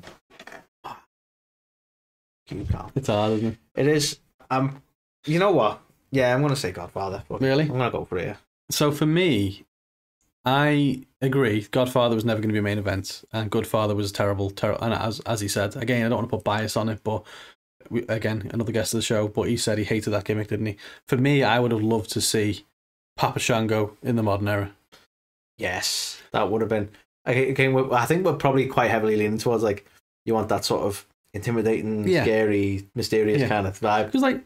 it's 2.95 3.07
hard, 3.07 3.33
isn't 3.33 3.47
it? 3.53 3.57
It 3.75 3.87
is. 3.87 4.19
Um, 4.51 4.81
you 5.25 5.39
know 5.39 5.51
what? 5.51 5.81
Yeah, 6.13 6.33
I'm 6.33 6.41
gonna 6.41 6.55
say 6.55 6.71
Godfather. 6.71 7.23
Really? 7.29 7.63
I'm 7.63 7.69
gonna 7.69 7.89
go 7.91 8.05
for 8.05 8.17
it. 8.19 8.27
Yeah. 8.27 8.35
So 8.71 8.91
for 8.91 9.05
me, 9.05 9.65
I 10.45 11.03
agree. 11.21 11.67
Godfather 11.71 12.15
was 12.15 12.25
never 12.25 12.39
going 12.39 12.49
to 12.49 12.53
be 12.53 12.59
a 12.59 12.61
main 12.61 12.77
event, 12.77 13.23
and 13.31 13.49
Goodfather 13.49 13.95
was 13.95 14.11
terrible. 14.11 14.49
Terrible, 14.49 14.83
and 14.83 14.93
as 14.93 15.19
as 15.21 15.39
he 15.41 15.47
said, 15.47 15.75
again, 15.75 16.05
I 16.05 16.09
don't 16.09 16.17
want 16.19 16.29
to 16.29 16.35
put 16.37 16.43
bias 16.43 16.75
on 16.77 16.89
it, 16.89 16.99
but 17.03 17.23
we, 17.89 18.03
again, 18.07 18.49
another 18.53 18.71
guest 18.71 18.93
of 18.93 18.97
the 18.99 19.03
show. 19.03 19.27
But 19.27 19.43
he 19.47 19.57
said 19.57 19.77
he 19.77 19.83
hated 19.85 20.11
that 20.11 20.25
gimmick, 20.25 20.49
didn't 20.49 20.65
he? 20.65 20.77
For 21.07 21.17
me, 21.17 21.43
I 21.43 21.59
would 21.59 21.71
have 21.71 21.81
loved 21.81 22.11
to 22.11 22.21
see 22.21 22.65
Papa 23.17 23.39
Shango 23.39 23.95
in 24.03 24.15
the 24.17 24.23
modern 24.23 24.47
era. 24.47 24.71
Yes, 25.57 26.21
that 26.31 26.49
would 26.51 26.61
have 26.61 26.69
been. 26.69 26.89
Again, 27.25 27.75
I 27.91 28.05
think 28.05 28.25
we're 28.25 28.33
probably 28.33 28.67
quite 28.67 28.91
heavily 28.91 29.15
leaning 29.15 29.37
towards 29.37 29.63
like 29.63 29.85
you 30.25 30.33
want 30.33 30.49
that 30.49 30.65
sort 30.65 30.81
of 30.83 31.05
intimidating, 31.33 32.07
Yeah. 32.07 32.23
scary, 32.23 32.85
mysterious 32.95 33.41
Yeah. 33.41 33.47
kind 33.47 33.65
of 33.67 33.79
vibe. 33.79 34.07
Because 34.07 34.21
like 34.21 34.43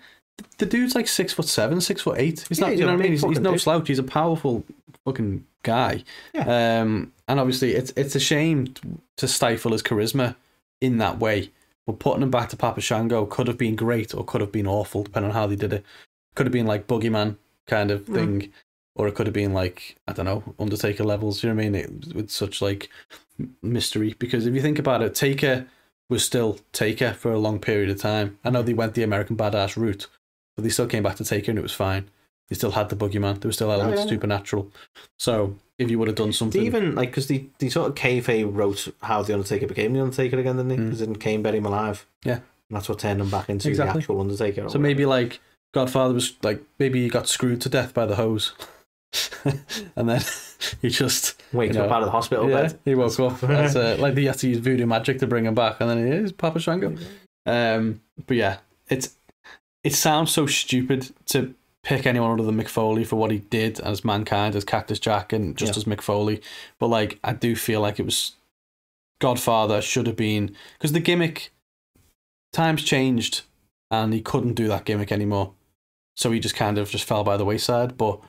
the 0.58 0.66
dude's 0.66 0.96
like 0.96 1.08
six 1.08 1.34
foot 1.34 1.48
seven, 1.48 1.82
six 1.82 2.02
foot 2.02 2.18
eight. 2.20 2.46
He's 2.50 2.60
Yeah, 2.60 2.66
not. 2.66 2.72
he's 2.72 2.80
you 2.80 2.86
know 2.86 2.94
what 2.94 3.00
I 3.00 3.04
mean? 3.04 3.12
He's, 3.14 3.24
he's 3.24 3.40
no 3.40 3.52
dude. 3.52 3.62
slouch. 3.62 3.88
He's 3.88 4.00
a 4.00 4.04
powerful 4.04 4.64
fucking 5.06 5.46
guy. 5.64 6.04
Yeah. 6.34 6.80
Um, 6.82 7.12
and 7.28 7.40
obviously, 7.40 7.74
it's 7.76 7.92
it's 7.96 8.16
a 8.16 8.20
shame 8.20 8.74
to 9.18 9.28
stifle 9.28 9.72
his 9.72 9.84
charisma 9.84 10.36
in 10.82 10.98
that 10.98 11.20
way. 11.20 11.52
But 11.86 12.00
putting 12.00 12.22
him 12.24 12.32
back 12.32 12.50
to 12.50 12.58
Papa 12.58 12.82
Shango 12.82 13.26
could 13.26 13.48
have 13.48 13.58
been 13.58 13.76
great 13.76 14.14
or 14.14 14.26
could 14.26 14.42
have 14.42 14.52
been 14.52 14.68
awful, 14.68 15.04
depending 15.04 15.30
on 15.32 15.36
how 15.36 15.48
they 15.48 15.56
did 15.56 15.72
it. 15.74 15.86
Could 16.36 16.46
have 16.46 16.54
been 16.54 16.68
like 16.68 16.86
Boogeyman 16.88 17.38
kind 17.66 17.92
of 17.92 18.02
Mm. 18.06 18.14
thing, 18.14 18.54
or 18.96 19.08
it 19.08 19.16
could 19.16 19.26
have 19.28 19.34
been 19.34 19.54
like 19.54 19.96
I 20.08 20.14
don't 20.14 20.26
know 20.26 20.44
Undertaker 20.60 21.04
levels. 21.04 21.44
You 21.44 21.50
know 21.50 21.56
what 21.56 21.66
I 21.66 21.70
mean? 21.70 21.76
It, 21.76 22.14
with 22.14 22.30
such 22.30 22.62
like 22.62 22.90
mystery. 23.62 24.16
Because 24.20 24.46
if 24.46 24.54
you 24.54 24.62
think 24.62 24.80
about 24.80 25.02
it, 25.02 25.16
Taker 25.16 25.68
was 26.10 26.24
still 26.24 26.60
Taker 26.72 27.14
for 27.14 27.32
a 27.32 27.40
long 27.40 27.60
period 27.60 27.90
of 27.90 28.00
time. 28.00 28.38
I 28.44 28.50
know 28.50 28.62
they 28.62 28.74
went 28.74 28.94
the 28.94 29.04
American 29.04 29.36
Badass 29.38 29.76
route, 29.78 30.08
but 30.58 30.64
they 30.64 30.70
still 30.70 30.88
came 30.88 31.04
back 31.04 31.16
to 31.18 31.24
Taker 31.24 31.52
and 31.52 31.58
it 31.60 31.62
was 31.64 31.72
fine. 31.72 32.10
They 32.50 32.56
still 32.56 32.72
had 32.72 32.90
the 32.90 32.96
Boogeyman. 32.98 33.40
There 33.40 33.48
was 33.48 33.56
still 33.56 33.72
elements 33.72 34.02
Oh, 34.02 34.04
yeah. 34.06 34.10
supernatural. 34.10 34.72
So 35.18 35.56
if 35.78 35.90
you 35.90 35.98
would 36.00 36.08
have 36.10 36.18
done 36.18 36.28
They 36.30 36.34
something, 36.34 36.62
even 36.62 36.96
like 36.96 37.10
because 37.12 37.28
the 37.28 37.46
the 37.60 37.70
sort 37.70 37.88
of 37.90 37.96
kayfabe 37.96 38.54
wrote 38.54 38.88
how 39.04 39.22
the 39.24 39.34
Undertaker 39.34 39.68
became 39.68 39.94
the 39.94 40.02
Undertaker 40.02 40.38
again, 40.40 40.58
didn't 40.58 40.72
he? 40.72 40.78
Mm. 40.78 40.84
Because 40.86 41.00
didn't 41.00 41.16
Kane 41.20 41.42
bury 41.42 41.58
him 41.60 41.66
alive? 41.66 42.06
Yeah. 42.26 42.40
and 42.70 42.76
that's 42.76 42.90
what 42.90 43.00
turned 43.00 43.22
him 43.22 43.30
back 43.30 43.50
into 43.50 43.70
Exactly. 43.70 43.94
the 43.94 44.00
actual 44.00 44.20
Undertaker. 44.22 44.56
so 44.62 44.64
whatever. 44.66 44.80
maybe 44.82 45.06
like 45.06 45.40
Godfather 45.74 46.14
was 46.14 46.34
like 46.42 46.62
maybe 46.80 47.04
he 47.04 47.10
got 47.10 47.28
screwed 47.28 47.62
to 47.62 47.70
death 47.70 47.94
by 47.94 48.06
the 48.06 48.16
hose, 48.16 48.54
and 49.96 50.10
then 50.10 50.22
he 50.82 50.90
just 50.90 51.42
wakes 51.54 51.76
you 51.76 51.82
up 51.82 51.92
out 51.92 52.02
of 52.02 52.06
the 52.08 52.12
hospital 52.12 52.50
yeah, 52.50 52.62
bed. 52.64 52.80
he 52.86 52.96
woke 52.96 53.20
up. 53.20 53.40
That's, 53.42 53.76
uh, 53.76 53.98
like 54.00 54.16
they 54.16 54.24
had 54.26 54.38
to 54.40 54.48
use 54.50 54.60
voodoo 54.60 54.86
magic 54.86 55.20
to 55.20 55.28
bring 55.28 55.46
him 55.46 55.54
back, 55.56 55.82
and 55.82 55.90
then 55.90 55.98
he 56.06 56.12
is 56.12 56.32
Papa 56.32 56.60
Shango. 56.60 56.96
Um, 57.46 58.02
but 58.26 58.38
yeah, 58.38 58.58
it's 58.90 59.16
it 59.88 59.94
sounds 59.96 60.32
so 60.32 60.46
stupid 60.46 61.12
to 61.28 61.54
pick 61.84 62.06
anyone 62.06 62.32
other 62.32 62.44
than 62.44 62.58
Mick 62.58 62.68
Foley 62.68 63.04
for 63.06 63.16
what 63.16 63.32
he 63.32 63.40
did 63.40 63.80
as 63.80 64.04
mankind, 64.04 64.56
as 64.56 64.66
Cactus 64.66 65.00
Jack, 65.00 65.32
and 65.32 65.56
just 65.58 65.74
Yeah. 65.74 65.78
as 65.80 65.84
Mick 65.86 66.02
Foley. 66.02 66.42
But 66.80 66.88
like, 66.88 67.20
I 67.24 67.34
do 67.34 67.56
feel 67.56 67.80
like 67.82 68.00
it 68.00 68.06
was 68.06 68.34
Godfather 69.20 69.82
should 69.82 70.06
have 70.08 70.16
been 70.18 70.56
because 70.74 70.92
the 70.92 71.00
gimmick 71.00 71.52
times 72.54 72.84
changed, 72.84 73.42
and 73.90 74.14
he 74.14 74.22
couldn't 74.22 74.54
do 74.56 74.68
that 74.68 74.86
gimmick 74.86 75.12
anymore. 75.12 75.54
So 76.16 76.32
he 76.32 76.40
just 76.40 76.56
kind 76.56 76.78
of 76.78 76.90
just 76.90 77.06
fell 77.06 77.24
by 77.24 77.38
the 77.38 77.46
wayside. 77.46 77.98
But 77.98 78.20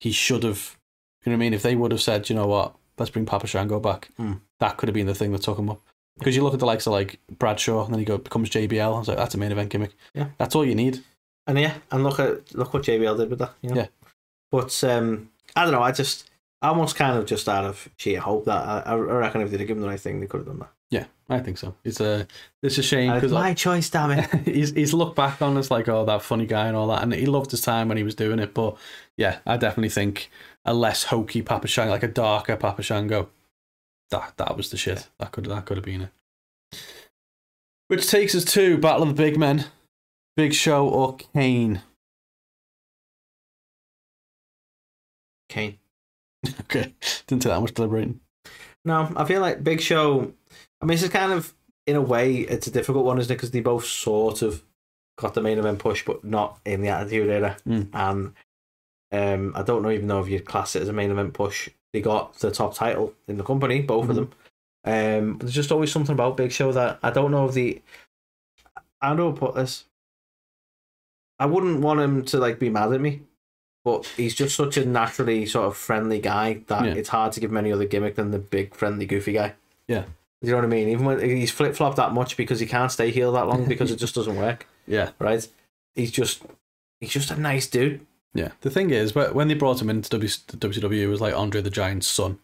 he 0.00 0.10
should 0.12 0.42
have. 0.42 0.76
You 1.24 1.30
know 1.30 1.36
what 1.36 1.44
I 1.44 1.44
mean? 1.46 1.54
If 1.54 1.62
they 1.62 1.76
would 1.76 1.92
have 1.92 2.02
said, 2.02 2.28
you 2.28 2.34
know 2.36 2.46
what, 2.46 2.74
let's 2.98 3.10
bring 3.10 3.24
Papa 3.24 3.46
Shango 3.46 3.80
back, 3.80 4.08
Mm. 4.18 4.40
that 4.60 4.76
could 4.76 4.88
have 4.90 4.94
been 4.94 5.06
the 5.06 5.14
thing 5.14 5.32
that 5.32 5.42
took 5.42 5.58
him 5.58 5.70
up. 5.70 5.80
Because 6.18 6.36
you 6.36 6.42
look 6.42 6.54
at 6.54 6.60
the 6.60 6.66
likes 6.66 6.86
of 6.86 6.92
like 6.92 7.18
Bradshaw, 7.38 7.84
and 7.84 7.92
then 7.92 7.98
he 7.98 8.04
go 8.04 8.18
becomes 8.18 8.50
JBL. 8.50 8.94
I 8.94 8.98
was 8.98 9.08
like, 9.08 9.16
that's 9.16 9.34
a 9.34 9.38
main 9.38 9.52
event 9.52 9.70
gimmick. 9.70 9.94
Yeah. 10.14 10.28
that's 10.38 10.54
all 10.54 10.64
you 10.64 10.74
need. 10.74 11.02
And 11.46 11.58
yeah, 11.58 11.74
and 11.90 12.04
look 12.04 12.18
at 12.18 12.54
look 12.54 12.72
what 12.72 12.84
JBL 12.84 13.16
did 13.16 13.30
with 13.30 13.40
that. 13.40 13.52
You 13.62 13.70
know? 13.70 13.76
Yeah. 13.76 13.86
But 14.50 14.84
um, 14.84 15.30
I 15.56 15.64
don't 15.64 15.72
know. 15.72 15.82
I 15.82 15.92
just 15.92 16.30
I 16.62 16.68
almost 16.68 16.96
kind 16.96 17.18
of 17.18 17.26
just 17.26 17.48
out 17.48 17.64
of 17.64 17.88
sheer 17.96 18.20
hope 18.20 18.46
that 18.46 18.86
I, 18.86 18.92
I 18.92 18.94
reckon 18.94 19.42
if 19.42 19.50
they'd 19.50 19.60
have 19.60 19.68
given 19.68 19.82
the 19.82 19.88
right 19.88 20.00
thing, 20.00 20.20
they 20.20 20.26
could 20.26 20.38
have 20.38 20.46
done 20.46 20.60
that. 20.60 20.70
Yeah, 20.90 21.04
I 21.28 21.40
think 21.40 21.58
so. 21.58 21.74
It's 21.84 22.00
a 22.00 22.26
it's 22.62 22.78
a 22.78 22.82
shame 22.82 23.12
because 23.12 23.32
my 23.32 23.52
choice, 23.52 23.90
damn 23.90 24.12
it. 24.12 24.30
he's 24.44 24.70
he's 24.70 24.94
looked 24.94 25.16
back 25.16 25.42
on 25.42 25.56
as 25.58 25.70
like 25.70 25.88
oh 25.88 26.04
that 26.04 26.22
funny 26.22 26.46
guy 26.46 26.68
and 26.68 26.76
all 26.76 26.86
that, 26.88 27.02
and 27.02 27.12
he 27.12 27.26
loved 27.26 27.50
his 27.50 27.60
time 27.60 27.88
when 27.88 27.96
he 27.96 28.02
was 28.02 28.14
doing 28.14 28.38
it. 28.38 28.54
But 28.54 28.76
yeah, 29.16 29.38
I 29.44 29.56
definitely 29.56 29.90
think 29.90 30.30
a 30.64 30.72
less 30.72 31.04
hokey 31.04 31.42
Papa 31.42 31.66
Shango, 31.68 31.90
like 31.90 32.02
a 32.02 32.08
darker 32.08 32.56
Papa 32.56 32.82
Shango, 32.82 33.28
that 34.14 34.36
that 34.36 34.56
was 34.56 34.70
the 34.70 34.76
shit. 34.76 35.08
That 35.18 35.32
could 35.32 35.46
that 35.46 35.66
could 35.66 35.76
have 35.76 35.84
been 35.84 36.02
it. 36.02 36.78
Which 37.88 38.08
takes 38.08 38.34
us 38.34 38.44
to 38.46 38.78
Battle 38.78 39.02
of 39.02 39.08
the 39.08 39.22
Big 39.22 39.38
Men, 39.38 39.66
Big 40.36 40.54
Show 40.54 40.88
or 40.88 41.16
Kane. 41.16 41.82
Kane. 45.48 45.78
Okay, 46.60 46.92
didn't 47.26 47.42
take 47.42 47.52
that 47.52 47.60
much 47.60 47.72
deliberating. 47.72 48.20
No, 48.84 49.10
I 49.16 49.24
feel 49.24 49.40
like 49.40 49.64
Big 49.64 49.80
Show. 49.80 50.32
I 50.80 50.84
mean, 50.84 50.96
this 50.96 51.02
is 51.02 51.08
kind 51.08 51.32
of 51.32 51.54
in 51.86 51.96
a 51.96 52.02
way 52.02 52.36
it's 52.36 52.66
a 52.66 52.70
difficult 52.70 53.04
one, 53.04 53.18
isn't 53.18 53.32
it? 53.32 53.36
Because 53.36 53.50
they 53.50 53.60
both 53.60 53.86
sort 53.86 54.42
of 54.42 54.62
got 55.16 55.32
the 55.34 55.40
main 55.40 55.58
event 55.58 55.78
push, 55.78 56.04
but 56.04 56.22
not 56.22 56.58
in 56.66 56.82
the 56.82 56.88
Attitude 56.88 57.30
Era. 57.30 57.56
Mm. 57.66 57.88
And 57.94 58.34
um, 59.14 59.52
I 59.54 59.62
don't 59.62 59.82
know 59.82 59.90
even 59.90 60.06
know 60.06 60.20
if 60.20 60.28
you'd 60.28 60.44
class 60.46 60.74
it 60.76 60.82
as 60.82 60.88
a 60.88 60.92
main 60.92 61.10
event 61.10 61.34
push. 61.34 61.68
They 61.92 62.00
got 62.00 62.34
the 62.40 62.50
top 62.50 62.74
title 62.74 63.14
in 63.28 63.36
the 63.36 63.44
company, 63.44 63.80
both 63.82 64.08
of 64.08 64.16
Mhm. 64.16 64.16
them. 64.16 64.30
Um, 64.86 65.32
but 65.34 65.40
there's 65.46 65.54
just 65.54 65.72
always 65.72 65.92
something 65.92 66.12
about 66.12 66.36
Big 66.36 66.52
Show 66.52 66.72
that 66.72 66.98
I 67.02 67.10
don't 67.10 67.30
know 67.30 67.46
if 67.48 67.54
the. 67.54 67.80
I 69.00 69.14
put 69.32 69.54
this? 69.54 69.84
I 71.38 71.46
wouldn't 71.46 71.80
want 71.80 72.00
him 72.00 72.24
to 72.26 72.38
like 72.38 72.58
be 72.58 72.70
mad 72.70 72.92
at 72.92 73.00
me, 73.00 73.22
but 73.84 74.06
he's 74.16 74.34
just 74.34 74.56
such 74.56 74.76
a 74.76 74.84
naturally 74.84 75.46
sort 75.46 75.66
of 75.66 75.76
friendly 75.76 76.18
guy 76.20 76.62
that 76.68 76.84
Yeah. 76.86 76.94
it's 76.94 77.08
hard 77.10 77.32
to 77.32 77.40
give 77.40 77.50
him 77.50 77.56
any 77.56 77.72
other 77.72 77.84
gimmick 77.86 78.14
than 78.14 78.30
the 78.30 78.38
big 78.38 78.74
friendly 78.74 79.04
goofy 79.06 79.32
guy. 79.32 79.54
Yeah. 79.88 80.04
You 80.40 80.50
know 80.50 80.56
what 80.56 80.64
I 80.64 80.68
mean? 80.68 80.88
Even 80.88 81.06
when 81.06 81.20
he's 81.20 81.50
flip 81.50 81.74
flopped 81.74 81.96
that 81.96 82.12
much 82.12 82.36
because 82.36 82.60
he 82.60 82.66
can't 82.66 82.92
stay 82.92 83.10
heel 83.10 83.32
that 83.32 83.46
long 83.46 83.66
because 83.66 83.90
it 83.90 83.96
just 83.96 84.14
doesn't 84.14 84.36
work, 84.36 84.66
Yeah, 84.86 85.10
right? 85.18 85.46
He's 85.94 86.10
just 86.10 86.42
he's 87.00 87.10
just 87.12 87.30
a 87.30 87.40
nice 87.40 87.66
dude. 87.66 88.06
Yeah. 88.34 88.50
The 88.60 88.70
thing 88.70 88.90
is, 88.90 89.12
wh- 89.12 89.34
when 89.34 89.48
they 89.48 89.54
brought 89.54 89.80
him 89.80 89.88
into 89.90 90.10
W- 90.10 90.28
WCW, 90.28 90.98
it 91.02 91.06
was 91.08 91.20
like 91.20 91.34
Andre 91.34 91.60
the 91.62 91.70
Giant's 91.70 92.06
son. 92.06 92.38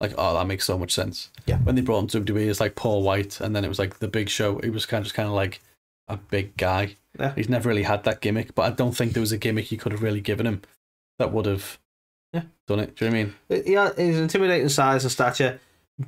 Like, 0.00 0.12
oh, 0.18 0.34
that 0.34 0.46
makes 0.46 0.64
so 0.64 0.76
much 0.76 0.92
sense. 0.92 1.30
Yeah. 1.46 1.58
When 1.58 1.76
they 1.76 1.80
brought 1.80 2.00
him 2.00 2.06
to 2.08 2.20
WWE, 2.32 2.48
it's 2.48 2.60
like 2.60 2.74
Paul 2.74 3.02
White, 3.02 3.40
and 3.40 3.54
then 3.54 3.64
it 3.64 3.68
was 3.68 3.78
like 3.78 3.98
the 4.00 4.08
Big 4.08 4.28
Show. 4.28 4.58
It 4.58 4.70
was 4.70 4.86
kind 4.86 5.00
of 5.00 5.04
just 5.04 5.14
kind 5.14 5.28
of 5.28 5.34
like 5.34 5.60
a 6.08 6.16
big 6.16 6.56
guy. 6.56 6.96
Yeah. 7.18 7.32
He's 7.34 7.48
never 7.48 7.68
really 7.68 7.84
had 7.84 8.02
that 8.04 8.20
gimmick, 8.20 8.54
but 8.54 8.62
I 8.62 8.70
don't 8.74 8.92
think 8.96 9.12
there 9.12 9.20
was 9.20 9.32
a 9.32 9.38
gimmick 9.38 9.70
you 9.70 9.78
could 9.78 9.92
have 9.92 10.02
really 10.02 10.20
given 10.20 10.46
him 10.46 10.62
that 11.18 11.32
would 11.32 11.46
have 11.46 11.78
Yeah. 12.32 12.42
done 12.66 12.80
it. 12.80 12.96
Do 12.96 13.04
you 13.04 13.10
know 13.12 13.16
what 13.48 13.50
I 13.50 13.60
mean? 13.60 13.64
Yeah, 13.72 13.90
he's 13.96 14.18
intimidating 14.18 14.68
size 14.68 15.04
and 15.04 15.12
stature, 15.12 15.60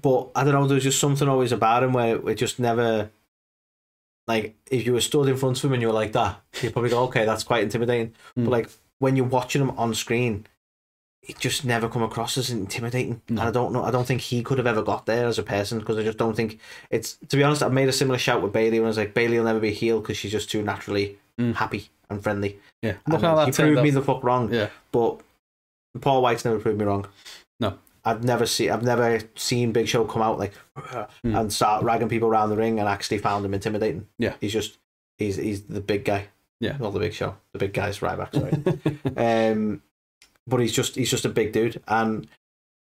but 0.03 0.31
I 0.35 0.43
don't 0.43 0.53
know. 0.53 0.67
There's 0.67 0.83
just 0.83 0.99
something 0.99 1.29
always 1.29 1.53
about 1.53 1.85
him 1.85 1.93
where 1.93 2.17
it 2.29 2.35
just 2.35 2.59
never. 2.59 3.11
Like 4.27 4.57
if 4.71 4.85
you 4.85 4.93
were 4.93 5.01
stood 5.01 5.29
in 5.29 5.37
front 5.37 5.57
of 5.59 5.65
him 5.65 5.75
and 5.75 5.81
you 5.83 5.87
were 5.89 5.95
like 5.95 6.13
that, 6.13 6.41
you'd 6.61 6.73
probably 6.73 6.91
go, 6.91 7.05
"Okay, 7.05 7.25
that's 7.25 7.45
quite 7.45 7.63
intimidating." 7.63 8.09
Mm. 8.37 8.45
But 8.45 8.51
like 8.51 8.71
when 8.99 9.17
you're 9.17 9.27
watching 9.27 9.63
him 9.63 9.71
on 9.73 9.95
screen, 9.95 10.47
he 11.23 11.33
just 11.35 11.65
never 11.65 11.89
come 11.89 12.03
across 12.03 12.39
as 12.39 12.51
intimidating. 12.51 13.21
No. 13.29 13.41
And 13.43 13.49
I 13.49 13.51
don't 13.51 13.73
know. 13.73 13.83
I 13.85 13.91
don't 13.91 14.07
think 14.07 14.21
he 14.21 14.43
could 14.43 14.59
have 14.59 14.67
ever 14.67 14.83
got 14.83 15.07
there 15.07 15.27
as 15.27 15.39
a 15.39 15.43
person 15.43 15.79
because 15.79 15.99
I 15.99 16.03
just 16.05 16.19
don't 16.19 16.37
think 16.37 16.59
it's. 16.91 17.17
To 17.29 17.37
be 17.37 17.43
honest, 17.43 17.63
I've 17.63 17.73
made 17.73 17.89
a 17.89 17.93
similar 17.93 18.19
shout 18.19 18.43
with 18.43 18.53
Bayley 18.53 18.79
when 18.79 18.87
I 18.87 18.89
was 18.89 18.97
like, 18.99 19.15
Bayley 19.15 19.37
will 19.39 19.45
never 19.45 19.61
be 19.61 19.73
heel 19.73 20.01
because 20.01 20.17
she's 20.17 20.33
just 20.33 20.51
too 20.51 20.63
naturally 20.63 21.19
Mm. 21.39 21.55
happy 21.55 21.91
and 22.09 22.23
friendly. 22.23 22.59
Yeah. 22.81 22.95
Look 23.07 23.21
how 23.21 23.39
he 23.41 23.45
that 23.51 23.55
turned 23.55 23.75
proved 23.75 23.83
me 23.83 23.91
the 23.91 24.01
fuck 24.01 24.25
wrong. 24.25 24.51
Yeah. 24.51 24.69
But 24.91 25.21
Paul 26.01 26.23
White's 26.23 26.47
never 26.47 26.59
proved 26.59 26.79
me 26.79 26.87
wrong. 26.87 27.07
No. 27.61 27.77
I've 28.07 28.25
never 28.25 28.47
seen. 28.47 28.71
I've 28.71 28.83
never 28.85 29.21
seen 29.35 29.73
Big 29.73 29.87
Show 29.87 30.05
come 30.07 30.23
out 30.23 30.39
like 30.39 30.55
and 31.25 31.53
start 31.53 31.83
ragging 31.85 32.09
people 32.09 32.29
around 32.29 32.49
the 32.51 32.57
ring 32.57 32.79
and 32.79 32.89
actually 32.89 33.19
found 33.19 33.45
him 33.45 33.53
intimidating. 33.53 34.07
Yeah. 34.19 34.35
he's 34.41 34.53
just 34.53 34.79
he's 35.19 35.37
he's 35.37 35.63
the 35.65 35.81
big 35.83 36.05
guy. 36.07 36.29
Yeah. 36.61 36.77
not 36.79 36.93
the 36.93 37.01
Big 37.01 37.13
Show. 37.13 37.37
The 37.53 37.59
big 37.59 37.73
guy's 37.73 37.99
Ryback. 38.01 38.35
Sorry. 38.35 39.51
um, 39.53 39.83
but 40.47 40.61
he's 40.61 40.73
just 40.73 40.95
he's 40.95 41.11
just 41.11 41.25
a 41.25 41.29
big 41.29 41.53
dude, 41.53 41.83
and 41.89 42.27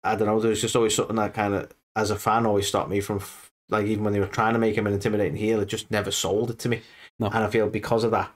I 0.04 0.16
don't 0.16 0.28
know. 0.28 0.40
There's 0.40 0.62
just 0.62 0.76
always 0.76 0.94
something 0.96 1.16
that 1.16 1.34
kind 1.34 1.54
of, 1.54 1.72
as 1.96 2.12
a 2.12 2.16
fan, 2.16 2.46
always 2.46 2.68
stopped 2.68 2.90
me 2.90 3.00
from 3.00 3.22
like 3.70 3.86
even 3.88 4.04
when 4.04 4.14
they 4.14 4.20
were 4.20 4.28
trying 4.28 4.54
to 4.54 4.60
make 4.60 4.76
him 4.76 4.86
an 4.86 4.94
intimidating 4.94 5.36
heel, 5.38 5.60
it 5.62 5.68
just 5.68 5.90
never 5.90 6.12
sold 6.12 6.52
it 6.52 6.60
to 6.60 6.70
me. 6.70 6.82
No. 7.20 7.28
And 7.28 7.38
I 7.38 7.48
feel 7.50 7.70
because 7.70 8.04
of 8.04 8.12
that, 8.12 8.32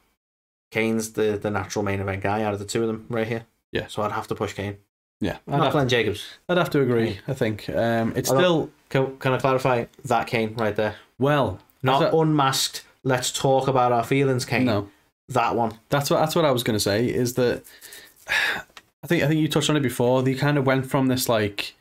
Kane's 0.72 1.14
the 1.14 1.38
the 1.38 1.52
natural 1.52 1.84
main 1.84 2.00
event 2.00 2.24
guy 2.24 2.42
out 2.44 2.54
of 2.54 2.60
the 2.60 2.66
two 2.66 2.82
of 2.82 2.88
them 2.88 3.06
right 3.10 3.28
here. 3.28 3.46
Yeah. 3.72 3.88
So 3.88 4.02
I'd 4.02 4.12
have 4.14 4.28
to 4.30 4.36
push 4.36 4.54
Kane, 4.54 4.78
Yeah. 5.20 5.38
I'd 5.48 5.52
not 5.58 5.64
have, 5.66 5.72
Glenn 5.74 5.90
Jacobs. 5.90 6.26
I'd 6.48 6.58
have 6.58 6.70
to 6.72 6.82
agree, 6.82 7.20
I 7.28 7.34
think. 7.34 7.68
Um, 7.70 8.14
it's 8.16 8.30
Although- 8.30 8.42
still, 8.42 8.70
Can, 8.90 9.18
can 9.18 9.34
I 9.34 9.38
clarify 9.40 9.86
that 10.06 10.28
Kane 10.28 10.56
right 10.56 10.76
there? 10.76 10.96
well, 11.20 11.60
Not 11.84 12.14
unmasked. 12.14 12.86
Let's 13.04 13.32
talk 13.32 13.68
about 13.68 13.92
our 13.92 14.04
feelings, 14.06 14.46
Kane. 14.46 14.66
no. 14.66 14.90
That 15.30 15.56
one. 15.56 15.78
That's 15.90 16.10
what 16.10 16.20
that's 16.20 16.36
what 16.36 16.46
I 16.46 16.52
was 16.52 16.64
gonna 16.64 16.80
say. 16.80 17.08
Is 17.08 17.34
that 17.36 17.64
I 18.28 19.08
think 19.08 19.24
I 19.24 19.28
think 19.28 19.40
you 19.42 19.48
touched 19.48 19.70
on 19.70 19.78
it 19.78 19.82
before. 19.82 20.24
They 20.24 20.34
kind 20.34 20.58
of 20.58 20.66
went 20.66 20.90
from 20.90 21.08
this 21.08 21.28
like 21.30 21.76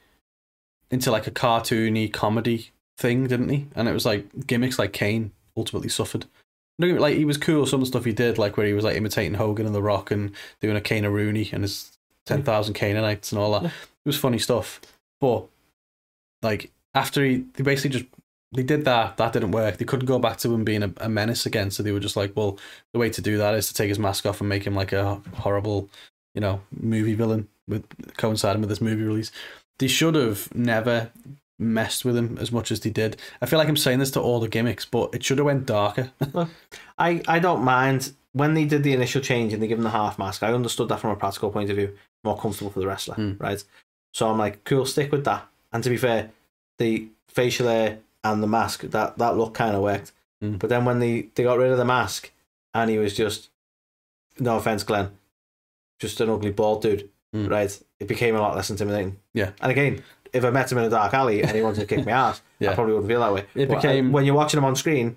into 0.91 1.11
like 1.11 1.27
a 1.27 1.31
cartoony 1.31 2.13
comedy 2.13 2.71
thing, 2.99 3.27
didn't 3.27 3.49
he? 3.49 3.67
And 3.75 3.89
it 3.89 3.93
was 3.93 4.07
like 4.07 4.47
gimmicks 4.47 4.79
like 4.79 4.93
Kane 4.93 5.33
ultimately 5.57 5.89
suffered. 5.89 6.27
Don't 6.79 6.91
get 6.91 6.95
me- 6.95 7.01
Like 7.01 7.17
he 7.17 7.25
was 7.25 7.39
cool. 7.39 7.67
Some 7.67 7.81
of 7.81 7.87
the 7.87 7.87
stuff 7.87 8.05
he 8.05 8.13
did, 8.13 8.39
like 8.39 8.57
where 8.57 8.67
he 8.67 8.73
was 8.75 8.85
like 8.85 8.97
imitating 8.97 9.35
Hogan 9.35 9.67
and 9.67 9.75
The 9.75 9.83
Rock 9.83 10.11
and 10.11 10.33
doing 10.61 10.77
a 10.77 10.81
Kane 10.81 11.07
Rooney 11.07 11.49
and 11.53 11.63
his 11.63 11.97
ten 12.27 12.43
thousand 12.43 12.75
Canaanites 12.75 13.33
and 13.33 13.41
all 13.41 13.53
that. 13.59 13.65
It 13.67 13.73
was 14.05 14.19
funny 14.19 14.39
stuff. 14.39 14.81
But 15.21 15.47
like 16.43 16.71
after 16.95 17.25
he, 17.25 17.45
they 17.55 17.63
basically 17.63 17.99
just 18.01 18.11
they 18.53 18.63
did 18.63 18.85
that. 18.85 19.17
That 19.17 19.33
didn't 19.33 19.51
work. 19.51 19.77
They 19.77 19.85
couldn't 19.85 20.07
go 20.07 20.19
back 20.19 20.39
to 20.39 20.53
him 20.53 20.65
being 20.65 20.83
a, 20.83 20.93
a 20.99 21.09
menace 21.09 21.47
again. 21.47 21.71
So 21.71 21.83
they 21.83 21.93
were 21.93 22.01
just 22.01 22.17
like, 22.17 22.33
well, 22.37 22.59
the 22.93 22.99
way 22.99 23.11
to 23.11 23.21
do 23.21 23.37
that 23.39 23.55
is 23.55 23.69
to 23.69 23.75
take 23.75 23.89
his 23.89 23.99
mask 23.99 24.25
off 24.27 24.41
and 24.41 24.49
make 24.49 24.65
him 24.67 24.75
like 24.75 24.93
a 24.93 25.17
horrible, 25.35 25.89
you 26.35 26.41
know, 26.41 26.61
movie 26.79 27.15
villain 27.15 27.49
with 27.69 27.85
coinciding 28.17 28.61
with 28.61 28.71
this 28.71 28.81
movie 28.81 29.03
release. 29.03 29.31
They 29.79 29.89
should 29.89 30.15
have 30.15 30.55
never 30.55 31.11
messed 31.59 32.05
with 32.05 32.17
him 32.17 32.39
as 32.41 32.53
much 32.53 32.71
as 32.71 32.81
they 32.81 32.91
did. 32.91 33.17
I 33.41 33.47
feel 33.47 33.59
like 33.59 33.69
I'm 33.69 33.77
saying 33.77 33.99
this 33.99 34.11
to 34.13 34.21
all 34.21 34.41
the 34.41 34.49
gimmicks, 34.49 34.85
but 34.85 35.15
it 35.15 35.25
should 35.25 35.39
have 35.39 35.47
went 35.47 35.67
darker. 35.67 36.13
I, 36.99 37.23
I 37.27 37.39
don't 37.39 37.65
mind 37.65 38.13
when 38.33 38.55
they 38.55 38.65
did 38.67 38.83
the 38.83 38.93
initial 38.93 39.21
change 39.23 39.53
and 39.53 39.63
they 39.63 39.67
give 39.67 39.79
him 39.79 39.85
the 39.85 39.91
half 39.91 40.19
mask. 40.19 40.43
I 40.43 40.53
understood 40.53 40.89
that 40.91 41.01
from 41.01 41.11
a 41.11 41.17
practical 41.17 41.51
point 41.51 41.71
of 41.71 41.77
view, 41.77 41.97
more 42.25 42.39
comfortable 42.39 42.71
for 42.71 42.81
the 42.81 42.87
wrestler, 42.87 43.15
Hmm. 43.15 43.33
right? 43.39 43.63
So 44.13 44.31
I'm 44.31 44.39
like, 44.39 44.65
cool, 44.65 44.87
stick 44.87 45.11
with 45.13 45.25
that. 45.25 45.47
And 45.73 45.83
to 45.85 45.91
be 45.91 45.97
fair, 45.97 46.31
the 46.79 47.09
facial 47.29 47.69
hair 47.69 47.99
and 48.33 48.43
the 48.43 48.47
mask 48.47 48.83
that 48.83 49.19
that 49.19 49.37
look 49.37 49.55
kind 49.55 49.75
of 49.75 49.83
worked. 49.83 50.13
Hmm. 50.41 50.57
But 50.57 50.69
then 50.71 50.85
when 50.85 50.99
they 50.99 51.29
they 51.35 51.43
got 51.45 51.59
rid 51.59 51.71
of 51.71 51.79
the 51.79 51.85
mask 51.85 52.31
and 52.75 52.91
he 52.91 52.99
was 52.99 53.15
just, 53.15 53.49
no 54.39 54.57
offense, 54.57 54.83
Glenn, 54.83 55.11
just 55.99 56.21
an 56.21 56.29
ugly 56.31 56.53
bald 56.53 56.83
dude, 56.83 57.09
Hmm. 57.33 57.47
right? 57.49 57.83
It 58.01 58.09
became 58.09 58.37
a 58.37 58.41
lot 58.41 58.55
less 58.57 58.71
intimidating. 58.71 59.19
Yeah. 59.35 59.51
And 59.61 59.73
again, 59.73 60.03
if 60.33 60.45
I 60.45 60.51
met 60.51 60.71
him 60.71 60.79
in 60.79 60.85
a 60.85 60.91
dark 60.91 61.15
alley 61.15 61.43
and 61.43 61.53
he 61.53 61.63
wanted 61.63 61.81
to 61.81 61.87
kick 61.87 62.05
me 62.05 62.13
ass, 62.13 62.43
Yeah. 62.59 62.73
I 62.73 62.75
probably 62.75 62.93
wouldn't 62.95 63.11
feel 63.11 63.21
that 63.21 63.33
way. 63.33 63.45
It 63.55 63.69
But, 63.69 63.79
uh, 63.79 63.81
became- 63.81 64.13
when 64.13 64.25
you're 64.27 64.35
watching 64.35 64.59
him 64.59 64.65
on 64.65 64.77
screen 64.77 65.17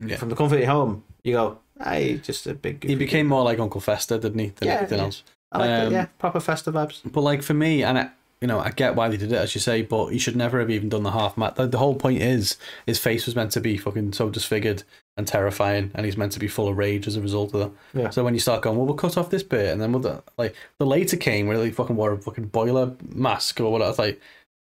Yeah. 0.00 0.16
from 0.16 0.28
the 0.28 0.36
comfort 0.36 0.56
of 0.56 0.60
your 0.60 0.70
home, 0.70 1.04
you 1.24 1.32
go, 1.34 1.58
"Hey, 1.82 2.18
just 2.18 2.46
a 2.46 2.54
big." 2.54 2.84
He 2.84 2.94
became 2.94 3.26
more 3.26 3.42
like 3.44 3.58
Uncle 3.58 3.80
Fester, 3.80 4.18
didn't 4.18 4.38
he, 4.38 4.48
than 4.56 4.68
Yeah, 4.68 4.74
anything 4.78 4.98
yeah. 4.98 5.04
else? 5.04 5.22
I 5.52 5.58
like 5.58 5.68
that, 5.68 5.86
Um, 5.86 5.92
yeah, 5.92 6.06
proper 6.18 6.40
festive 6.40 6.74
vibes. 6.74 7.00
But 7.10 7.22
like 7.22 7.42
for 7.42 7.54
me, 7.54 7.82
and 7.82 7.98
I, 7.98 8.10
you 8.40 8.48
know, 8.48 8.58
I 8.58 8.70
get 8.70 8.94
why 8.94 9.08
they 9.08 9.18
did 9.18 9.32
it, 9.32 9.36
as 9.36 9.54
you 9.54 9.60
say, 9.60 9.82
but 9.82 10.08
he 10.08 10.18
should 10.18 10.36
never 10.36 10.60
have 10.60 10.70
even 10.70 10.88
done 10.88 11.02
the 11.02 11.10
half 11.10 11.36
mat. 11.36 11.56
The, 11.56 11.66
the 11.66 11.78
whole 11.78 11.94
point 11.94 12.22
is 12.22 12.56
his 12.86 12.98
face 12.98 13.26
was 13.26 13.36
meant 13.36 13.52
to 13.52 13.60
be 13.60 13.76
fucking 13.76 14.14
so 14.14 14.30
disfigured 14.30 14.82
and 15.16 15.26
terrifying, 15.26 15.90
and 15.94 16.06
he's 16.06 16.16
meant 16.16 16.32
to 16.32 16.38
be 16.38 16.48
full 16.48 16.68
of 16.68 16.78
rage 16.78 17.06
as 17.06 17.16
a 17.16 17.20
result 17.20 17.52
of 17.52 17.60
that. 17.60 18.00
Yeah. 18.00 18.10
So 18.10 18.24
when 18.24 18.32
you 18.32 18.40
start 18.40 18.62
going, 18.62 18.78
well, 18.78 18.86
we'll 18.86 18.94
cut 18.94 19.18
off 19.18 19.28
this 19.28 19.42
bit, 19.42 19.70
and 19.70 19.80
then 19.80 19.92
we'll 19.92 20.22
like 20.38 20.54
the 20.78 20.86
later 20.86 21.18
came 21.18 21.48
where 21.48 21.58
they 21.58 21.70
fucking 21.70 21.96
wore 21.96 22.12
a 22.12 22.18
fucking 22.18 22.46
boiler 22.46 22.94
mask 23.14 23.60
or 23.60 23.70
whatever. 23.70 24.02
Like, 24.02 24.20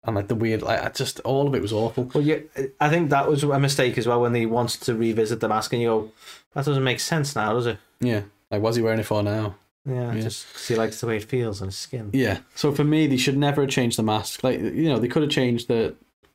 and 0.02 0.16
like 0.16 0.26
the 0.28 0.35
weird, 0.35 0.62
like 0.62 0.83
I 0.83 0.88
just 0.88 1.20
all 1.20 1.46
of 1.46 1.54
it 1.54 1.62
was 1.62 1.72
awful. 1.72 2.11
Well, 2.12 2.24
yeah, 2.24 2.38
I 2.80 2.88
think 2.88 3.11
that 3.11 3.28
was 3.28 3.44
a 3.44 3.59
mistake 3.61 3.98
as 3.98 4.09
well 4.09 4.20
when 4.20 4.33
they 4.33 4.46
wanted 4.46 4.80
to 4.83 4.94
revisit 4.96 5.38
the 5.38 5.48
mask, 5.48 5.72
and 5.72 5.83
you 5.83 5.88
go, 5.88 6.12
"That 6.54 6.64
doesn't 6.64 6.83
make 6.83 6.98
sense 6.98 7.37
now, 7.37 7.52
does 7.52 7.66
it?" 7.66 7.78
Yeah, 8.00 8.22
like 8.50 8.62
what's 8.62 8.76
he 8.76 8.83
wearing 8.83 8.98
it 8.98 9.06
for 9.06 9.22
now? 9.22 9.54
Yeah, 9.86 10.14
Yeah. 10.14 10.20
just 10.20 10.46
he 10.68 10.74
likes 10.76 11.00
the 11.00 11.06
way 11.06 11.16
it 11.16 11.24
feels 11.24 11.60
on 11.62 11.68
his 11.68 11.76
skin. 11.76 12.10
Yeah. 12.12 12.38
So 12.54 12.72
for 12.72 12.84
me, 12.84 13.06
they 13.06 13.16
should 13.16 13.36
never 13.38 13.62
have 13.62 13.70
changed 13.70 13.98
the 13.98 14.02
mask. 14.02 14.44
Like 14.44 14.60
you 14.60 14.88
know, 14.88 14.98
they 14.98 15.08
could 15.08 15.22
have 15.22 15.30
changed 15.30 15.68
the 15.68 15.94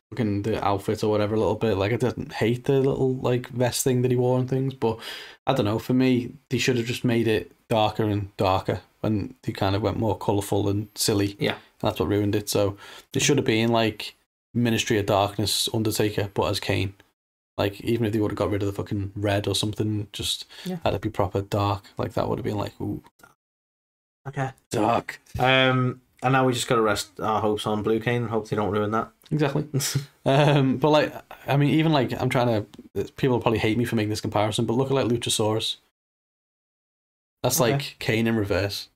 fucking 0.09 0.43
the 0.43 0.63
outfit 0.65 1.03
or 1.03 1.09
whatever 1.11 1.35
a 1.35 1.39
little 1.39 1.55
bit. 1.55 1.77
Like 1.77 1.93
I 1.93 1.97
didn't 1.97 2.33
hate 2.33 2.65
the 2.65 2.79
little 2.79 3.15
like 3.17 3.47
vest 3.49 3.83
thing 3.83 4.01
that 4.01 4.11
he 4.11 4.17
wore 4.17 4.39
and 4.39 4.49
things, 4.49 4.73
but 4.73 4.99
I 5.47 5.53
don't 5.53 5.65
know. 5.65 5.79
For 5.79 5.93
me, 5.93 6.33
they 6.49 6.57
should 6.57 6.77
have 6.77 6.85
just 6.87 7.03
made 7.05 7.27
it 7.27 7.51
darker 7.69 8.03
and 8.03 8.35
darker 8.37 8.81
when 9.01 9.35
they 9.43 9.51
kind 9.51 9.75
of 9.75 9.81
went 9.81 9.97
more 9.99 10.17
colourful 10.17 10.67
and 10.69 10.87
silly. 10.95 11.35
Yeah. 11.39 11.55
That's 11.81 11.99
what 11.99 12.09
ruined 12.09 12.35
it. 12.35 12.49
So 12.49 12.77
they 13.13 13.19
should 13.19 13.37
have 13.37 13.45
been 13.45 13.69
like 13.71 14.15
Ministry 14.55 14.97
of 14.97 15.05
Darkness 15.05 15.69
Undertaker, 15.73 16.29
but 16.33 16.43
as 16.49 16.59
Kane. 16.59 16.93
Like 17.57 17.79
even 17.81 18.05
if 18.05 18.11
they 18.13 18.19
would 18.19 18.31
have 18.31 18.37
got 18.37 18.49
rid 18.49 18.63
of 18.63 18.67
the 18.67 18.73
fucking 18.73 19.13
red 19.15 19.47
or 19.47 19.55
something, 19.55 20.07
just 20.11 20.45
Yeah. 20.65 20.77
had 20.83 20.93
it 20.93 21.01
be 21.01 21.09
proper 21.09 21.41
dark. 21.41 21.83
Like 21.97 22.13
that 22.13 22.27
would 22.27 22.39
have 22.39 22.43
been 22.43 22.57
like 22.57 22.73
ooh 22.81 23.01
Okay. 24.27 24.49
dark. 24.71 25.19
Um, 25.39 26.01
and 26.23 26.33
now 26.33 26.45
we 26.45 26.53
just 26.53 26.67
got 26.67 26.75
to 26.75 26.81
rest 26.81 27.19
our 27.19 27.39
hopes 27.41 27.67
on 27.67 27.83
Blue 27.83 27.99
Kane 27.99 28.23
and 28.23 28.29
hope 28.31 28.49
they 28.49 28.55
don't 28.55 28.71
ruin 28.71 28.91
that. 28.91 29.09
Exactly. 29.31 29.67
Um, 30.27 30.77
but 30.77 30.89
like, 30.89 31.13
I 31.45 31.55
mean, 31.55 31.69
even 31.75 31.91
like, 31.91 32.11
I'm 32.19 32.29
trying 32.29 32.47
to. 32.95 33.03
People 33.13 33.39
probably 33.39 33.59
hate 33.59 33.77
me 33.77 33.85
for 33.85 33.95
making 33.95 34.09
this 34.09 34.21
comparison, 34.21 34.65
but 34.65 34.73
look 34.73 34.87
at 34.89 34.93
like 34.95 35.05
Luchasaurus. 35.05 35.75
That's 37.43 37.61
Okay. 37.61 37.73
like 37.73 37.95
Kane 37.99 38.25
in 38.25 38.35
reverse. 38.35 38.89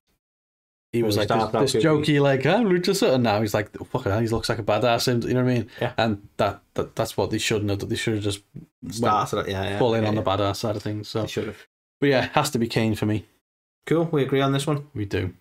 He 0.91 1.03
was 1.03 1.17
like 1.17 1.27
this, 1.27 1.73
this 1.73 1.83
jokey, 1.83 2.19
like 2.19 2.47
I'm 2.47 2.65
Luchasaurus, 2.65 3.13
and 3.13 3.23
now 3.23 3.41
he's 3.41 3.53
like, 3.53 3.69
fuck 3.89 4.07
it, 4.07 4.21
he 4.21 4.27
looks 4.29 4.49
like 4.49 4.57
a 4.57 4.63
badass. 4.63 5.05
You 5.27 5.35
know 5.35 5.43
what 5.43 5.51
I 5.51 5.53
mean? 5.53 5.69
Yeah. 5.79 5.93
And 5.99 6.27
that, 6.37 6.61
that 6.73 6.95
that's 6.95 7.15
what 7.15 7.29
they 7.29 7.37
shouldn't 7.37 7.69
have. 7.69 7.87
They 7.87 7.95
should 7.95 8.15
have 8.15 8.23
just 8.23 8.41
Started 8.89 9.47
yeah, 9.47 9.69
yeah. 9.69 9.77
full 9.77 9.93
in 9.93 10.01
yeah, 10.01 10.09
on 10.09 10.15
yeah. 10.15 10.21
the 10.21 10.31
badass 10.31 10.55
side 10.55 10.75
of 10.75 10.81
things. 10.81 11.09
So, 11.09 11.27
should 11.27 11.45
have. 11.45 11.67
but 12.01 12.09
yeah, 12.09 12.25
it 12.25 12.31
has 12.31 12.49
to 12.49 12.57
be 12.57 12.67
Kane 12.67 12.95
for 12.95 13.05
me. 13.05 13.25
Cool. 13.85 14.05
We 14.05 14.23
agree 14.23 14.41
on 14.41 14.51
this 14.51 14.67
one. 14.67 14.87
We 14.93 15.05
do. 15.05 15.33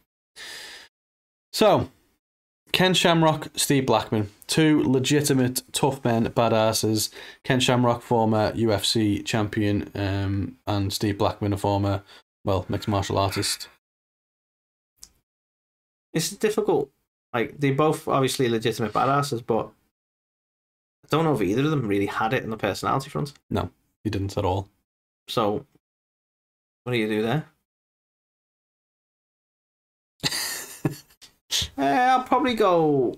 So, 1.53 1.91
Ken 2.73 2.95
Shamrock, 2.95 3.49
Steve 3.57 3.87
Blackman, 3.87 4.31
two 4.47 4.83
legitimate 4.83 5.63
tough 5.73 6.05
men, 6.05 6.27
badasses. 6.27 7.11
Ken 7.45 7.61
Shamrock, 7.61 8.03
former 8.03 8.53
UFC 8.53 9.25
champion, 9.25 9.91
um, 9.95 10.57
and 10.67 10.93
Steve 10.93 11.19
Blackman, 11.19 11.53
a 11.53 11.57
former, 11.57 12.03
well, 12.45 12.67
mixed 12.69 12.89
martial 12.89 13.19
artist. 13.19 13.69
It's 16.13 16.31
difficult. 16.31 16.91
Like 17.33 17.59
they 17.59 17.71
both 17.71 18.09
obviously 18.09 18.49
legitimate 18.49 18.93
badasses, 18.93 19.45
but 19.45 19.71
I 21.05 21.09
don't 21.11 21.25
know 21.25 21.35
if 21.35 21.43
either 21.43 21.65
of 21.65 21.71
them 21.71 21.89
really 21.89 22.07
had 22.07 22.33
it 22.33 22.45
in 22.45 22.51
the 22.51 22.57
personality 22.57 23.11
front. 23.11 23.33
No, 23.51 23.71
he 24.05 24.11
didn't 24.11 24.37
at 24.37 24.45
all. 24.45 24.69
So, 25.29 25.67
what 26.85 26.93
do 26.93 26.99
you 26.99 27.09
do 27.09 27.23
there? 27.23 27.47
Uh, 31.79 31.83
I'll 31.83 32.23
probably 32.25 32.55
go 32.55 33.15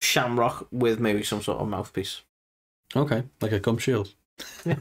Shamrock 0.00 0.66
with 0.72 0.98
maybe 1.00 1.22
some 1.22 1.42
sort 1.42 1.58
of 1.60 1.68
mouthpiece. 1.68 2.22
Okay, 2.94 3.22
like 3.40 3.52
a 3.52 3.60
gum 3.60 3.78
shield. 3.78 4.14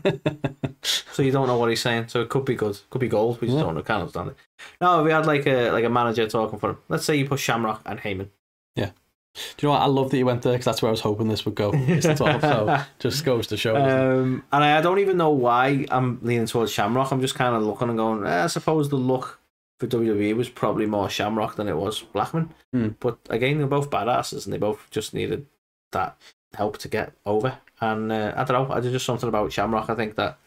So 1.14 1.22
you 1.22 1.32
don't 1.32 1.46
know 1.46 1.58
what 1.58 1.70
he's 1.70 1.82
saying. 1.82 2.08
So 2.08 2.22
it 2.22 2.30
could 2.30 2.46
be 2.46 2.56
good, 2.56 2.80
could 2.90 3.02
be 3.02 3.08
gold. 3.10 3.40
We 3.42 3.48
just 3.48 3.58
Yeah. 3.58 3.66
don't 3.66 3.76
know, 3.76 3.82
can't 3.84 4.00
understand 4.00 4.30
it. 4.30 4.36
No, 4.80 5.00
if 5.02 5.06
we 5.06 5.12
had 5.12 5.26
like 5.28 5.46
a 5.46 5.70
like 5.72 5.84
a 5.84 5.90
manager 5.90 6.26
talking 6.28 6.58
for 6.58 6.72
him. 6.72 6.78
Let's 6.88 7.06
say 7.06 7.16
you 7.18 7.28
put 7.28 7.40
Shamrock 7.40 7.82
and 7.86 8.00
Heyman. 8.00 8.30
Yeah. 8.76 8.92
Do 9.36 9.42
you 9.60 9.68
know 9.68 9.74
what? 9.74 9.82
I 9.82 9.86
love 9.88 10.10
that 10.10 10.18
you 10.18 10.26
went 10.26 10.42
there 10.42 10.54
because 10.54 10.66
that's 10.66 10.82
where 10.82 10.88
I 10.90 10.92
was 10.92 11.02
hoping 11.02 11.28
this 11.28 11.46
would 11.46 11.56
go. 11.56 11.72
It's 11.74 12.08
the 12.08 12.16
top, 12.16 12.42
so 12.42 12.82
just 13.00 13.24
goes 13.26 13.46
to 13.48 13.58
show. 13.58 13.76
Um, 13.76 14.44
and 14.52 14.64
I 14.64 14.82
don't 14.82 15.00
even 15.00 15.18
know 15.18 15.30
why 15.32 15.86
I'm 15.92 16.20
leaning 16.24 16.48
towards 16.48 16.72
Shamrock. 16.72 17.12
I'm 17.12 17.22
just 17.22 17.36
kind 17.36 17.56
of 17.56 17.62
looking 17.62 17.90
and 17.90 17.98
going. 17.98 18.26
Eh, 18.26 18.44
I 18.46 18.48
suppose 18.48 18.90
the 18.90 18.96
look 18.96 19.40
for 19.82 19.88
WWE 19.88 20.36
was 20.36 20.48
probably 20.48 20.86
more 20.86 21.10
Shamrock 21.10 21.56
than 21.56 21.68
it 21.68 21.76
was 21.76 22.02
Blackman. 22.02 22.54
Hmm. 22.72 22.90
But 23.00 23.18
again, 23.32 23.58
they're 23.58 23.66
both 23.66 23.90
badasses, 23.90 24.46
and 24.46 24.54
they 24.54 24.60
both 24.60 24.88
just 24.92 25.16
needed 25.16 25.48
that 25.92 26.16
help 26.54 26.78
to 26.78 26.88
get 26.88 27.14
over. 27.26 27.58
And 27.80 28.12
uh, 28.12 28.32
I 28.38 28.44
don't 28.44 28.70
know. 28.70 28.76
I 28.76 28.80
did 28.80 28.92
just 28.92 29.08
something 29.08 29.28
about 29.28 29.52
Shamrock. 29.52 29.90
I 29.90 29.96
think 29.96 30.18
that 30.18 30.38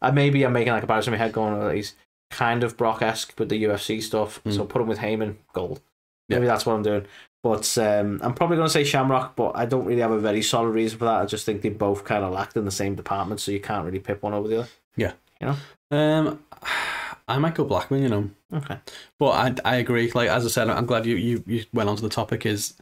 uh, 0.00 0.10
maybe 0.10 0.42
I'm 0.42 0.54
making 0.54 0.72
like 0.72 0.78
a 0.78 0.86
comparison 0.86 1.12
in 1.12 1.20
my 1.20 1.22
head, 1.22 1.34
going, 1.34 1.52
oh, 1.52 1.68
he's 1.68 1.96
kind 2.30 2.64
of 2.64 2.78
Brock 2.78 3.02
esque 3.02 3.38
with 3.38 3.50
the 3.50 3.62
UFC 3.62 4.02
stuff. 4.02 4.38
Hmm. 4.38 4.52
So 4.52 4.64
put 4.64 4.80
him 4.80 4.88
with 4.88 5.00
Heyman, 5.00 5.36
gold. 5.52 5.82
Maybe 6.30 6.46
that's 6.46 6.64
what 6.64 6.72
I'm 6.72 6.82
doing. 6.82 7.04
But 7.42 7.76
um, 7.76 8.20
I'm 8.22 8.32
probably 8.32 8.56
going 8.56 8.68
to 8.68 8.72
say 8.72 8.84
Shamrock, 8.84 9.36
but 9.36 9.52
I 9.54 9.66
don't 9.66 9.84
really 9.84 10.00
have 10.00 10.12
a 10.12 10.18
very 10.18 10.40
solid 10.40 10.70
reason 10.70 10.98
for 10.98 11.04
that. 11.04 11.20
I 11.20 11.26
just 11.26 11.44
think 11.44 11.60
they 11.60 11.68
both 11.68 12.04
kind 12.04 12.24
of 12.24 12.32
lacked 12.32 12.56
in 12.56 12.64
the 12.64 12.70
same 12.70 12.94
department, 12.94 13.40
so 13.40 13.52
you 13.52 13.60
can't 13.60 13.84
really 13.84 14.00
pip 14.00 14.22
one 14.22 14.32
over 14.32 14.48
the 14.48 14.60
other. 14.60 14.68
Yeah. 14.96 15.12
You 15.40 15.48
know? 15.48 15.56
Um, 15.90 16.40
I 17.28 17.38
might 17.38 17.54
go 17.54 17.64
Blackman, 17.64 18.02
you 18.02 18.08
know, 18.08 18.30
Okay. 18.52 18.78
but 19.18 19.30
I 19.30 19.54
I 19.72 19.76
agree. 19.76 20.10
Like 20.12 20.28
as 20.30 20.44
I 20.46 20.48
said, 20.48 20.68
I'm 20.70 20.86
glad 20.86 21.06
you 21.06 21.16
you 21.16 21.44
you 21.46 21.64
went 21.72 21.88
on 21.88 21.96
to 21.96 22.02
the 22.02 22.08
topic. 22.08 22.46
Is 22.46 22.74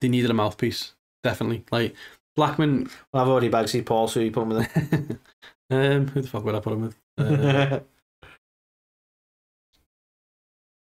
they 0.00 0.08
needed 0.08 0.30
a 0.30 0.34
mouthpiece 0.34 0.94
definitely. 1.22 1.64
Like 1.70 1.94
Blackman. 2.34 2.88
Well, 3.12 3.22
I've 3.22 3.28
already 3.28 3.50
Bagsy 3.50 3.84
Paul, 3.84 4.08
so 4.08 4.20
you 4.20 4.30
put 4.32 4.42
him 4.42 4.48
with 4.48 4.76
um, 5.70 6.08
who 6.08 6.22
the 6.22 6.28
fuck 6.28 6.44
would 6.44 6.54
I 6.54 6.60
put 6.60 6.72
him 6.72 6.82
with? 6.82 6.96
Uh, 7.18 7.24
it. 7.76 7.86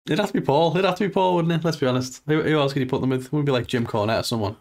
it'd 0.06 0.18
have 0.18 0.28
to 0.32 0.40
be 0.40 0.44
Paul. 0.44 0.72
It'd 0.72 0.84
have 0.84 0.96
to 0.98 1.08
be 1.08 1.12
Paul, 1.12 1.36
wouldn't 1.36 1.52
it? 1.54 1.64
Let's 1.64 1.76
be 1.76 1.86
honest. 1.86 2.22
Who, 2.26 2.42
who 2.42 2.58
else 2.58 2.72
could 2.72 2.80
you 2.80 2.88
put 2.88 3.00
them 3.00 3.10
with? 3.10 3.26
It 3.26 3.32
would 3.32 3.44
be 3.46 3.52
like 3.52 3.66
Jim 3.66 3.86
Cornette 3.86 4.20
or 4.20 4.24
someone. 4.24 4.56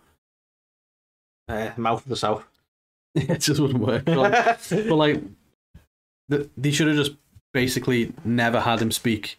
uh, 1.49 1.71
Mouth 1.77 2.03
of 2.03 2.09
the 2.09 2.15
South. 2.15 2.45
it 3.15 3.39
just 3.39 3.59
wouldn't 3.59 3.79
work. 3.79 4.05
But 4.05 4.17
like, 4.17 4.59
but 4.69 4.95
like 4.95 5.23
the, 6.29 6.49
they 6.57 6.71
should 6.71 6.87
have 6.87 6.97
just 6.97 7.13
basically 7.53 8.13
never 8.23 8.61
had 8.61 8.81
him 8.81 8.91
speak. 8.91 9.37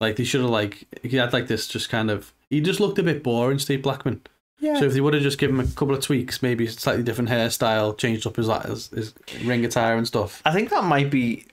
Like 0.00 0.16
they 0.16 0.24
should 0.24 0.40
have 0.40 0.50
like 0.50 0.86
he 1.02 1.16
had 1.16 1.32
like 1.32 1.46
this 1.48 1.68
just 1.68 1.88
kind 1.88 2.10
of 2.10 2.32
he 2.50 2.60
just 2.60 2.80
looked 2.80 2.98
a 2.98 3.02
bit 3.02 3.22
boring, 3.22 3.58
Steve 3.58 3.82
Blackman. 3.82 4.20
yeah. 4.58 4.78
So 4.78 4.86
if 4.86 4.92
they 4.92 5.00
would 5.00 5.14
have 5.14 5.22
just 5.22 5.38
given 5.38 5.58
him 5.58 5.66
a 5.66 5.70
couple 5.70 5.94
of 5.94 6.02
tweaks, 6.02 6.42
maybe 6.42 6.66
slightly 6.66 7.02
different 7.02 7.30
hairstyle, 7.30 7.96
changed 7.96 8.26
up 8.26 8.36
his 8.36 8.48
his, 8.66 8.88
his 8.88 9.14
ring 9.44 9.64
attire 9.64 9.96
and 9.96 10.06
stuff. 10.06 10.42
I 10.44 10.52
think 10.52 10.70
that 10.70 10.84
might 10.84 11.10
be. 11.10 11.46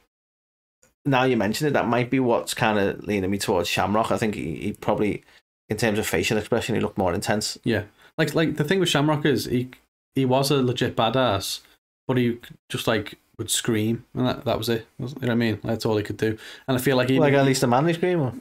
Now 1.05 1.23
you 1.23 1.37
mention 1.37 1.67
it, 1.67 1.71
that 1.71 1.87
might 1.87 2.09
be 2.09 2.19
what's 2.19 2.53
kind 2.53 2.77
of 2.77 3.03
leaning 3.05 3.31
me 3.31 3.37
towards 3.37 3.69
Shamrock. 3.69 4.11
I 4.11 4.17
think 4.17 4.35
he, 4.35 4.55
he 4.55 4.73
probably, 4.73 5.23
in 5.69 5.77
terms 5.77 5.97
of 5.97 6.05
facial 6.05 6.37
expression, 6.37 6.75
he 6.75 6.81
looked 6.81 6.97
more 6.97 7.13
intense. 7.13 7.57
Yeah, 7.63 7.83
like 8.17 8.35
like 8.35 8.57
the 8.57 8.63
thing 8.63 8.79
with 8.79 8.89
Shamrock 8.89 9.25
is 9.25 9.45
he 9.45 9.69
he 10.15 10.25
was 10.25 10.51
a 10.51 10.61
legit 10.61 10.95
badass, 10.95 11.61
but 12.07 12.17
he 12.17 12.39
just 12.67 12.87
like 12.87 13.17
would 13.39 13.49
scream 13.49 14.05
and 14.13 14.27
that, 14.27 14.45
that 14.45 14.57
was 14.57 14.69
it. 14.69 14.85
You 14.99 15.07
know 15.07 15.13
what 15.13 15.31
I 15.31 15.35
mean? 15.35 15.59
That's 15.63 15.85
all 15.85 15.97
he 15.97 16.03
could 16.03 16.17
do. 16.17 16.37
And 16.67 16.77
I 16.77 16.79
feel 16.79 16.95
like 16.95 17.09
he 17.09 17.19
like 17.19 17.33
at 17.33 17.45
least 17.45 17.63
a 17.63 17.67
manly 17.67 17.93
scream. 17.93 18.21
Or? 18.21 18.33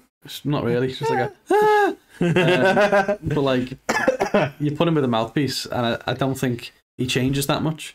not 0.44 0.64
really, 0.64 0.88
just 0.92 1.10
like 1.10 1.30
a 1.30 1.32
"Ah!" 1.50 1.94
Uh, 2.20 3.16
but 3.22 3.40
like 3.40 3.70
you 4.58 4.72
put 4.72 4.88
him 4.88 4.96
with 4.96 5.04
a 5.04 5.08
mouthpiece, 5.08 5.66
and 5.66 5.86
I, 5.86 5.98
I 6.08 6.14
don't 6.14 6.34
think 6.34 6.72
he 6.96 7.06
changes 7.06 7.46
that 7.46 7.62
much. 7.62 7.94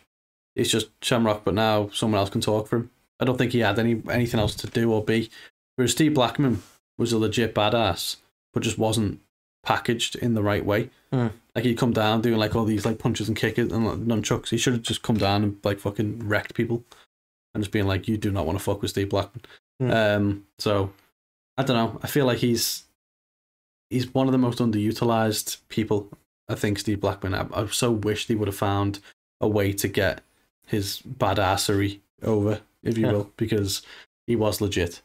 It's 0.55 0.71
just 0.71 0.87
Shamrock, 1.03 1.43
but 1.43 1.53
now 1.53 1.89
someone 1.89 2.19
else 2.19 2.29
can 2.29 2.39
talk 2.39 2.69
for 2.69 2.77
him. 2.77 2.91
I 3.19 3.25
don't 3.25 3.37
think 3.37 3.51
he 3.51 3.59
had 3.59 3.77
any 3.77 4.01
anything 4.09 4.39
else 4.39 4.55
to 4.55 4.67
do 4.67 4.91
or 4.93 5.03
be. 5.03 5.29
Whereas 5.75 5.91
Steve 5.91 6.13
Blackman 6.13 6.63
was 6.97 7.11
a 7.11 7.17
legit 7.17 7.53
badass, 7.53 8.15
but 8.53 8.63
just 8.63 8.77
wasn't 8.77 9.19
packaged 9.63 10.15
in 10.15 10.33
the 10.33 10.43
right 10.43 10.65
way. 10.65 10.89
Hmm. 11.11 11.27
Like 11.55 11.65
he'd 11.65 11.77
come 11.77 11.93
down 11.93 12.21
doing 12.21 12.37
like 12.37 12.55
all 12.55 12.65
these 12.65 12.85
like 12.85 12.99
punches 12.99 13.27
and 13.27 13.37
kickers 13.37 13.71
and 13.71 13.85
like, 13.85 13.97
nunchucks. 13.99 14.49
He 14.49 14.57
should 14.57 14.73
have 14.73 14.81
just 14.81 15.03
come 15.03 15.17
down 15.17 15.43
and 15.43 15.57
like 15.63 15.79
fucking 15.79 16.27
wrecked 16.27 16.53
people, 16.53 16.83
and 17.53 17.63
just 17.63 17.71
being 17.71 17.87
like, 17.87 18.07
"You 18.07 18.17
do 18.17 18.31
not 18.31 18.45
want 18.45 18.57
to 18.57 18.63
fuck 18.63 18.81
with 18.81 18.91
Steve 18.91 19.09
Blackman." 19.09 19.45
Hmm. 19.79 19.91
Um, 19.91 20.45
so 20.59 20.91
I 21.57 21.63
don't 21.63 21.77
know. 21.77 21.99
I 22.03 22.07
feel 22.07 22.25
like 22.25 22.39
he's 22.39 22.83
he's 23.89 24.13
one 24.13 24.27
of 24.27 24.31
the 24.31 24.37
most 24.39 24.59
underutilized 24.59 25.57
people. 25.69 26.09
I 26.49 26.55
think 26.55 26.79
Steve 26.79 26.99
Blackman. 26.99 27.33
I, 27.35 27.45
I 27.53 27.67
so 27.67 27.91
wish 27.91 28.25
they 28.27 28.35
would 28.35 28.47
have 28.47 28.55
found 28.57 28.99
a 29.39 29.47
way 29.47 29.71
to 29.73 29.87
get 29.87 30.21
his 30.67 31.01
badassery 31.01 31.99
over, 32.21 32.61
if 32.81 32.97
you 32.97 33.05
Yeah. 33.05 33.11
will, 33.11 33.31
because 33.37 33.81
he 34.27 34.35
was 34.35 34.61
legit. 34.61 35.01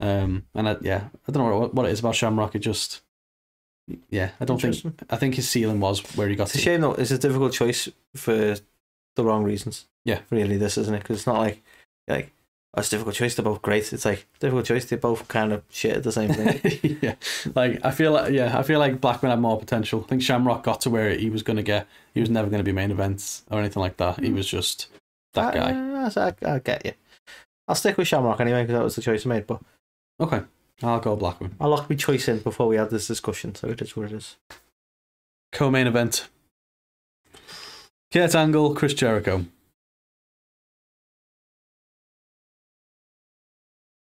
Um, 0.00 0.44
and 0.54 0.68
I, 0.68 0.76
yeah, 0.82 1.08
I 1.26 1.32
don't 1.32 1.48
know 1.48 1.58
what, 1.58 1.74
what 1.74 1.86
it 1.86 1.92
is 1.92 2.00
about 2.00 2.14
Shamrock. 2.14 2.54
It 2.54 2.60
just, 2.60 3.00
yeah, 4.10 4.30
I 4.40 4.44
don't 4.44 4.60
think. 4.60 4.76
I 5.10 5.16
think 5.16 5.34
his 5.34 5.48
ceiling 5.48 5.80
was 5.80 6.00
where 6.16 6.28
he 6.28 6.36
got 6.36 6.44
It's 6.44 6.54
a 6.54 6.58
to. 6.58 6.64
shame 6.64 6.80
though. 6.82 6.92
It's 6.94 7.10
a 7.10 7.18
difficult 7.18 7.52
choice 7.52 7.88
for 8.14 8.56
the 9.16 9.24
wrong 9.24 9.44
reasons. 9.44 9.86
Yeah. 10.04 10.20
really, 10.30 10.56
this 10.56 10.78
isn't 10.78 10.94
it? 10.94 11.00
Because 11.02 11.18
it's 11.18 11.26
not 11.26 11.38
like 11.38 11.62
like 12.08 12.32
oh, 12.74 12.78
it's 12.80 12.88
a 12.88 12.92
difficult 12.92 13.14
choice. 13.14 13.34
They're 13.34 13.44
both 13.44 13.62
great. 13.62 13.92
It's 13.92 14.04
like 14.04 14.26
difficult 14.40 14.66
choice. 14.66 14.84
They 14.84 14.96
both 14.96 15.28
kind 15.28 15.52
of 15.52 15.62
shit 15.70 15.96
at 15.96 16.02
the 16.04 16.12
same 16.12 16.32
thing. 16.32 16.98
yeah, 17.02 17.14
like 17.54 17.84
I 17.84 17.90
feel 17.90 18.12
like 18.12 18.32
yeah, 18.32 18.56
I 18.58 18.62
feel 18.62 18.78
like 18.78 19.00
Blackman 19.00 19.30
had 19.30 19.40
more 19.40 19.58
potential. 19.58 20.02
I 20.04 20.08
think 20.08 20.22
Shamrock 20.22 20.62
got 20.62 20.80
to 20.82 20.90
where 20.90 21.10
he 21.10 21.28
was 21.30 21.42
going 21.42 21.56
to 21.58 21.62
get. 21.62 21.86
He 22.14 22.20
was 22.20 22.30
never 22.30 22.48
going 22.48 22.60
to 22.60 22.64
be 22.64 22.72
main 22.72 22.90
events 22.90 23.44
or 23.50 23.58
anything 23.58 23.80
like 23.80 23.96
that. 23.98 24.20
He 24.20 24.30
was 24.32 24.46
just 24.46 24.88
that 25.34 25.54
guy. 25.54 25.72
Uh, 25.72 26.10
I, 26.16 26.46
I, 26.50 26.54
I 26.54 26.58
get 26.60 26.84
you. 26.86 26.92
I'll 27.68 27.74
stick 27.76 27.96
with 27.96 28.08
Shamrock 28.08 28.40
anyway 28.40 28.62
because 28.62 28.74
that 28.74 28.84
was 28.84 28.96
the 28.96 29.02
choice 29.02 29.24
I 29.24 29.28
made. 29.28 29.46
But 29.46 29.60
Okay, 30.20 30.42
I'll 30.82 31.00
go 31.00 31.16
Blackman. 31.16 31.56
I 31.60 31.66
locked 31.66 31.90
my 31.90 31.96
choice 31.96 32.28
in 32.28 32.38
before 32.38 32.66
we 32.68 32.76
had 32.76 32.90
this 32.90 33.06
discussion, 33.08 33.54
so 33.54 33.68
it 33.68 33.80
is 33.82 33.96
what 33.96 34.06
it 34.06 34.12
is. 34.12 34.36
Co-main 35.52 35.86
event. 35.86 36.28
Kurt 38.12 38.34
Angle, 38.34 38.74
Chris 38.74 38.94
Jericho. 38.94 39.46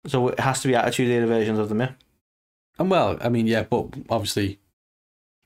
So 0.08 0.28
it 0.30 0.40
has 0.40 0.62
to 0.62 0.68
be 0.68 0.76
Attitude 0.76 1.10
Era 1.10 1.26
versions 1.28 1.58
of 1.60 1.70
them, 1.70 1.80
yeah. 1.82 1.92
And 2.78 2.92
well, 2.92 3.18
I 3.22 3.30
mean, 3.30 3.48
yeah, 3.48 3.64
but 3.64 3.88
obviously 4.10 4.60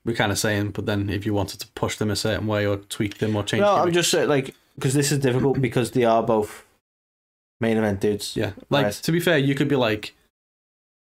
we're 0.04 0.16
kind 0.16 0.32
of 0.32 0.38
saying, 0.38 0.70
but 0.72 0.86
then 0.86 1.08
if 1.08 1.24
you 1.24 1.32
wanted 1.32 1.60
to 1.60 1.68
push 1.68 1.96
them 1.96 2.10
a 2.10 2.16
certain 2.16 2.46
way 2.46 2.66
or 2.66 2.76
tweak 2.76 3.18
them 3.18 3.36
or 3.36 3.42
change 3.42 3.60
No, 3.62 3.76
I'm 3.76 3.92
just 3.92 4.10
saying, 4.10 4.28
like 4.28 4.54
because 4.74 4.94
this 4.94 5.12
is 5.12 5.18
difficult 5.18 5.60
because 5.60 5.92
they 5.92 6.04
are 6.04 6.22
both 6.22 6.64
main 7.60 7.76
event 7.76 8.00
dudes. 8.00 8.36
yeah. 8.36 8.52
Like 8.68 8.84
Right. 8.86 8.94
to 8.94 9.12
be 9.12 9.20
fair, 9.20 9.38
you 9.38 9.54
could 9.54 9.68
be 9.68 9.76
like, 9.76 10.14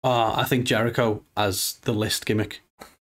uh, 0.04 0.34
I 0.36 0.44
think 0.44 0.66
Jericho 0.66 1.24
as 1.36 1.74
the 1.84 1.94
list 1.94 2.26
gimmick 2.26 2.62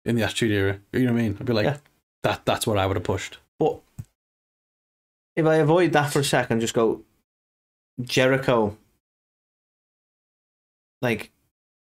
in 0.05 0.15
the 0.15 0.23
Attitude 0.23 0.51
Era. 0.51 0.79
You 0.93 1.05
know 1.05 1.13
what 1.13 1.19
I 1.19 1.23
mean? 1.23 1.38
I'd 1.39 1.45
be 1.45 1.53
like, 1.53 1.65
Yeah. 1.65 1.77
that 2.23 2.45
that's 2.45 2.65
what 2.67 2.77
I 2.77 2.86
would 2.86 2.95
have 2.97 3.03
pushed. 3.03 3.38
But 3.59 3.79
if 5.36 5.45
I 5.45 5.55
avoid 5.55 5.93
that 5.93 6.11
for 6.11 6.19
a 6.19 6.23
second, 6.23 6.61
just 6.61 6.73
go 6.73 7.01
Jericho. 8.01 8.77
Like, 11.01 11.31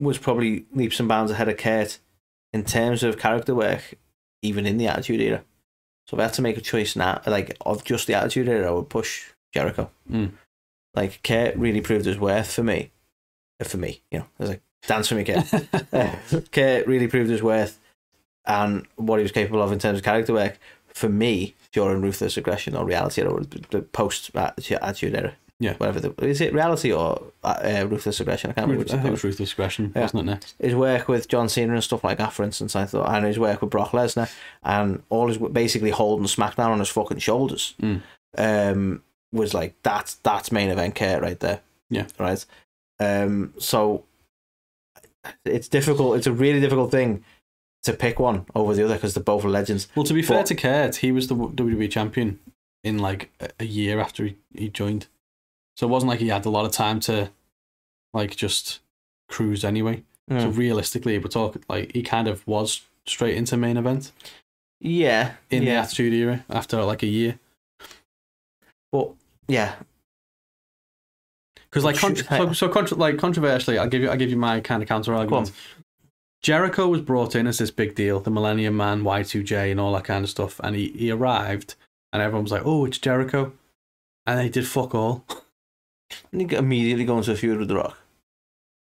was 0.01 0.19
probably 0.19 0.67
leaps 0.73 0.99
and 0.99 1.09
bounds 1.09 1.31
ahead 1.31 1.49
of 1.49 1.57
Kurt 1.57 1.99
in 2.53 2.65
terms 2.65 3.03
of 3.03 3.19
character 3.19 3.55
work, 3.55 3.95
even 4.43 4.67
in 4.67 4.77
the 4.77 4.87
Attitude 4.89 5.21
Era. 5.21 5.45
So 6.09 6.17
if 6.17 6.21
I 6.21 6.25
had 6.25 6.33
to 6.35 6.43
make 6.43 6.57
a 6.57 6.61
choice 6.63 6.97
now, 6.97 7.21
like 7.27 7.57
of 7.63 7.85
just 7.85 8.07
the 8.07 8.15
Attitude 8.15 8.49
Era, 8.49 8.69
I 8.69 8.73
would 8.73 8.89
push 8.89 9.31
Jericho. 9.53 9.91
Mm. 10.11 10.33
Like 10.95 11.23
Kurt 11.23 11.57
really 11.57 11.81
proved 11.81 12.07
his 12.07 12.19
worth 12.19 12.53
for 12.53 12.63
me. 12.63 12.91
For 13.63 13.79
me, 13.79 14.03
you 14.11 14.19
know, 14.19 14.27
was 14.37 14.51
like, 14.51 14.63
dance 14.87 15.09
for 15.09 15.15
me, 15.15 15.25
Kurt. 15.25 15.53
Uh, 15.93 16.15
Kurt 16.53 16.87
really 16.87 17.09
proved 17.09 17.31
his 17.31 17.43
worth 17.43 17.79
and 18.47 18.87
what 18.97 19.19
he 19.19 19.23
was 19.23 19.33
capable 19.33 19.63
of 19.63 19.73
in 19.73 19.79
terms 19.79 19.99
of 19.99 20.05
character 20.05 20.33
work 20.33 20.59
for 20.89 21.09
me 21.09 21.55
during 21.73 22.01
Ruthless 22.03 22.37
Aggression 22.37 22.77
or 22.77 22.85
Reality 22.85 23.23
or 23.23 23.41
the 23.71 23.83
post 23.83 24.31
Attitude 24.35 25.15
Era. 25.15 25.33
Yeah. 25.61 25.75
Whatever. 25.75 26.01
The, 26.01 26.25
is 26.27 26.41
it 26.41 26.53
Reality 26.53 26.93
or 26.93 27.23
uh, 27.45 27.87
Ruthless 27.89 28.21
Aggression? 28.21 28.51
I 28.51 28.55
can't 28.55 28.69
remember 28.69 28.89
I 28.91 28.97
think 28.97 29.07
it 29.07 29.11
was 29.13 29.25
Ruthless 29.25 29.53
Aggression, 29.53 29.93
Yeah. 29.95 30.03
wasn't 30.03 30.23
it? 30.23 30.25
Next, 30.25 30.55
his 30.61 30.75
work 30.75 31.09
with 31.09 31.29
John 31.29 31.49
Cena 31.49 31.73
and 31.75 31.83
stuff 31.83 32.05
like 32.05 32.19
that, 32.19 32.33
for 32.33 32.43
instance, 32.43 32.75
I 32.77 32.85
thought, 32.87 33.09
and 33.09 33.25
his 33.25 33.39
work 33.39 33.61
with 33.63 33.71
Brock 33.71 33.91
Lesnar, 33.93 34.31
and 34.65 35.03
all 35.11 35.29
his 35.29 35.39
basically 35.39 35.91
holding 35.91 36.27
SmackDown 36.27 36.69
on 36.71 36.81
his 36.81 36.89
fucking 36.91 37.19
shoulders, 37.19 37.75
Mm. 37.81 38.03
um, 38.37 39.03
was 39.33 39.55
like 39.55 39.75
that's 39.83 40.15
that's 40.17 40.53
main 40.53 40.71
event 40.71 40.97
Kurt 40.97 41.23
right 41.23 41.39
there. 41.41 41.61
Yeah. 41.89 42.07
Right. 42.19 42.45
Um. 43.01 43.55
So 43.59 44.05
it's 45.45 45.69
difficult. 45.69 46.17
It's 46.17 46.27
a 46.27 46.33
really 46.33 46.61
difficult 46.61 46.91
thing 46.91 47.25
to 47.83 47.93
pick 47.93 48.19
one 48.19 48.47
over 48.55 48.75
the 48.75 48.85
other 48.85 48.95
because 48.95 49.15
they're 49.15 49.23
both 49.23 49.45
legends. 49.45 49.89
Well, 49.95 50.05
to 50.07 50.15
be 50.15 50.23
fair 50.23 50.43
to 50.45 50.55
Kurt, 50.55 50.97
he 50.97 51.13
was 51.13 51.29
the 51.29 51.35
WWE 51.35 51.91
champion 51.91 52.39
in 52.83 52.99
like 52.99 53.31
a- 53.59 53.65
year 53.65 54.01
after 54.01 54.25
he, 54.25 54.37
he 54.55 54.69
joined, 54.69 55.07
so 55.77 55.87
it 55.87 55.91
wasn't 55.91 56.09
like 56.11 56.21
he 56.21 56.29
had 56.29 56.47
a 56.47 56.51
lot 56.51 56.65
of 56.67 56.73
time 56.73 57.01
to 57.01 57.31
like 58.13 58.37
just 58.37 58.81
cruise 59.29 59.65
anyway. 59.65 60.03
So 60.31 60.37
Mm. 60.51 60.57
realistically, 60.57 61.19
we're 61.19 61.29
talking 61.29 61.63
like 61.69 61.93
he 61.93 62.03
kind 62.03 62.29
of 62.29 62.47
was 62.47 62.81
straight 63.07 63.37
into 63.37 63.57
main 63.59 63.77
event 63.77 64.11
Yeah. 64.81 65.35
in 65.51 65.65
the. 65.67 65.71
Attitude 65.73 66.15
Era 66.15 66.45
after 66.49 66.83
like 66.83 67.03
a 67.03 67.07
year. 67.07 67.39
But 68.91 69.13
yeah. 69.49 69.75
Because 71.75 71.85
like 71.85 71.97
so, 71.97 72.53
so 72.53 72.69
contr- 72.69 72.97
like 72.97 73.19
controversially, 73.19 73.79
I'll 73.79 73.89
give 73.89 74.01
you 74.01 74.09
I'll 74.09 74.17
give 74.17 74.31
you 74.31 74.37
my 74.37 74.61
kind 74.61 74.81
of 74.81 74.89
counter 74.89 75.13
argument. 75.13 75.51
Jericho 76.41 76.87
was 76.87 77.01
brought 77.01 77.35
in 77.35 77.49
as 77.49 77.59
this 77.59 77.73
big 77.73 77.97
deal, 77.97 78.21
the 78.21 78.31
Millennium 78.31 78.77
Man, 78.77 79.03
Y2J, 79.03 79.73
and 79.73 79.81
all 79.81 79.93
that 79.95 80.05
kind 80.05 80.23
of 80.23 80.31
stuff, 80.31 80.61
and 80.63 80.77
he, 80.77 80.91
he 80.91 81.11
arrived, 81.11 81.75
and 82.13 82.23
everyone 82.23 82.45
was 82.45 82.53
like, 82.53 82.65
"Oh, 82.65 82.85
it's 82.85 82.99
Jericho," 82.99 83.55
and 84.25 84.39
they 84.39 84.49
did 84.49 84.67
fuck 84.67 84.95
all. 84.95 85.25
And 86.31 86.49
he 86.49 86.57
immediately 86.57 87.05
go 87.05 87.17
into 87.19 87.33
a 87.33 87.35
feud 87.35 87.59
with 87.59 87.67
The 87.67 87.75
Rock. 87.75 87.99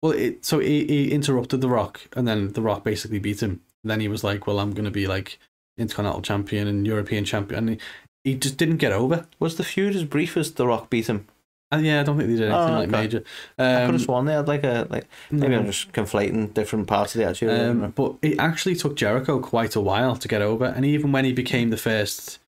Well, 0.02 0.12
it, 0.12 0.44
so 0.44 0.60
he, 0.60 0.86
he 0.86 1.10
interrupted 1.10 1.62
The 1.62 1.68
Rock, 1.68 2.02
and 2.14 2.28
then 2.28 2.52
The 2.52 2.62
Rock 2.62 2.84
basically 2.84 3.18
beat 3.18 3.42
him. 3.42 3.62
then 3.82 3.98
he 3.98 4.06
was 4.06 4.22
like, 4.22 4.46
"Well, 4.46 4.60
I'm 4.60 4.72
going 4.72 4.84
to 4.84 4.90
be 4.92 5.08
like 5.08 5.40
Intercontinental 5.76 6.22
Champion 6.22 6.68
and 6.68 6.86
European 6.86 7.24
Champion," 7.24 7.58
and 7.58 7.70
he, 7.70 7.78
he 8.22 8.34
just 8.36 8.56
didn't 8.56 8.76
get 8.76 8.92
over. 8.92 9.26
Was 9.40 9.56
the 9.56 9.64
feud 9.64 9.96
as 9.96 10.04
brief 10.04 10.36
as 10.36 10.52
The 10.52 10.66
Rock 10.66 10.90
beat 10.90 11.08
him? 11.08 11.26
Uh, 11.74 11.78
yeah, 11.78 12.00
I 12.00 12.02
don't 12.04 12.16
think 12.16 12.28
they 12.30 12.36
did 12.36 12.50
anything 12.50 12.74
Oh, 12.74 12.78
like 12.78 12.88
okay. 12.88 13.00
major. 13.02 13.24
I 13.58 13.62
could 13.62 13.84
Um, 13.86 13.92
have 13.92 14.00
sworn 14.02 14.24
they 14.26 14.32
had 14.34 14.48
like 14.48 14.64
a 14.64 14.86
like 14.90 15.06
maybe 15.30 15.48
no. 15.54 15.60
I'm 15.60 15.66
just 15.66 15.92
conflating 15.92 16.52
different 16.54 16.86
parts 16.86 17.14
of 17.14 17.20
the 17.20 17.26
attitude. 17.26 17.50
Um, 17.50 17.90
but 17.94 18.14
it 18.22 18.38
actually 18.38 18.76
took 18.76 18.96
Jericho 18.96 19.38
quite 19.40 19.76
a 19.76 19.80
while 19.80 20.16
to 20.16 20.28
get 20.28 20.42
over, 20.42 20.64
and 20.66 20.84
even 20.84 21.12
when 21.12 21.24
he 21.24 21.32
became 21.32 21.70
the 21.70 21.76
first 21.76 22.38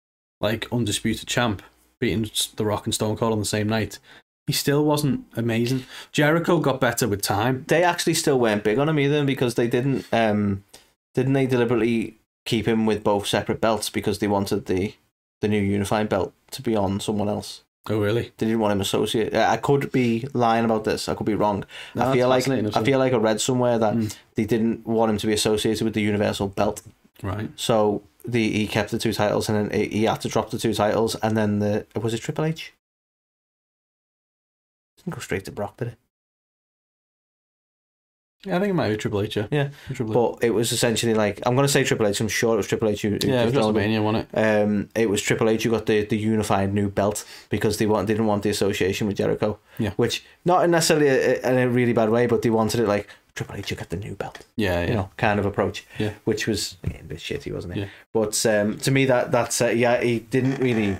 like 0.40 0.66
undisputed 0.72 1.26
champ, 1.28 1.62
beating 2.00 2.30
The 2.56 2.64
Rock 2.64 2.86
and 2.86 2.94
Stone 2.94 3.16
Cold 3.16 3.32
on 3.32 3.38
the 3.38 3.44
same 3.44 3.68
night, 3.68 3.98
he 4.46 4.52
still 4.52 4.84
wasn't 4.84 5.24
amazing. 5.36 5.84
Jericho 6.12 6.60
got 6.60 6.80
better 6.80 7.08
with 7.08 7.22
time. 7.22 7.64
they 7.68 7.82
actually 7.82 8.14
still 8.14 8.38
weren't 8.38 8.62
big 8.64 8.78
on 8.78 8.88
him 8.88 8.98
either 8.98 9.24
because 9.24 9.54
they 9.54 9.66
didn't 9.66 10.04
um 10.12 10.62
didn't 11.14 11.32
they 11.32 11.46
deliberately 11.46 12.18
keep 12.44 12.66
him 12.68 12.86
with 12.86 13.02
both 13.02 13.26
separate 13.26 13.60
belts 13.60 13.88
because 13.90 14.18
they 14.18 14.28
wanted 14.28 14.66
the 14.66 14.94
the 15.40 15.48
new 15.48 15.60
unifying 15.60 16.06
belt 16.06 16.32
to 16.50 16.62
be 16.62 16.76
on 16.76 17.00
someone 17.00 17.28
else. 17.28 17.62
Oh, 17.89 18.01
really? 18.01 18.32
They 18.37 18.47
didn't 18.47 18.59
want 18.61 18.72
him 18.72 18.80
associated. 18.80 19.34
I 19.34 19.57
could 19.59 19.93
be 19.93 20.26
lying 20.32 20.64
about 20.64 20.84
this. 20.84 21.09
I 21.09 21.14
could 21.14 21.26
be 21.26 21.34
wrong. 21.34 21.64
No, 21.95 22.09
I 22.09 22.12
feel 22.14 22.28
like 22.28 22.49
I 22.49 22.82
feel 22.84 22.99
like 22.99 23.12
I 23.12 23.16
read 23.16 23.41
somewhere 23.41 23.78
that 23.78 23.95
Mm. 23.95 24.16
they 24.34 24.45
didn't 24.45 24.87
want 24.87 25.11
him 25.11 25.18
to 25.18 25.26
be 25.26 25.32
associated 25.32 25.84
with 25.84 25.95
the 25.95 26.03
universal 26.03 26.49
belt. 26.49 26.82
Right. 27.22 27.49
So 27.57 28.03
the 28.24 28.51
he 28.51 28.66
kept 28.66 28.91
the 28.91 28.99
two 28.99 29.12
titles 29.12 29.49
and 29.49 29.70
then 29.70 29.80
he- 29.80 29.89
he 30.01 30.05
had 30.05 30.20
to 30.22 30.28
drop 30.28 30.51
the 30.51 30.59
two 30.59 30.74
titles 30.74 31.14
and 31.22 31.37
then 31.37 31.61
the 31.61 31.87
was 31.95 32.12
it 32.12 32.18
Triple 32.22 32.45
H? 32.45 32.72
Didn't 34.97 35.14
go 35.14 35.20
straight 35.20 35.45
to 35.45 35.53
Brock, 35.53 35.76
did 35.76 35.89
it? 35.89 35.99
Yeah, 38.45 38.57
I 38.57 38.61
think 38.61 38.70
it 38.70 38.74
might 38.74 38.91
be 38.91 38.97
Triple 38.97 39.22
H. 39.22 39.37
Yeah. 39.37 39.47
Yeah. 39.51 39.68
Triple 39.93 40.11
H. 40.12 40.14
But 40.41 40.47
it 40.47 40.51
was 40.51 40.70
essentially 40.70 41.14
like 41.14 41.41
I'm 41.47 41.55
going 41.55 41.66
to 41.66 41.72
say 41.72 41.82
Triple 41.84 42.07
H. 42.07 42.20
I'm 42.20 42.28
sure 42.28 42.55
it 42.55 42.59
was 42.59 42.68
Triple 42.68 42.89
H 42.89 43.03
who, 43.03 43.11
who 43.11 43.18
yeah, 43.28 43.43
it 43.43 43.47
was 43.47 43.55
who. 43.55 43.61
WrestleMania, 43.61 44.03
wasn't 44.03 44.28
it? 44.32 44.39
Um, 44.39 44.89
it 44.95 45.11
was 45.11 45.22
Triple 45.22 45.49
H 45.49 45.64
who 45.64 45.70
got 45.70 45.87
the, 45.87 46.05
the 46.05 46.16
unified 46.16 46.72
new 46.72 46.89
belt 46.89 47.24
because 47.49 47.78
they 47.78 47.87
want 47.87 48.07
didn't 48.07 48.26
want 48.26 48.43
the 48.43 48.51
association 48.51 49.07
with 49.07 49.16
Jericho. 49.16 49.59
Yeah. 49.78 49.91
Which 49.97 50.24
not 50.45 50.68
necessarily 50.68 51.09
a, 51.09 51.41
in 51.51 51.59
a 51.59 51.68
really 51.68 51.93
bad 51.93 52.11
way, 52.11 52.26
but 52.26 52.43
they 52.43 52.51
wanted 52.51 52.80
it 52.80 52.87
like 52.87 53.09
Triple 53.34 53.57
H, 53.57 53.70
you 53.70 53.76
got 53.76 53.91
the 53.91 53.97
new 53.97 54.14
belt, 54.14 54.47
Yeah, 54.57 54.80
yeah. 54.80 54.87
you 54.89 54.95
know, 54.95 55.11
kind 55.18 55.39
of 55.39 55.45
approach. 55.45 55.87
Yeah. 55.99 56.12
Which 56.24 56.47
was 56.47 56.76
a 56.84 56.89
bit 57.03 57.18
shitty, 57.18 57.53
wasn't 57.53 57.76
it? 57.76 57.80
Yeah. 57.80 57.89
But 58.12 58.47
um, 58.47 58.78
to 58.78 58.91
me, 58.91 59.05
that 59.07 59.30
that's 59.30 59.61
uh, 59.61 59.66
yeah, 59.68 60.01
he 60.03 60.20
didn't 60.20 60.59
really. 60.59 60.99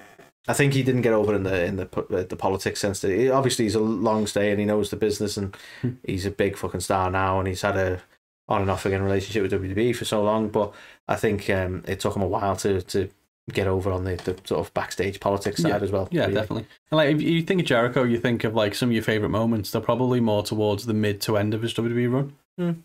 I 0.49 0.53
think 0.53 0.75
he 0.75 0.83
didn't 0.83 1.03
get 1.03 1.13
over 1.13 1.35
in 1.35 1.43
the 1.43 1.65
in 1.65 1.77
the 1.77 1.89
uh, 2.11 2.23
the 2.25 2.37
politics 2.37 2.81
sense. 2.81 3.01
That 3.01 3.11
he, 3.11 3.29
obviously 3.31 3.65
he's 3.65 3.75
a 3.75 3.81
long 3.81 4.27
stay 4.27 4.51
and 4.51 4.61
he 4.61 4.67
knows 4.67 4.91
the 4.91 4.97
business 4.97 5.37
and 5.37 5.57
Hmm. 5.83 5.91
he's 6.05 6.27
a 6.27 6.31
big 6.31 6.57
fucking 6.57 6.81
star 6.81 7.11
now 7.11 7.39
and 7.39 7.49
he's 7.49 7.63
had 7.63 7.77
a 7.77 8.01
on 8.49 8.61
and 8.63 8.71
off 8.71 8.87
again 8.87 9.03
relationship 9.03 9.43
with 9.43 9.53
WWE 9.53 9.95
for 9.97 10.05
so 10.05 10.23
long. 10.23 10.49
But 10.49 10.73
I 11.09 11.17
think 11.17 11.51
um, 11.51 11.83
it 11.89 11.99
took 12.01 12.15
him 12.15 12.23
a 12.23 12.29
while 12.29 12.57
to 12.57 12.81
to 12.83 13.09
get 13.53 13.67
over 13.69 13.93
on 13.93 14.03
the, 14.05 14.17
the 14.17 14.37
sort 14.45 14.61
of 14.67 14.75
backstage 14.75 15.21
politics 15.21 15.63
side 15.63 15.69
Yeah. 15.71 15.77
as 15.79 15.91
well. 15.93 16.09
Yeah, 16.11 16.23
really. 16.23 16.35
definitely. 16.35 16.67
And 16.91 16.97
like, 16.97 17.15
if 17.15 17.23
you 17.23 17.43
think 17.43 17.61
of 17.61 17.67
Jericho, 17.67 18.03
you 18.03 18.19
think 18.19 18.43
of 18.45 18.55
like 18.55 18.75
some 18.75 18.89
of 18.89 18.93
your 18.93 19.05
favorite 19.05 19.29
moments. 19.29 19.71
They're 19.71 19.81
probably 19.81 20.19
more 20.21 20.43
towards 20.43 20.87
the 20.87 20.95
mid 20.95 21.21
to 21.23 21.37
end 21.37 21.55
of 21.55 21.63
his 21.63 21.73
WWE 21.75 22.13
run. 22.13 22.33
Hmm. 22.59 22.81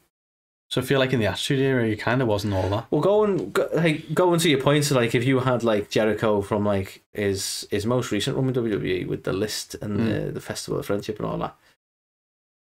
So 0.72 0.80
I 0.80 0.86
feel 0.86 1.00
like 1.00 1.12
in 1.12 1.20
the 1.20 1.26
Attitude 1.26 1.60
Era, 1.60 1.86
he 1.86 1.98
kind 1.98 2.22
of 2.22 2.30
wasn't 2.30 2.54
all 2.54 2.70
that. 2.70 2.88
Well, 2.92 3.02
going 3.02 3.52
go, 3.52 3.68
hey, 3.78 3.98
going 4.14 4.40
to 4.40 4.50
your 4.50 4.62
points, 4.62 4.90
like 4.90 5.14
if 5.14 5.26
you 5.26 5.40
had 5.42 5.64
like 5.66 5.90
Jericho 5.90 6.42
from 6.42 6.64
like 6.66 7.04
his 7.14 7.68
his 7.70 7.86
most 7.86 8.10
recent 8.12 8.38
run 8.38 8.46
with 8.46 8.56
WWE 8.56 9.06
with 9.08 9.24
the 9.26 9.34
list 9.34 9.76
and 9.82 10.00
Mm. 10.00 10.26
the, 10.28 10.32
the 10.32 10.40
Festival 10.42 10.80
of 10.80 10.86
Friendship 10.86 11.18
and 11.20 11.28
all 11.28 11.38
that, 11.40 11.58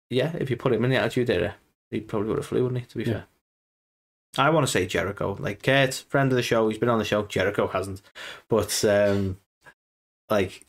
yeah, 0.09 0.35
if 0.37 0.49
you 0.49 0.57
put 0.57 0.73
him 0.73 0.83
in 0.83 0.91
the 0.91 0.97
Attitude 0.97 1.29
Era, 1.29 1.55
he 1.89 2.01
probably 2.01 2.27
would 2.29 2.37
have 2.37 2.45
flew, 2.45 2.63
wouldn't 2.63 2.81
he? 2.81 2.87
To 2.87 2.97
be 2.97 3.03
Yeah. 3.05 3.13
fair, 3.13 4.45
I 4.45 4.49
want 4.49 4.65
to 4.67 4.71
say 4.71 4.85
Jericho, 4.85 5.37
like 5.39 5.63
Kurt, 5.63 5.93
friend 6.09 6.31
of 6.33 6.35
the 6.35 6.43
show, 6.43 6.67
he's 6.67 6.77
been 6.79 6.89
on 6.89 6.99
the 6.99 7.05
show. 7.05 7.23
Jericho 7.23 7.67
hasn't, 7.67 8.01
but 8.49 8.83
um, 8.83 9.37
like 10.29 10.65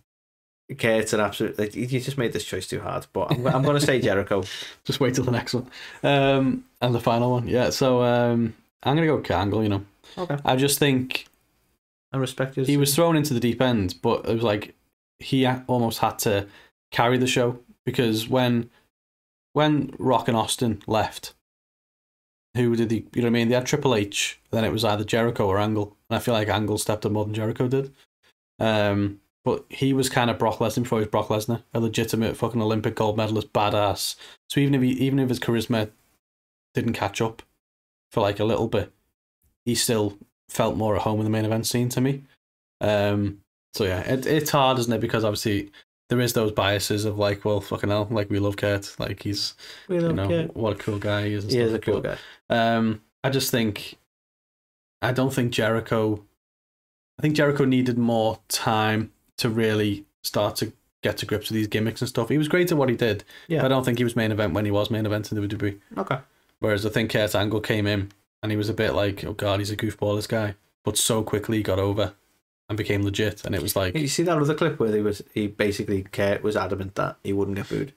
Kurt's 0.79 1.13
an 1.13 1.21
absolute. 1.21 1.59
Like, 1.59 1.75
you 1.75 1.87
just 1.87 2.19
made 2.19 2.33
this 2.33 2.45
choice 2.45 2.67
too 2.67 2.81
hard, 2.81 3.07
but 3.13 3.31
I'm, 3.31 3.47
I'm 3.47 3.63
going 3.63 3.79
to 3.79 3.85
say 3.85 4.01
Jericho. 4.01 4.45
Just 4.85 5.01
wait 5.01 5.15
till 5.15 5.25
the 5.25 5.31
next 5.31 5.55
one. 5.55 5.69
Um, 6.03 6.65
and 6.81 6.95
the 6.95 7.01
final 7.01 7.31
one. 7.31 7.47
Yeah, 7.47 7.71
so 7.71 8.03
um, 8.03 8.55
I'm 8.83 8.97
going 8.97 9.07
to 9.07 9.13
go 9.13 9.17
with 9.17 9.27
Kurt 9.27 9.37
Angle, 9.37 9.63
you 9.63 9.69
know. 9.69 9.85
Okay, 10.17 10.37
I 10.45 10.57
just 10.57 10.79
think 10.79 11.27
I 12.13 12.17
respect 12.19 12.57
you. 12.57 12.65
he 12.65 12.77
was 12.77 12.95
thrown 12.95 13.17
into 13.17 13.35
the 13.35 13.41
deep 13.41 13.63
end, 13.63 13.97
but 14.03 14.29
it 14.29 14.35
was 14.35 14.43
like 14.43 14.75
he 15.19 15.47
almost 15.47 15.99
had 15.99 16.19
to 16.21 16.47
carry 16.91 17.17
the 17.17 17.27
show 17.27 17.59
because 17.87 18.29
when 18.29 18.69
when 19.55 19.95
Rock 19.99 20.29
and 20.29 20.37
Austin 20.37 20.83
left, 20.87 21.35
who 22.57 22.77
did 22.77 22.89
the 22.89 23.07
you 23.15 23.23
know 23.23 23.27
what 23.27 23.31
I 23.31 23.31
mean? 23.31 23.49
They 23.49 23.55
had 23.55 23.67
Triple 23.67 23.95
H, 23.95 24.41
then 24.51 24.65
it 24.65 24.73
was 24.73 24.85
either 24.85 25.05
Jericho 25.05 25.47
or 25.47 25.59
Angle, 25.59 25.97
and 26.11 26.17
I 26.17 26.21
feel 26.21 26.35
like 26.35 26.49
Angle 26.49 26.79
stepped 26.79 27.07
up 27.07 27.13
more 27.13 27.25
than 27.25 27.35
Jericho 27.35 27.69
did. 27.69 27.95
Um, 28.59 29.21
but 29.45 29.65
he 29.69 29.93
was 29.93 30.09
kind 30.09 30.31
of 30.31 30.39
Brock 30.39 30.59
Lesnar 30.59 30.83
before 30.85 30.99
he 30.99 31.05
was 31.05 31.11
Brock 31.11 31.29
Lesnar, 31.29 31.63
a 31.75 31.81
legitimate 31.81 32.37
fucking 32.37 32.63
Olympic 32.63 32.95
gold 32.95 33.17
medalist, 33.17 33.53
badass. 33.53 34.15
So 34.49 34.61
even 34.61 34.75
if 34.75 34.83
he, 34.83 34.91
even 34.91 35.19
if 35.19 35.29
his 35.29 35.41
charisma 35.41 35.91
didn't 36.75 36.93
catch 36.93 37.21
up 37.21 37.43
for 38.11 38.21
like 38.21 38.39
a 38.39 38.45
little 38.45 38.69
bit, 38.69 38.93
he 39.65 39.75
still 39.75 40.19
felt 40.49 40.77
more 40.77 40.95
at 40.97 41.03
home 41.03 41.19
in 41.19 41.25
the 41.25 41.31
main 41.31 41.45
event 41.45 41.67
scene 41.67 41.89
to 41.91 42.01
me. 42.01 42.23
Um, 42.81 43.41
so 43.75 43.85
yeah, 43.85 44.01
it, 44.01 44.27
it's 44.27 44.51
hard, 44.51 44.79
isn't 44.79 44.93
it? 44.93 45.01
Because 45.01 45.25
obviously 45.25 45.71
there 46.09 46.21
is 46.21 46.35
those 46.35 46.53
biases 46.53 47.05
of 47.05 47.19
like, 47.19 47.45
well, 47.45 47.61
fucking 47.61 47.89
hell, 47.91 48.07
like 48.11 48.29
we 48.31 48.39
love 48.39 48.57
Kurt, 48.57 48.95
like 48.99 49.23
he's 49.23 49.55
We 49.89 49.97
you 49.97 50.13
know 50.13 50.29
care. 50.29 50.47
what 50.49 50.75
a 50.75 50.77
cool 50.77 50.99
guy 50.99 51.27
he 51.29 51.35
is. 51.35 51.45
And 51.45 51.53
He 51.53 51.59
is 51.59 51.73
a 51.73 51.79
cool 51.79 52.01
but, 52.01 52.19
guy. 52.51 52.75
Um, 52.77 53.01
I 53.25 53.31
just 53.31 53.51
think, 53.51 53.97
I 55.01 55.13
don't 55.13 55.33
think 55.33 55.53
Jericho. 55.53 56.25
I 57.19 57.23
think 57.23 57.35
Jericho 57.35 57.65
needed 57.65 57.99
more 57.99 58.41
time 58.49 59.13
to 59.43 59.51
really 59.51 60.05
start 60.23 60.57
to 60.57 60.73
get 61.03 61.17
to 61.19 61.27
grips 61.27 61.49
with 61.49 61.57
these 61.57 61.67
gimmicks 61.67 62.01
and 62.01 62.09
stuff. 62.09 62.29
He 62.29 62.39
was 62.39 62.49
great 62.49 62.71
at 62.73 62.79
what 62.79 62.89
he 62.89 62.97
did. 62.97 63.25
Yeah. 63.49 63.61
but 63.63 63.67
I 63.67 63.75
don't 63.75 63.85
think 63.85 63.99
he 63.99 64.05
was 64.05 64.17
main 64.17 64.33
event 64.33 64.55
when 64.55 64.65
he 64.65 64.71
was 64.71 64.91
main 64.91 65.05
event 65.05 65.31
in 65.31 65.41
the 65.41 65.47
WWE. 65.47 65.79
Okay. 65.99 66.19
Whereas 66.61 66.87
I 66.87 66.91
think 66.91 67.11
Kurt 67.11 67.35
Angle 67.35 67.61
came 67.61 67.87
in 67.87 68.13
and 68.43 68.53
he 68.53 68.57
was 68.57 68.69
a 68.69 68.75
bit 68.75 68.95
like, 68.95 69.25
oh 69.25 69.33
god, 69.33 69.59
he's 69.59 69.71
a 69.71 69.77
goofball, 69.77 70.17
this 70.17 70.27
guy. 70.27 70.55
But 70.85 70.97
so 70.97 71.23
quickly 71.23 71.59
he 71.59 71.63
got 71.63 71.79
over 71.79 72.15
and 72.69 72.79
became 72.79 73.03
legit, 73.03 73.45
and 73.45 73.55
it 73.55 73.63
was 73.63 73.77
like, 73.77 73.97
You 73.97 74.09
see 74.09 74.23
that 74.23 74.39
other 74.39 74.55
clip 74.55 74.79
where 74.81 74.95
he 74.95 75.03
was 75.03 75.23
he 75.35 75.47
basically 75.47 76.03
Kurt 76.05 76.43
was 76.43 76.57
adamant 76.57 76.95
that 76.95 77.17
he 77.23 77.33
wouldn't 77.33 77.57
get 77.57 77.69
booed. 77.69 77.93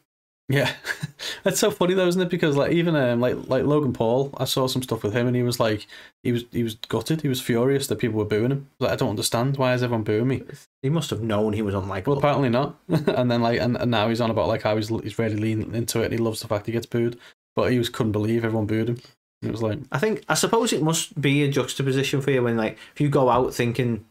Yeah, 0.48 0.72
that's 1.44 1.60
so 1.60 1.72
funny 1.72 1.96
though, 1.96 2.08
isn't 2.08 2.22
it? 2.22 2.30
Because 2.30 2.56
like 2.56 2.72
even 2.72 2.96
um, 2.96 3.20
like 3.20 3.36
like 3.48 3.64
Logan 3.64 3.94
Paul, 3.94 4.32
I 4.38 4.46
saw 4.46 4.68
some 4.68 4.84
stuff 4.84 5.02
with 5.02 5.14
him, 5.14 5.26
and 5.26 5.36
he 5.36 5.42
was 5.42 5.60
like, 5.60 5.88
he 6.22 6.32
was 6.32 6.46
he 6.52 6.62
was 6.62 6.76
gutted, 6.76 7.22
he 7.22 7.28
was 7.28 7.42
furious 7.42 7.88
that 7.88 7.98
people 7.98 8.20
were 8.20 8.26
booing 8.26 8.52
him. 8.52 8.70
Like 8.80 8.92
I 8.92 8.96
don't 8.96 9.10
understand 9.10 9.58
why 9.58 9.74
is 9.74 9.82
everyone 9.82 10.04
booing 10.04 10.28
me? 10.28 10.44
He 10.84 10.90
must 10.90 11.10
have 11.10 11.22
known 11.22 11.54
he 11.54 11.64
was 11.64 11.74
unlikable. 11.74 12.08
Well, 12.08 12.18
apparently 12.20 12.50
not. 12.50 12.76
and 12.88 13.32
then 13.32 13.42
like 13.42 13.60
and, 13.60 13.76
and 13.76 13.90
now 13.90 14.08
he's 14.08 14.22
on 14.22 14.30
about 14.30 14.48
like 14.48 14.62
how 14.62 14.76
he's 14.76 14.90
he's 14.90 15.18
really 15.18 15.38
leaning 15.38 15.74
into 15.74 16.02
it, 16.02 16.06
and 16.06 16.14
he 16.14 16.20
loves 16.20 16.42
the 16.42 16.48
fact 16.48 16.68
he 16.68 16.72
gets 16.72 16.86
booed. 16.86 17.18
But 17.56 17.72
he 17.72 17.80
was 17.80 17.90
couldn't 17.90 18.12
believe 18.12 18.46
everyone 18.46 18.68
booed 18.68 18.90
him. 18.90 19.00
It 19.42 19.52
was 19.52 19.64
like, 19.64 19.80
I 19.92 19.98
think 19.98 20.24
I 20.30 20.36
suppose 20.36 20.74
it 20.74 20.82
must 20.82 21.20
be 21.20 21.44
a 21.44 21.50
juxtaposition 21.50 22.22
for 22.22 22.32
you 22.32 22.44
when 22.44 22.58
like 22.58 22.78
if 22.94 23.02
you 23.02 23.10
go 23.10 23.30
out 23.30 23.54
thinking 23.54 24.06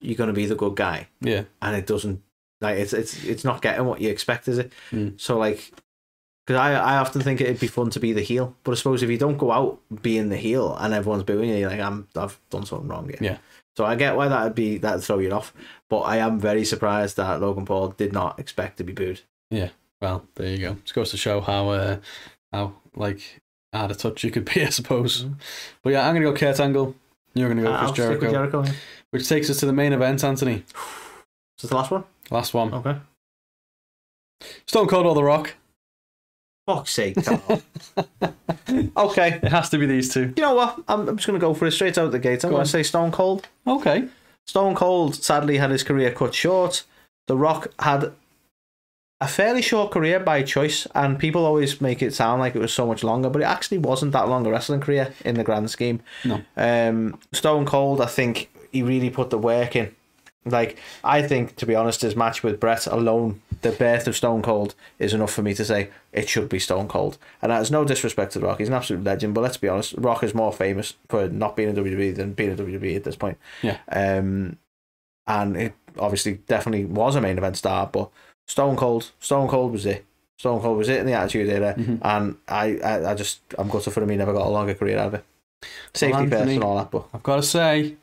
you're 0.00 0.16
gonna 0.16 0.32
be 0.32 0.46
the 0.46 0.54
good 0.54 0.76
guy 0.76 1.08
yeah, 1.20 1.44
and 1.60 1.76
it 1.76 1.86
doesn't 1.86 2.22
like 2.60 2.78
it's 2.78 2.92
it's 2.92 3.24
it's 3.24 3.44
not 3.44 3.62
getting 3.62 3.84
what 3.86 4.00
you 4.00 4.10
expect, 4.10 4.48
is 4.48 4.58
it? 4.58 4.72
Mm. 4.92 5.20
So 5.20 5.38
like. 5.38 5.72
Because 6.46 6.58
I, 6.58 6.72
I 6.72 6.96
often 6.96 7.20
think 7.20 7.40
it'd 7.40 7.60
be 7.60 7.68
fun 7.68 7.90
to 7.90 8.00
be 8.00 8.12
the 8.12 8.22
heel, 8.22 8.56
but 8.64 8.72
I 8.72 8.74
suppose 8.74 9.04
if 9.04 9.10
you 9.10 9.18
don't 9.18 9.36
go 9.38 9.52
out 9.52 9.78
being 10.02 10.30
the 10.30 10.36
heel 10.36 10.74
and 10.80 10.92
everyone's 10.92 11.22
booing 11.22 11.48
you, 11.48 11.56
you're 11.56 11.70
like 11.70 11.78
I'm 11.78 12.08
I've 12.16 12.40
done 12.48 12.64
something 12.66 12.88
wrong 12.88 13.06
here. 13.08 13.18
Yeah. 13.20 13.38
So 13.76 13.84
I 13.84 13.94
get 13.94 14.16
why 14.16 14.26
that'd 14.26 14.54
be 14.56 14.78
that'd 14.78 15.04
throw 15.04 15.20
you 15.20 15.30
off, 15.30 15.54
but 15.88 16.00
I 16.00 16.16
am 16.16 16.40
very 16.40 16.64
surprised 16.64 17.18
that 17.18 17.40
Logan 17.40 17.66
Paul 17.66 17.90
did 17.90 18.12
not 18.12 18.40
expect 18.40 18.78
to 18.78 18.84
be 18.84 18.92
booed. 18.92 19.20
Yeah. 19.50 19.68
Well, 20.00 20.26
there 20.34 20.48
you 20.48 20.58
go. 20.58 20.74
Just 20.82 20.94
goes 20.94 21.10
to 21.12 21.16
show 21.16 21.40
how 21.40 21.68
uh, 21.68 21.98
how 22.52 22.72
like 22.96 23.40
out 23.72 23.92
of 23.92 23.98
touch 23.98 24.24
you 24.24 24.32
could 24.32 24.46
be, 24.46 24.62
I 24.66 24.70
suppose. 24.70 25.24
Mhm. 25.24 25.34
But 25.82 25.90
yeah, 25.90 26.08
I'm 26.08 26.14
gonna 26.14 26.24
go 26.24 26.34
Kurt 26.34 26.58
Angle. 26.58 26.96
You're 27.34 27.48
gonna 27.48 27.62
go 27.62 27.70
I'll 27.70 27.92
Chris 27.92 27.96
Jericho, 27.96 28.30
Jericho. 28.30 28.64
which 29.10 29.28
takes 29.28 29.50
us 29.50 29.60
to 29.60 29.66
the 29.66 29.72
main 29.72 29.92
event, 29.92 30.24
Anthony. 30.24 30.64
Is 31.58 31.62
this 31.62 31.70
the 31.70 31.76
last 31.76 31.92
one? 31.92 32.02
Last 32.30 32.54
one. 32.54 32.72
Okay. 32.74 32.96
Stone 34.66 34.86
Cold 34.88 35.06
or 35.06 35.14
The 35.14 35.24
Rock? 35.24 35.54
Fuck's 36.66 36.92
sake, 36.92 37.16
Carl. 37.24 37.62
okay. 38.96 39.40
It 39.42 39.48
has 39.50 39.68
to 39.70 39.78
be 39.78 39.86
these 39.86 40.12
two. 40.12 40.32
You 40.36 40.42
know 40.42 40.54
what? 40.54 40.76
I'm, 40.88 41.08
I'm 41.08 41.16
just 41.16 41.26
going 41.26 41.38
to 41.38 41.44
go 41.44 41.54
for 41.54 41.66
it 41.66 41.72
straight 41.72 41.98
out 41.98 42.12
the 42.12 42.18
gate. 42.18 42.44
I'm 42.44 42.50
Go 42.50 42.54
going 42.56 42.60
on. 42.60 42.66
to 42.66 42.70
say 42.70 42.82
Stone 42.82 43.12
Cold. 43.12 43.48
Okay. 43.66 44.04
Stone 44.46 44.74
Cold 44.74 45.14
sadly 45.16 45.58
had 45.58 45.70
his 45.70 45.82
career 45.82 46.12
cut 46.12 46.34
short. 46.34 46.84
The 47.26 47.36
Rock 47.36 47.68
had 47.80 48.12
a 49.20 49.28
fairly 49.28 49.62
short 49.62 49.90
career 49.90 50.18
by 50.20 50.42
choice, 50.42 50.86
and 50.94 51.18
people 51.18 51.44
always 51.44 51.80
make 51.80 52.02
it 52.02 52.14
sound 52.14 52.40
like 52.40 52.54
it 52.54 52.60
was 52.60 52.72
so 52.72 52.86
much 52.86 53.02
longer, 53.04 53.28
but 53.28 53.42
it 53.42 53.46
actually 53.46 53.78
wasn't 53.78 54.12
that 54.12 54.28
long 54.28 54.46
a 54.46 54.50
wrestling 54.50 54.80
career 54.80 55.12
in 55.24 55.34
the 55.34 55.44
grand 55.44 55.70
scheme. 55.70 56.00
No. 56.24 56.40
Um, 56.56 57.18
Stone 57.32 57.66
Cold, 57.66 58.00
I 58.00 58.06
think 58.06 58.50
he 58.72 58.82
really 58.82 59.10
put 59.10 59.30
the 59.30 59.38
work 59.38 59.76
in. 59.76 59.94
Like, 60.46 60.78
I 61.04 61.20
think, 61.22 61.56
to 61.56 61.66
be 61.66 61.74
honest, 61.74 62.00
his 62.00 62.16
match 62.16 62.42
with 62.42 62.58
Bret 62.60 62.86
alone, 62.86 63.42
the 63.60 63.72
birth 63.72 64.06
of 64.08 64.16
Stone 64.16 64.40
Cold, 64.42 64.74
is 64.98 65.12
enough 65.12 65.32
for 65.32 65.42
me 65.42 65.52
to 65.54 65.64
say 65.66 65.90
it 66.12 66.28
should 66.30 66.48
be 66.48 66.58
Stone 66.58 66.88
Cold. 66.88 67.18
And 67.42 67.52
that 67.52 67.60
is 67.60 67.70
no 67.70 67.84
disrespect 67.84 68.32
to 68.32 68.40
Rock. 68.40 68.58
He's 68.58 68.68
an 68.68 68.74
absolute 68.74 69.04
legend, 69.04 69.34
but 69.34 69.42
let's 69.42 69.58
be 69.58 69.68
honest, 69.68 69.94
Rock 69.98 70.22
is 70.22 70.34
more 70.34 70.52
famous 70.52 70.94
for 71.08 71.28
not 71.28 71.56
being 71.56 71.68
in 71.68 71.76
WWE 71.76 72.16
than 72.16 72.32
being 72.32 72.50
in 72.52 72.56
WWE 72.56 72.96
at 72.96 73.04
this 73.04 73.16
point. 73.16 73.36
Yeah. 73.60 73.76
Um, 73.92 74.56
and 75.26 75.56
it 75.58 75.74
obviously 75.98 76.34
definitely 76.48 76.86
was 76.86 77.16
a 77.16 77.20
main 77.20 77.36
event 77.36 77.58
star, 77.58 77.86
but 77.86 78.08
Stone 78.48 78.76
Cold. 78.76 79.10
Stone 79.20 79.48
Cold 79.48 79.72
was 79.72 79.84
it. 79.84 80.04
Stone 80.38 80.62
Cold 80.62 80.78
was 80.78 80.88
it 80.88 81.00
in 81.00 81.06
the 81.06 81.12
Attitude 81.12 81.50
Era, 81.50 81.74
Mhm. 81.76 81.98
and 82.02 82.36
I, 82.48 82.78
I, 82.78 83.10
I 83.10 83.14
just 83.14 83.40
I'm 83.58 83.68
gutted 83.68 83.92
for 83.92 84.02
him. 84.02 84.08
He 84.08 84.16
never 84.16 84.32
got 84.32 84.46
a 84.46 84.48
longer 84.50 84.72
career 84.74 84.96
out 84.98 85.08
of 85.08 85.14
it. 85.14 85.24
Safety 85.92 86.14
first 86.14 86.32
Anthony- 86.32 86.54
and 86.54 86.64
all 86.64 86.78
that, 86.78 86.90
but 86.90 87.04
I've 87.12 87.22
got 87.22 87.36
to 87.36 87.42
say, 87.42 87.96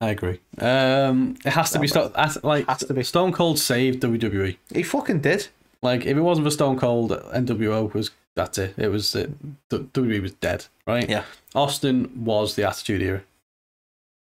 I 0.00 0.10
agree. 0.10 0.40
Um, 0.58 1.36
it 1.44 1.50
has 1.50 1.70
to 1.72 1.78
be 1.78 1.86
Yeah, 1.86 2.08
Stone. 2.28 2.40
Like 2.42 2.66
has 2.68 2.78
to 2.80 2.94
be. 2.94 3.02
Stone 3.02 3.32
Cold 3.32 3.58
saved 3.58 4.02
WWE. 4.02 4.56
he 4.72 4.82
fucking 4.82 5.20
did. 5.20 5.48
Like 5.82 6.06
if 6.06 6.16
it 6.16 6.20
wasn't 6.22 6.46
for 6.46 6.50
Stone 6.50 6.78
Cold, 6.78 7.10
NWO 7.10 7.92
was 7.92 8.10
that's 8.34 8.56
it. 8.58 8.74
It 8.78 8.88
was 8.88 9.14
it, 9.14 9.30
the- 9.68 9.80
WWE 9.80 10.22
was 10.22 10.32
dead, 10.32 10.66
right? 10.86 11.08
Yeah. 11.08 11.24
Austin 11.54 12.24
was 12.24 12.54
the 12.54 12.66
Attitude 12.66 13.02
Era. 13.02 13.22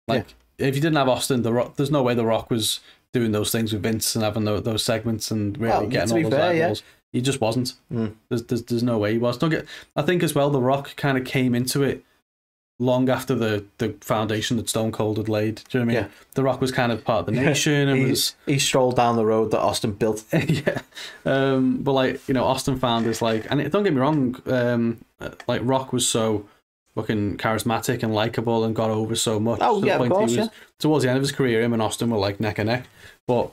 Like 0.06 0.34
if 0.58 0.74
you 0.74 0.80
didn't 0.82 0.96
have 0.96 1.08
Austin, 1.08 1.42
the 1.42 1.52
Rock, 1.52 1.76
there's 1.76 1.90
no 1.90 2.02
way 2.02 2.14
the 2.14 2.26
Rock 2.26 2.50
was 2.50 2.80
doing 3.12 3.32
those 3.32 3.50
things 3.50 3.72
with 3.72 3.82
Vince 3.82 4.14
and 4.14 4.24
having 4.24 4.44
tho- 4.44 4.60
those 4.60 4.82
segments 4.84 5.30
and 5.30 5.56
really 5.58 5.72
Well, 5.72 5.86
getting 5.86 6.08
to 6.08 6.14
all 6.14 6.18
be 6.18 6.22
those 6.24 6.32
fair, 6.32 6.54
yeah. 6.54 6.64
eyeballs. 6.64 6.82
He 7.12 7.20
just 7.22 7.40
wasn't. 7.40 7.74
Mm. 7.92 8.14
There's, 8.28 8.42
there's 8.44 8.62
there's 8.64 8.82
no 8.82 8.98
way 8.98 9.12
he 9.12 9.18
was. 9.18 9.38
Don't 9.38 9.50
get. 9.50 9.66
I 9.96 10.02
think 10.02 10.22
as 10.22 10.34
well, 10.34 10.50
the 10.50 10.60
Rock 10.60 10.96
kind 10.96 11.16
of 11.16 11.24
came 11.24 11.54
into 11.54 11.82
it 11.82 12.04
long 12.80 13.08
after 13.08 13.34
the 13.34 13.64
the 13.78 13.94
foundation 14.00 14.56
that 14.56 14.68
Stone 14.68 14.92
Cold 14.92 15.16
had 15.18 15.28
laid. 15.28 15.62
Do 15.68 15.78
you 15.78 15.84
know 15.84 15.86
what 15.86 15.96
I 15.98 16.00
mean? 16.02 16.10
Yeah. 16.10 16.16
The 16.34 16.42
Rock 16.42 16.60
was 16.60 16.72
kind 16.72 16.90
of 16.92 17.04
part 17.04 17.20
of 17.20 17.26
the 17.26 17.32
nation 17.40 17.88
and 17.88 17.98
He, 18.00 18.10
was 18.10 18.34
he 18.46 18.58
strolled 18.58 18.96
down 18.96 19.16
the 19.16 19.24
road 19.26 19.50
that 19.52 19.60
Austin 19.60 19.92
built. 19.92 20.24
yeah. 20.32 20.80
Um, 21.24 21.78
but 21.82 21.92
like 21.92 22.26
you 22.28 22.34
know, 22.34 22.44
Austin 22.44 22.78
found 22.78 23.06
is 23.06 23.22
like, 23.22 23.46
and 23.50 23.60
it, 23.60 23.70
don't 23.72 23.84
get 23.84 23.92
me 23.94 24.00
wrong, 24.00 24.40
um, 24.46 25.04
uh, 25.20 25.30
like 25.46 25.60
Rock 25.64 25.92
was 25.92 26.08
so 26.08 26.46
fucking 26.94 27.36
charismatic 27.38 28.02
and 28.02 28.14
likable 28.14 28.64
and 28.64 28.74
got 28.74 28.90
over 28.90 29.14
so 29.16 29.40
much. 29.40 29.58
Oh, 29.62 29.76
to 29.76 29.80
the 29.80 29.86
yeah, 29.88 29.94
of 29.94 29.98
point 29.98 30.12
he 30.12 30.16
course, 30.16 30.30
was- 30.30 30.36
yeah. 30.38 30.48
Towards 30.78 31.04
the 31.04 31.10
end 31.10 31.16
of 31.16 31.22
his 31.22 31.32
career, 31.32 31.62
him 31.62 31.72
and 31.72 31.80
Austin 31.82 32.10
were 32.10 32.18
like 32.18 32.40
neck 32.40 32.58
and 32.58 32.68
neck. 32.68 32.86
But 33.26 33.50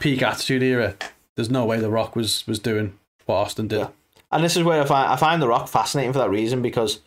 peak 0.00 0.22
Attitude 0.22 0.62
Era, 0.62 0.94
there's 1.36 1.50
no 1.50 1.64
way 1.66 1.78
the 1.78 1.90
Rock 1.90 2.16
was 2.16 2.46
was 2.46 2.58
doing 2.58 2.98
what 3.26 3.36
Austin 3.36 3.68
did. 3.68 3.78
Yeah. 3.80 3.88
And 4.32 4.42
this 4.42 4.56
is 4.56 4.64
where 4.64 4.82
I 4.82 4.84
find 4.86 5.12
I 5.12 5.16
find 5.16 5.40
The 5.40 5.48
Rock 5.48 5.68
fascinating 5.68 6.12
for 6.12 6.18
that 6.20 6.30
reason 6.30 6.62
because 6.62 7.00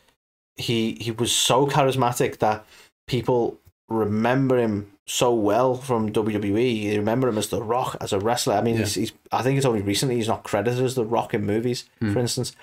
he 0.58 0.98
he 1.00 1.12
was 1.12 1.32
so 1.32 1.68
charismatic 1.68 2.40
that 2.40 2.66
people 3.08 3.58
remember 3.90 4.58
him 4.58 4.92
so 5.06 5.34
well 5.34 5.76
from 5.76 6.12
WWE. 6.12 6.90
They 6.90 6.98
remember 6.98 7.30
him 7.30 7.38
as 7.38 7.48
The 7.48 7.62
Rock 7.64 7.96
as 8.02 8.12
a 8.12 8.20
wrestler. 8.20 8.56
I 8.56 8.62
mean, 8.62 8.74
Yeah. 8.76 8.82
he's, 8.82 8.96
he's 8.96 9.14
I 9.32 9.42
think 9.44 9.58
it's 9.58 9.66
only 9.66 9.82
recently 9.82 10.16
he's 10.16 10.28
not 10.28 10.44
credited 10.44 10.84
as 10.84 10.96
The 10.96 11.06
Rock 11.06 11.34
in 11.34 11.46
movies, 11.46 11.86
Hmm. 12.00 12.12
for 12.14 12.20
instance. 12.20 12.54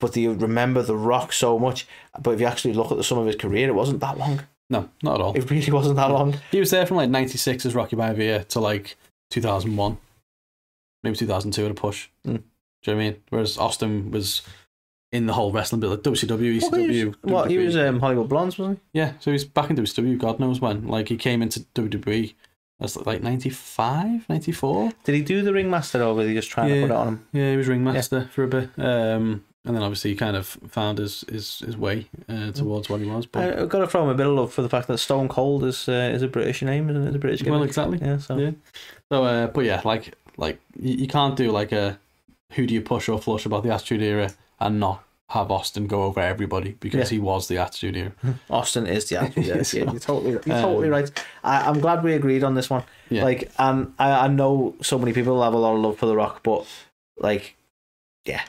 But 0.00 0.12
they 0.14 0.26
remember 0.26 0.82
The 0.82 0.96
Rock 0.96 1.32
so 1.32 1.58
much. 1.58 1.86
But 2.20 2.32
if 2.34 2.40
you 2.40 2.46
actually 2.46 2.74
look 2.74 2.90
at 2.90 2.96
the, 2.96 3.04
some 3.04 3.18
of 3.18 3.26
his 3.26 3.36
career, 3.36 3.68
it 3.68 3.74
wasn't 3.74 4.00
that 4.00 4.18
long. 4.18 4.40
No, 4.68 4.88
not 5.02 5.16
at 5.16 5.20
all. 5.20 5.36
It 5.36 5.48
really 5.50 5.70
wasn't 5.70 5.96
that 5.96 6.10
long. 6.10 6.34
He 6.50 6.58
was 6.58 6.70
there 6.70 6.86
from 6.86 6.96
like 6.96 7.10
'96 7.10 7.64
as 7.66 7.74
Rocky 7.74 7.94
Maivia 7.94 8.48
to 8.48 8.60
like 8.60 8.96
2001, 9.30 9.98
maybe 11.04 11.16
2002 11.16 11.64
at 11.66 11.70
a 11.70 11.74
push. 11.74 12.08
Mm. 12.26 12.32
Do 12.82 12.90
you 12.90 12.92
know 12.92 12.96
what 12.96 13.02
I 13.02 13.10
mean? 13.10 13.22
Whereas 13.30 13.58
Austin 13.58 14.10
was 14.10 14.42
in 15.14 15.26
the 15.26 15.32
whole 15.32 15.52
wrestling 15.52 15.80
bit, 15.80 15.88
like 15.90 16.00
WCW, 16.02 16.60
What, 16.62 16.78
he 16.80 16.86
ECW. 16.86 17.06
was, 17.06 17.16
what, 17.22 17.50
he 17.50 17.58
was 17.58 17.76
um, 17.76 18.00
Hollywood 18.00 18.28
Blondes, 18.28 18.58
wasn't 18.58 18.80
he? 18.92 18.98
Yeah, 18.98 19.12
so 19.20 19.30
he's 19.32 19.44
back 19.44 19.70
in 19.70 19.76
WCW, 19.76 20.18
God 20.18 20.40
knows 20.40 20.60
when. 20.60 20.86
Like, 20.88 21.08
he 21.08 21.16
came 21.16 21.40
into 21.40 21.60
WWE 21.74 22.34
That's 22.80 22.96
like 22.96 23.22
95, 23.22 24.28
94. 24.28 24.92
Did 25.04 25.14
he 25.14 25.22
do 25.22 25.42
the 25.42 25.52
ringmaster 25.52 26.02
or 26.02 26.14
was 26.14 26.26
he 26.26 26.34
just 26.34 26.50
trying 26.50 26.68
Yeah. 26.70 26.74
to 26.74 26.80
put 26.82 26.90
it 26.90 26.96
on 26.96 27.08
him? 27.08 27.26
Yeah, 27.32 27.50
he 27.52 27.56
was 27.56 27.68
ringmaster 27.68 28.28
for 28.32 28.42
a 28.44 28.48
bit. 28.48 28.70
Um, 28.76 29.44
and 29.66 29.74
then 29.76 29.82
obviously 29.82 30.10
he 30.10 30.16
kind 30.16 30.36
of 30.36 30.46
found 30.68 30.98
his, 30.98 31.24
his, 31.30 31.60
his 31.60 31.76
way 31.76 32.08
uh, 32.28 32.50
towards 32.52 32.90
what 32.90 33.00
he 33.00 33.06
was. 33.06 33.24
But, 33.26 33.58
I, 33.58 33.62
I've 33.62 33.68
got 33.68 33.78
to 33.78 33.86
throw 33.86 34.02
him 34.02 34.08
a 34.10 34.14
bit 34.14 34.26
of 34.26 34.34
love 34.34 34.52
for 34.52 34.60
the 34.62 34.68
fact 34.68 34.88
that 34.88 34.98
Stone 34.98 35.28
Cold 35.28 35.64
is 35.64 35.88
uh, 35.88 36.10
is 36.12 36.20
a 36.22 36.28
British 36.28 36.60
name, 36.62 36.90
isn't 36.90 37.02
it? 37.02 37.06
It's 37.06 37.16
a 37.16 37.18
British 37.18 37.42
well, 37.44 37.62
exactly. 37.62 37.98
Yeah, 38.02 38.18
so 38.18 38.36
Yeah. 38.36 38.50
So, 39.10 39.24
uh, 39.24 39.46
but 39.46 39.64
yeah, 39.64 39.80
like, 39.84 40.14
like 40.36 40.60
you, 40.78 40.94
you 40.96 41.06
can't 41.06 41.36
do 41.36 41.50
like 41.50 41.72
a 41.72 41.98
who 42.52 42.66
do 42.66 42.74
you 42.74 42.80
push 42.80 43.08
or 43.08 43.18
flush 43.20 43.46
about 43.46 43.62
the 43.62 43.72
Attitude 43.72 44.02
Era 44.02 44.32
and 44.60 44.78
not 44.80 45.02
have 45.30 45.50
Austin 45.50 45.86
go 45.86 46.02
over 46.04 46.20
everybody 46.20 46.76
because 46.80 47.08
he 47.08 47.18
was 47.18 47.48
the 47.48 47.58
Attitude 47.58 47.96
Era. 47.96 48.12
Austin 48.50 48.86
is 48.86 49.08
the 49.08 49.20
Attitude 49.20 49.46
Yeah, 49.46 49.62
So, 49.62 49.76
yeah, 49.78 49.90
you're 49.90 50.00
totally, 50.00 50.30
you're 50.32 50.56
um, 50.56 50.62
totally 50.62 50.88
right. 50.90 51.24
I, 51.42 51.62
I'm 51.68 51.80
glad 51.80 52.04
we 52.04 52.12
agreed 52.14 52.44
on 52.44 52.54
this 52.54 52.70
one. 52.70 52.84
Yeah. 53.10 53.24
Like, 53.24 53.50
and 53.58 53.94
I, 53.98 54.26
I 54.26 54.28
know 54.28 54.74
so 54.82 54.98
many 54.98 55.12
people 55.12 55.42
have 55.42 55.54
a 55.54 55.58
lot 55.58 55.74
of 55.74 55.80
love 55.80 55.98
for 55.98 56.06
The 56.06 56.14
Rock, 56.16 56.42
but 56.42 56.66
like, 57.18 57.56
yeah, 58.26 58.42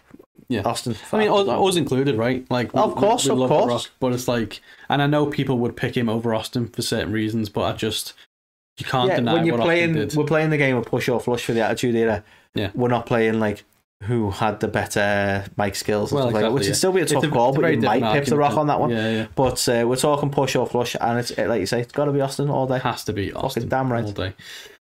Yeah. 0.48 0.62
Austin. 0.64 0.96
I 1.12 1.18
mean, 1.18 1.32
us, 1.32 1.48
us 1.48 1.76
included, 1.76 2.18
right? 2.18 2.46
Like, 2.52 2.74
we- 2.74 2.82
Of 2.82 2.96
course, 2.96 3.26
we, 3.26 3.32
of 3.32 3.38
love 3.40 3.50
course. 3.50 3.72
Rock, 3.72 3.92
but 4.00 4.14
it's 4.14 4.28
like, 4.28 4.62
and 4.90 5.02
I 5.02 5.08
know 5.08 5.26
people 5.26 5.58
would 5.60 5.76
pick 5.78 5.96
him 5.98 6.10
over 6.10 6.36
Austin 6.36 6.68
for 6.68 6.82
certain 6.82 7.12
reasons, 7.12 7.50
but 7.50 7.62
I 7.62 7.74
just 7.74 8.14
you 8.78 8.86
can't 8.86 9.08
yeah, 9.10 9.16
deny 9.16 9.34
when 9.34 9.46
you're 9.46 9.58
what 9.58 9.64
playing, 9.64 10.10
we're 10.16 10.26
playing 10.26 10.50
the 10.50 10.58
game 10.58 10.76
of 10.76 10.86
push 10.86 11.08
or 11.08 11.20
flush 11.22 11.46
for 11.46 11.54
the 11.54 11.62
Attitude 11.64 11.96
Era. 11.96 12.24
Yeah. 12.54 12.72
we're 12.74 12.90
not 12.90 13.06
playing 13.06 13.40
like 13.40 13.64
who 14.08 14.32
had 14.32 14.60
the 14.60 14.68
better 14.68 15.46
mic 15.58 15.76
skills, 15.76 16.12
and 16.12 16.18
Well, 16.20 16.28
stuff 16.30 16.34
like 16.34 16.42
that, 16.44 16.52
which 16.54 16.68
exactly, 16.68 16.70
would 16.70 16.78
still 16.78 16.92
be 16.92 17.20
a 17.20 17.22
tough 17.22 17.32
a- 17.32 17.34
call, 17.34 17.54
but 17.54 17.72
you 17.74 17.80
might 17.82 18.14
pip 18.14 18.26
the 18.26 18.38
Rock 18.38 18.58
on 18.58 18.68
that 18.68 18.80
one. 18.80 18.90
Yeah, 18.92 19.10
yeah. 19.12 19.28
But 19.36 19.68
uh, 19.68 19.86
we're 19.88 19.96
talking 19.96 20.30
push 20.30 20.56
or 20.56 20.66
flush, 20.68 20.96
and 21.00 21.20
it's 21.20 21.38
like 21.38 21.60
you 21.60 21.66
say, 21.66 21.82
it's 21.82 21.92
got 21.92 22.06
to 22.06 22.12
be 22.12 22.22
Austin 22.22 22.50
all 22.50 22.68
day. 22.68 22.80
Has 22.80 23.04
to 23.06 23.14
be 23.14 23.34
Austin. 23.34 23.68
damn 23.68 23.92
right. 23.92 24.06
All 24.06 24.12
day. 24.12 24.34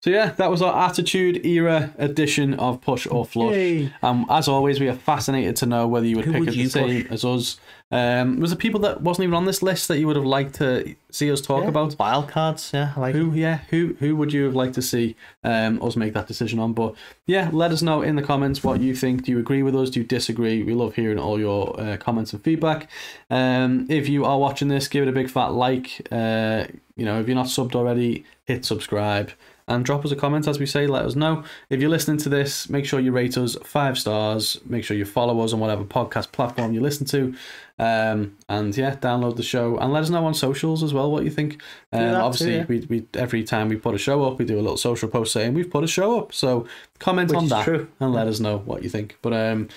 So 0.04 0.10
yeah, 0.10 0.32
that 0.32 0.50
was 0.50 0.60
our 0.60 0.86
Attitude 0.86 1.46
Era 1.46 1.94
edition 1.96 2.52
of 2.52 2.82
Push 2.82 3.06
or 3.06 3.24
Flush. 3.24 3.54
Yay. 3.54 3.90
Um, 4.02 4.26
as 4.28 4.48
always, 4.48 4.78
we 4.78 4.86
are 4.90 4.94
fascinated 4.94 5.56
to 5.56 5.66
know 5.66 5.88
whether 5.88 6.04
you 6.04 6.16
would 6.16 6.26
Who 6.26 6.32
pick 6.32 6.40
would 6.40 6.48
it 6.50 6.56
you 6.56 6.64
the 6.64 6.70
same 6.70 7.06
as 7.08 7.24
us. 7.24 7.58
Um, 7.90 8.38
was 8.38 8.50
there 8.50 8.58
people 8.58 8.80
that 8.80 9.00
wasn't 9.00 9.24
even 9.24 9.34
on 9.34 9.46
this 9.46 9.62
list 9.62 9.88
that 9.88 9.98
you 9.98 10.06
would 10.06 10.16
have 10.16 10.26
liked 10.26 10.56
to 10.56 10.94
see 11.10 11.32
us 11.32 11.40
talk 11.40 11.62
Yeah, 11.62 11.70
about? 11.70 11.98
wild 11.98 12.28
cards. 12.28 12.70
Yeah, 12.74 12.92
I 12.94 13.00
like 13.00 13.14
Who, 13.14 13.32
yeah, 13.32 13.60
who, 13.70 13.96
who 13.98 14.14
would 14.16 14.30
you 14.34 14.44
have 14.44 14.54
liked 14.54 14.74
to 14.74 14.82
see 14.82 15.16
um, 15.42 15.82
us 15.82 15.96
make 15.96 16.12
that 16.12 16.26
decision 16.26 16.58
on? 16.58 16.74
But 16.74 16.96
yeah, 17.24 17.48
let 17.50 17.70
us 17.70 17.80
know 17.80 18.02
in 18.02 18.16
the 18.16 18.22
comments 18.22 18.62
what 18.62 18.82
you 18.82 18.94
think. 18.94 19.24
Do 19.24 19.32
you 19.32 19.38
agree 19.38 19.62
with 19.62 19.74
us? 19.74 19.88
Do 19.88 20.00
you 20.00 20.06
disagree? 20.06 20.62
We 20.62 20.74
love 20.74 20.96
hearing 20.96 21.18
all 21.18 21.40
your 21.40 21.80
uh, 21.80 21.96
comments 21.96 22.34
and 22.34 22.44
feedback. 22.44 22.90
Um, 23.30 23.86
if 23.88 24.10
you 24.10 24.26
are 24.26 24.38
watching 24.38 24.68
this, 24.68 24.86
give 24.86 25.02
it 25.04 25.08
a 25.08 25.12
big 25.12 25.30
fat 25.30 25.54
like. 25.54 26.06
Uh, 26.12 26.66
you 26.94 27.06
know, 27.06 27.20
if 27.20 27.26
you're 27.26 27.34
not 27.34 27.46
subbed 27.46 27.74
already, 27.74 28.26
hit 28.44 28.66
subscribe 28.66 29.30
and 29.66 29.84
drop 29.84 30.04
us 30.04 30.10
a 30.10 30.16
comment 30.16 30.46
as 30.46 30.58
we 30.58 30.66
say. 30.66 30.86
Let 30.86 31.04
us 31.04 31.16
know 31.16 31.44
if 31.70 31.80
you're 31.80 31.90
listening 31.90 32.18
to 32.18 32.28
this. 32.28 32.68
Make 32.68 32.84
sure 32.84 33.00
you 33.00 33.12
rate 33.12 33.38
us 33.38 33.56
five 33.64 33.98
stars. 33.98 34.60
Make 34.66 34.84
sure 34.84 34.96
you 34.96 35.04
follow 35.04 35.40
us 35.40 35.52
on 35.52 35.60
whatever 35.60 35.84
podcast 35.84 36.32
platform 36.32 36.72
you 36.72 36.80
listen 36.80 37.06
to. 37.06 37.34
Um, 37.78 38.36
and 38.48 38.76
yeah, 38.76 38.96
download 38.96 39.36
the 39.36 39.42
show 39.42 39.78
and 39.78 39.92
let 39.92 40.02
us 40.02 40.10
know 40.10 40.24
on 40.26 40.34
socials 40.34 40.82
as 40.82 40.92
well 40.92 41.10
what 41.10 41.24
you 41.24 41.30
think. 41.30 41.54
Um, 41.92 42.00
that 42.00 42.10
too, 42.10 42.16
obviously, 42.16 42.56
yeah. 42.56 42.64
we, 42.68 42.80
we 42.80 43.06
every 43.14 43.42
time 43.42 43.68
we 43.68 43.76
put 43.76 43.94
a 43.94 43.98
show 43.98 44.24
up, 44.24 44.38
we 44.38 44.44
do 44.44 44.58
a 44.58 44.62
little 44.62 44.76
social 44.76 45.08
post 45.08 45.32
saying 45.32 45.54
we've 45.54 45.70
put 45.70 45.82
a 45.82 45.88
show 45.88 46.18
up. 46.18 46.32
So 46.32 46.66
comment 46.98 47.30
Which 47.30 47.38
on 47.38 47.48
that 47.48 47.64
true. 47.64 47.88
and 48.00 48.12
let 48.12 48.28
us 48.28 48.40
know 48.40 48.58
what 48.58 48.82
you 48.82 48.90
think. 48.90 49.18
But 49.22 49.32
um, 49.32 49.68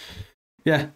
yeah, 0.66 0.88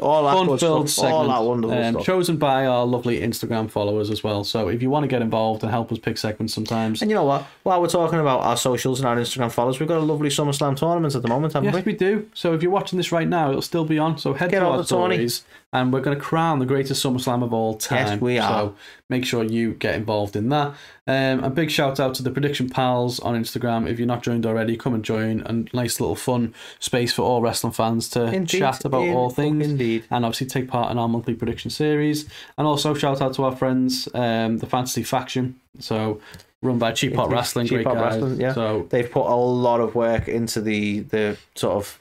all 0.00 0.24
that 0.24 0.32
fun-filled 0.34 0.90
stuff. 0.90 1.04
All 1.10 1.26
that 1.28 1.42
wonderful 1.42 1.76
um, 1.76 1.94
stuff. 1.94 2.04
chosen 2.04 2.36
by 2.36 2.66
our 2.66 2.84
lovely 2.84 3.20
Instagram 3.20 3.70
followers 3.70 4.10
as 4.10 4.22
well. 4.22 4.44
So 4.44 4.68
if 4.68 4.82
you 4.82 4.90
want 4.90 5.04
to 5.04 5.08
get 5.08 5.22
involved 5.22 5.62
and 5.62 5.70
help 5.70 5.90
us 5.90 5.98
pick 5.98 6.18
segments 6.18 6.52
sometimes, 6.52 7.00
And 7.00 7.10
you 7.10 7.14
know 7.14 7.24
what? 7.24 7.46
While 7.62 7.80
we're 7.80 7.88
talking 7.88 8.18
about 8.20 8.40
our 8.40 8.56
socials 8.58 9.00
and 9.00 9.08
our 9.08 9.16
Instagram 9.16 9.50
followers, 9.50 9.80
we've 9.80 9.88
got 9.88 9.98
a 9.98 10.00
lovely 10.00 10.28
SummerSlam 10.28 10.76
tournament 10.76 11.14
at 11.14 11.22
the 11.22 11.28
moment, 11.28 11.54
haven't 11.54 11.72
Yes, 11.72 11.84
we? 11.84 11.92
we 11.92 11.98
do. 11.98 12.28
So 12.34 12.52
if 12.52 12.62
you're 12.62 12.72
watching 12.72 12.98
this 12.98 13.10
right 13.10 13.26
now, 13.28 13.48
it'll 13.48 13.62
still 13.62 13.84
be 13.86 13.98
on. 13.98 14.18
So 14.18 14.34
head 14.34 14.50
Get 14.50 14.60
to 14.60 14.66
our 14.66 14.76
the 14.78 14.84
stories, 14.84 15.44
and 15.72 15.92
we're 15.92 16.00
going 16.00 16.16
to 16.16 16.22
crown 16.22 16.58
the 16.58 16.64
greatest 16.66 17.04
SummerSlam 17.04 17.42
of 17.42 17.52
all 17.52 17.74
time. 17.74 18.06
Yes, 18.06 18.20
we 18.20 18.38
are. 18.38 18.48
So 18.48 18.74
make 19.10 19.24
sure 19.26 19.42
you 19.44 19.74
get 19.74 19.94
involved 19.94 20.34
in 20.36 20.48
that. 20.48 20.74
Um, 21.06 21.42
a 21.44 21.50
big 21.50 21.70
shout 21.70 22.00
out 22.00 22.14
to 22.14 22.22
the 22.22 22.30
Prediction 22.30 22.70
Pals 22.70 23.20
on 23.20 23.34
Instagram. 23.34 23.88
If 23.88 23.98
you're 23.98 24.06
not 24.08 24.22
joined 24.22 24.46
already, 24.46 24.76
come 24.76 24.94
and 24.94 25.04
join. 25.04 25.40
A 25.42 25.76
nice 25.76 26.00
little 26.00 26.16
fun 26.16 26.54
space 26.78 27.12
for 27.12 27.22
all 27.22 27.42
wrestling 27.42 27.72
fans 27.72 28.08
to 28.10 28.24
Indeed, 28.32 28.58
chat 28.58 28.84
about 28.84 29.02
in- 29.04 29.14
all 29.14 29.28
things. 29.30 29.66
Indeed. 29.66 30.04
and 30.10 30.24
obviously 30.24 30.46
take 30.46 30.68
part 30.68 30.90
in 30.92 30.98
our 30.98 31.08
monthly 31.08 31.34
prediction 31.34 31.70
series. 31.70 32.26
And 32.56 32.66
also 32.66 32.94
shout 32.94 33.20
out 33.20 33.34
to 33.34 33.44
our 33.44 33.54
friends, 33.54 34.08
um, 34.14 34.58
the 34.58 34.66
Fantasy 34.66 35.02
Faction. 35.02 35.60
So 35.78 36.20
run 36.62 36.78
by 36.78 36.92
Cheap 36.92 37.14
Pop 37.14 37.30
Wrestling, 37.30 37.66
Cheap 37.66 37.82
great 37.84 37.94
guys. 37.94 38.14
Wrestling, 38.14 38.40
yeah. 38.40 38.54
So 38.54 38.86
They've 38.88 39.10
put 39.10 39.26
a 39.26 39.34
lot 39.34 39.80
of 39.80 39.94
work 39.94 40.26
into 40.28 40.60
the 40.62 41.00
the 41.00 41.36
sort 41.54 41.74
of 41.76 41.98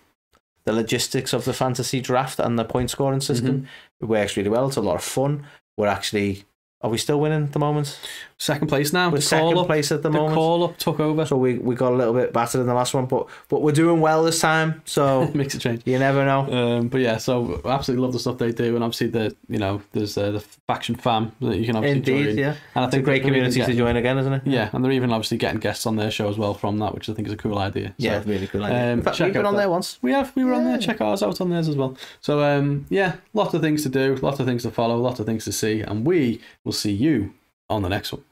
the 0.66 0.74
logistics 0.74 1.34
of 1.34 1.46
the 1.46 1.54
fantasy 1.54 2.02
draft 2.02 2.40
and 2.40 2.58
the 2.58 2.66
point 2.66 2.90
scoring 2.90 3.22
system. 3.22 3.58
Mm-hmm. 3.58 3.66
It 4.02 4.06
works 4.06 4.38
really 4.38 4.50
well. 4.50 4.68
It's 4.68 4.78
a 4.78 4.82
lot 4.82 4.96
of 4.96 5.04
fun. 5.04 5.46
We're 5.78 5.88
actually 5.88 6.46
are 6.82 6.90
we 6.90 6.98
still 7.00 7.20
winning 7.20 7.46
at 7.46 7.52
the 7.54 7.60
moment? 7.60 8.00
Second 8.38 8.68
place 8.68 8.92
now. 8.92 9.10
We're 9.10 9.18
the 9.18 9.22
second 9.22 9.58
up, 9.58 9.68
place 9.68 9.92
at 9.92 10.04
the, 10.04 10.10
the 10.10 10.18
moment. 10.18 10.36
call 10.36 10.64
up 10.66 10.78
took 10.78 11.00
over. 11.00 11.26
So 11.26 11.38
we, 11.38 11.58
we 11.58 11.74
got 11.76 11.94
a 11.94 11.96
little 11.96 12.14
bit 12.14 12.34
battered 12.34 12.62
in 12.62 12.68
the 12.68 12.74
last 12.74 12.94
one, 12.94 13.06
but 13.06 13.28
but 13.50 13.62
we're 13.62 13.72
doing 13.72 14.02
well 14.02 14.24
this 14.24 14.40
time. 14.42 14.82
So 14.86 15.28
Makes 15.34 15.56
a 15.56 15.60
change. 15.60 15.82
you 15.86 15.98
never 16.00 16.26
know. 16.26 16.52
Um, 16.80 16.88
but 16.90 17.02
yeah, 17.02 17.18
so 17.18 17.62
absolutely 17.66 18.04
love 18.04 18.14
the 18.14 18.20
stuff 18.20 18.38
they 18.38 18.52
do, 18.52 18.76
and 18.76 18.84
obviously 18.84 19.08
the 19.08 19.36
you 19.48 19.58
know 19.60 19.82
there's 19.94 20.18
uh, 20.18 20.32
the 20.32 20.40
faction 20.68 20.96
fam 20.96 21.32
that 21.42 21.58
you 21.58 21.66
can 21.66 21.76
obviously 21.76 21.98
Indeed, 22.00 22.26
join. 22.32 22.38
yeah. 22.38 22.56
And 22.76 22.84
I 22.84 22.88
It's 22.88 22.94
a 22.94 22.98
think 22.98 23.06
great 23.06 23.24
community 23.24 23.62
to 23.64 23.74
join 23.74 23.96
again, 23.96 24.18
isn't 24.18 24.34
it? 24.34 24.42
Yeah, 24.46 24.70
and 24.74 24.84
they're 24.84 24.92
even 24.92 25.12
obviously 25.12 25.38
getting 25.38 25.60
guests 25.60 25.86
on 25.86 25.96
their 25.96 26.12
show 26.12 26.28
as 26.30 26.38
well 26.38 26.54
from 26.54 26.78
that, 26.80 26.94
which 26.94 27.10
I 27.10 27.14
think 27.14 27.28
is 27.28 27.34
a 27.34 27.38
cool 27.38 27.58
idea. 27.58 27.90
So, 27.90 27.94
Yeah, 28.00 28.22
really 28.26 28.48
cool 28.48 28.64
idea. 28.64 28.94
Um, 28.94 29.02
fact, 29.02 29.20
we've 29.20 29.32
been 29.34 29.46
on 29.46 29.54
that. 29.54 29.60
there 29.62 29.70
once. 29.70 29.98
We 30.02 30.12
have. 30.12 30.36
We 30.36 30.44
were 30.44 30.54
on 30.54 30.66
there. 30.66 30.78
Check 30.78 31.00
ours 31.02 31.24
out 31.24 31.40
on 31.40 31.50
theirs 31.50 31.70
as 31.70 31.76
well. 31.78 31.96
So, 32.22 32.42
um, 32.44 32.86
yeah, 32.90 33.16
lots 33.34 33.54
of 33.54 33.62
things 33.62 33.84
to 33.84 33.90
do, 33.90 34.16
lots 34.18 34.40
of 34.40 34.46
things 34.46 34.64
to 34.64 34.72
follow, 34.72 34.98
lots 34.98 35.20
of 35.20 35.26
things 35.26 35.46
to 35.46 35.52
see, 35.52 35.82
and 35.82 36.06
we 36.06 36.42
will 36.64 36.74
see 36.74 36.92
you 36.92 37.34
on 37.70 37.82
the 37.82 37.90
next 37.90 38.12
one. 38.12 38.26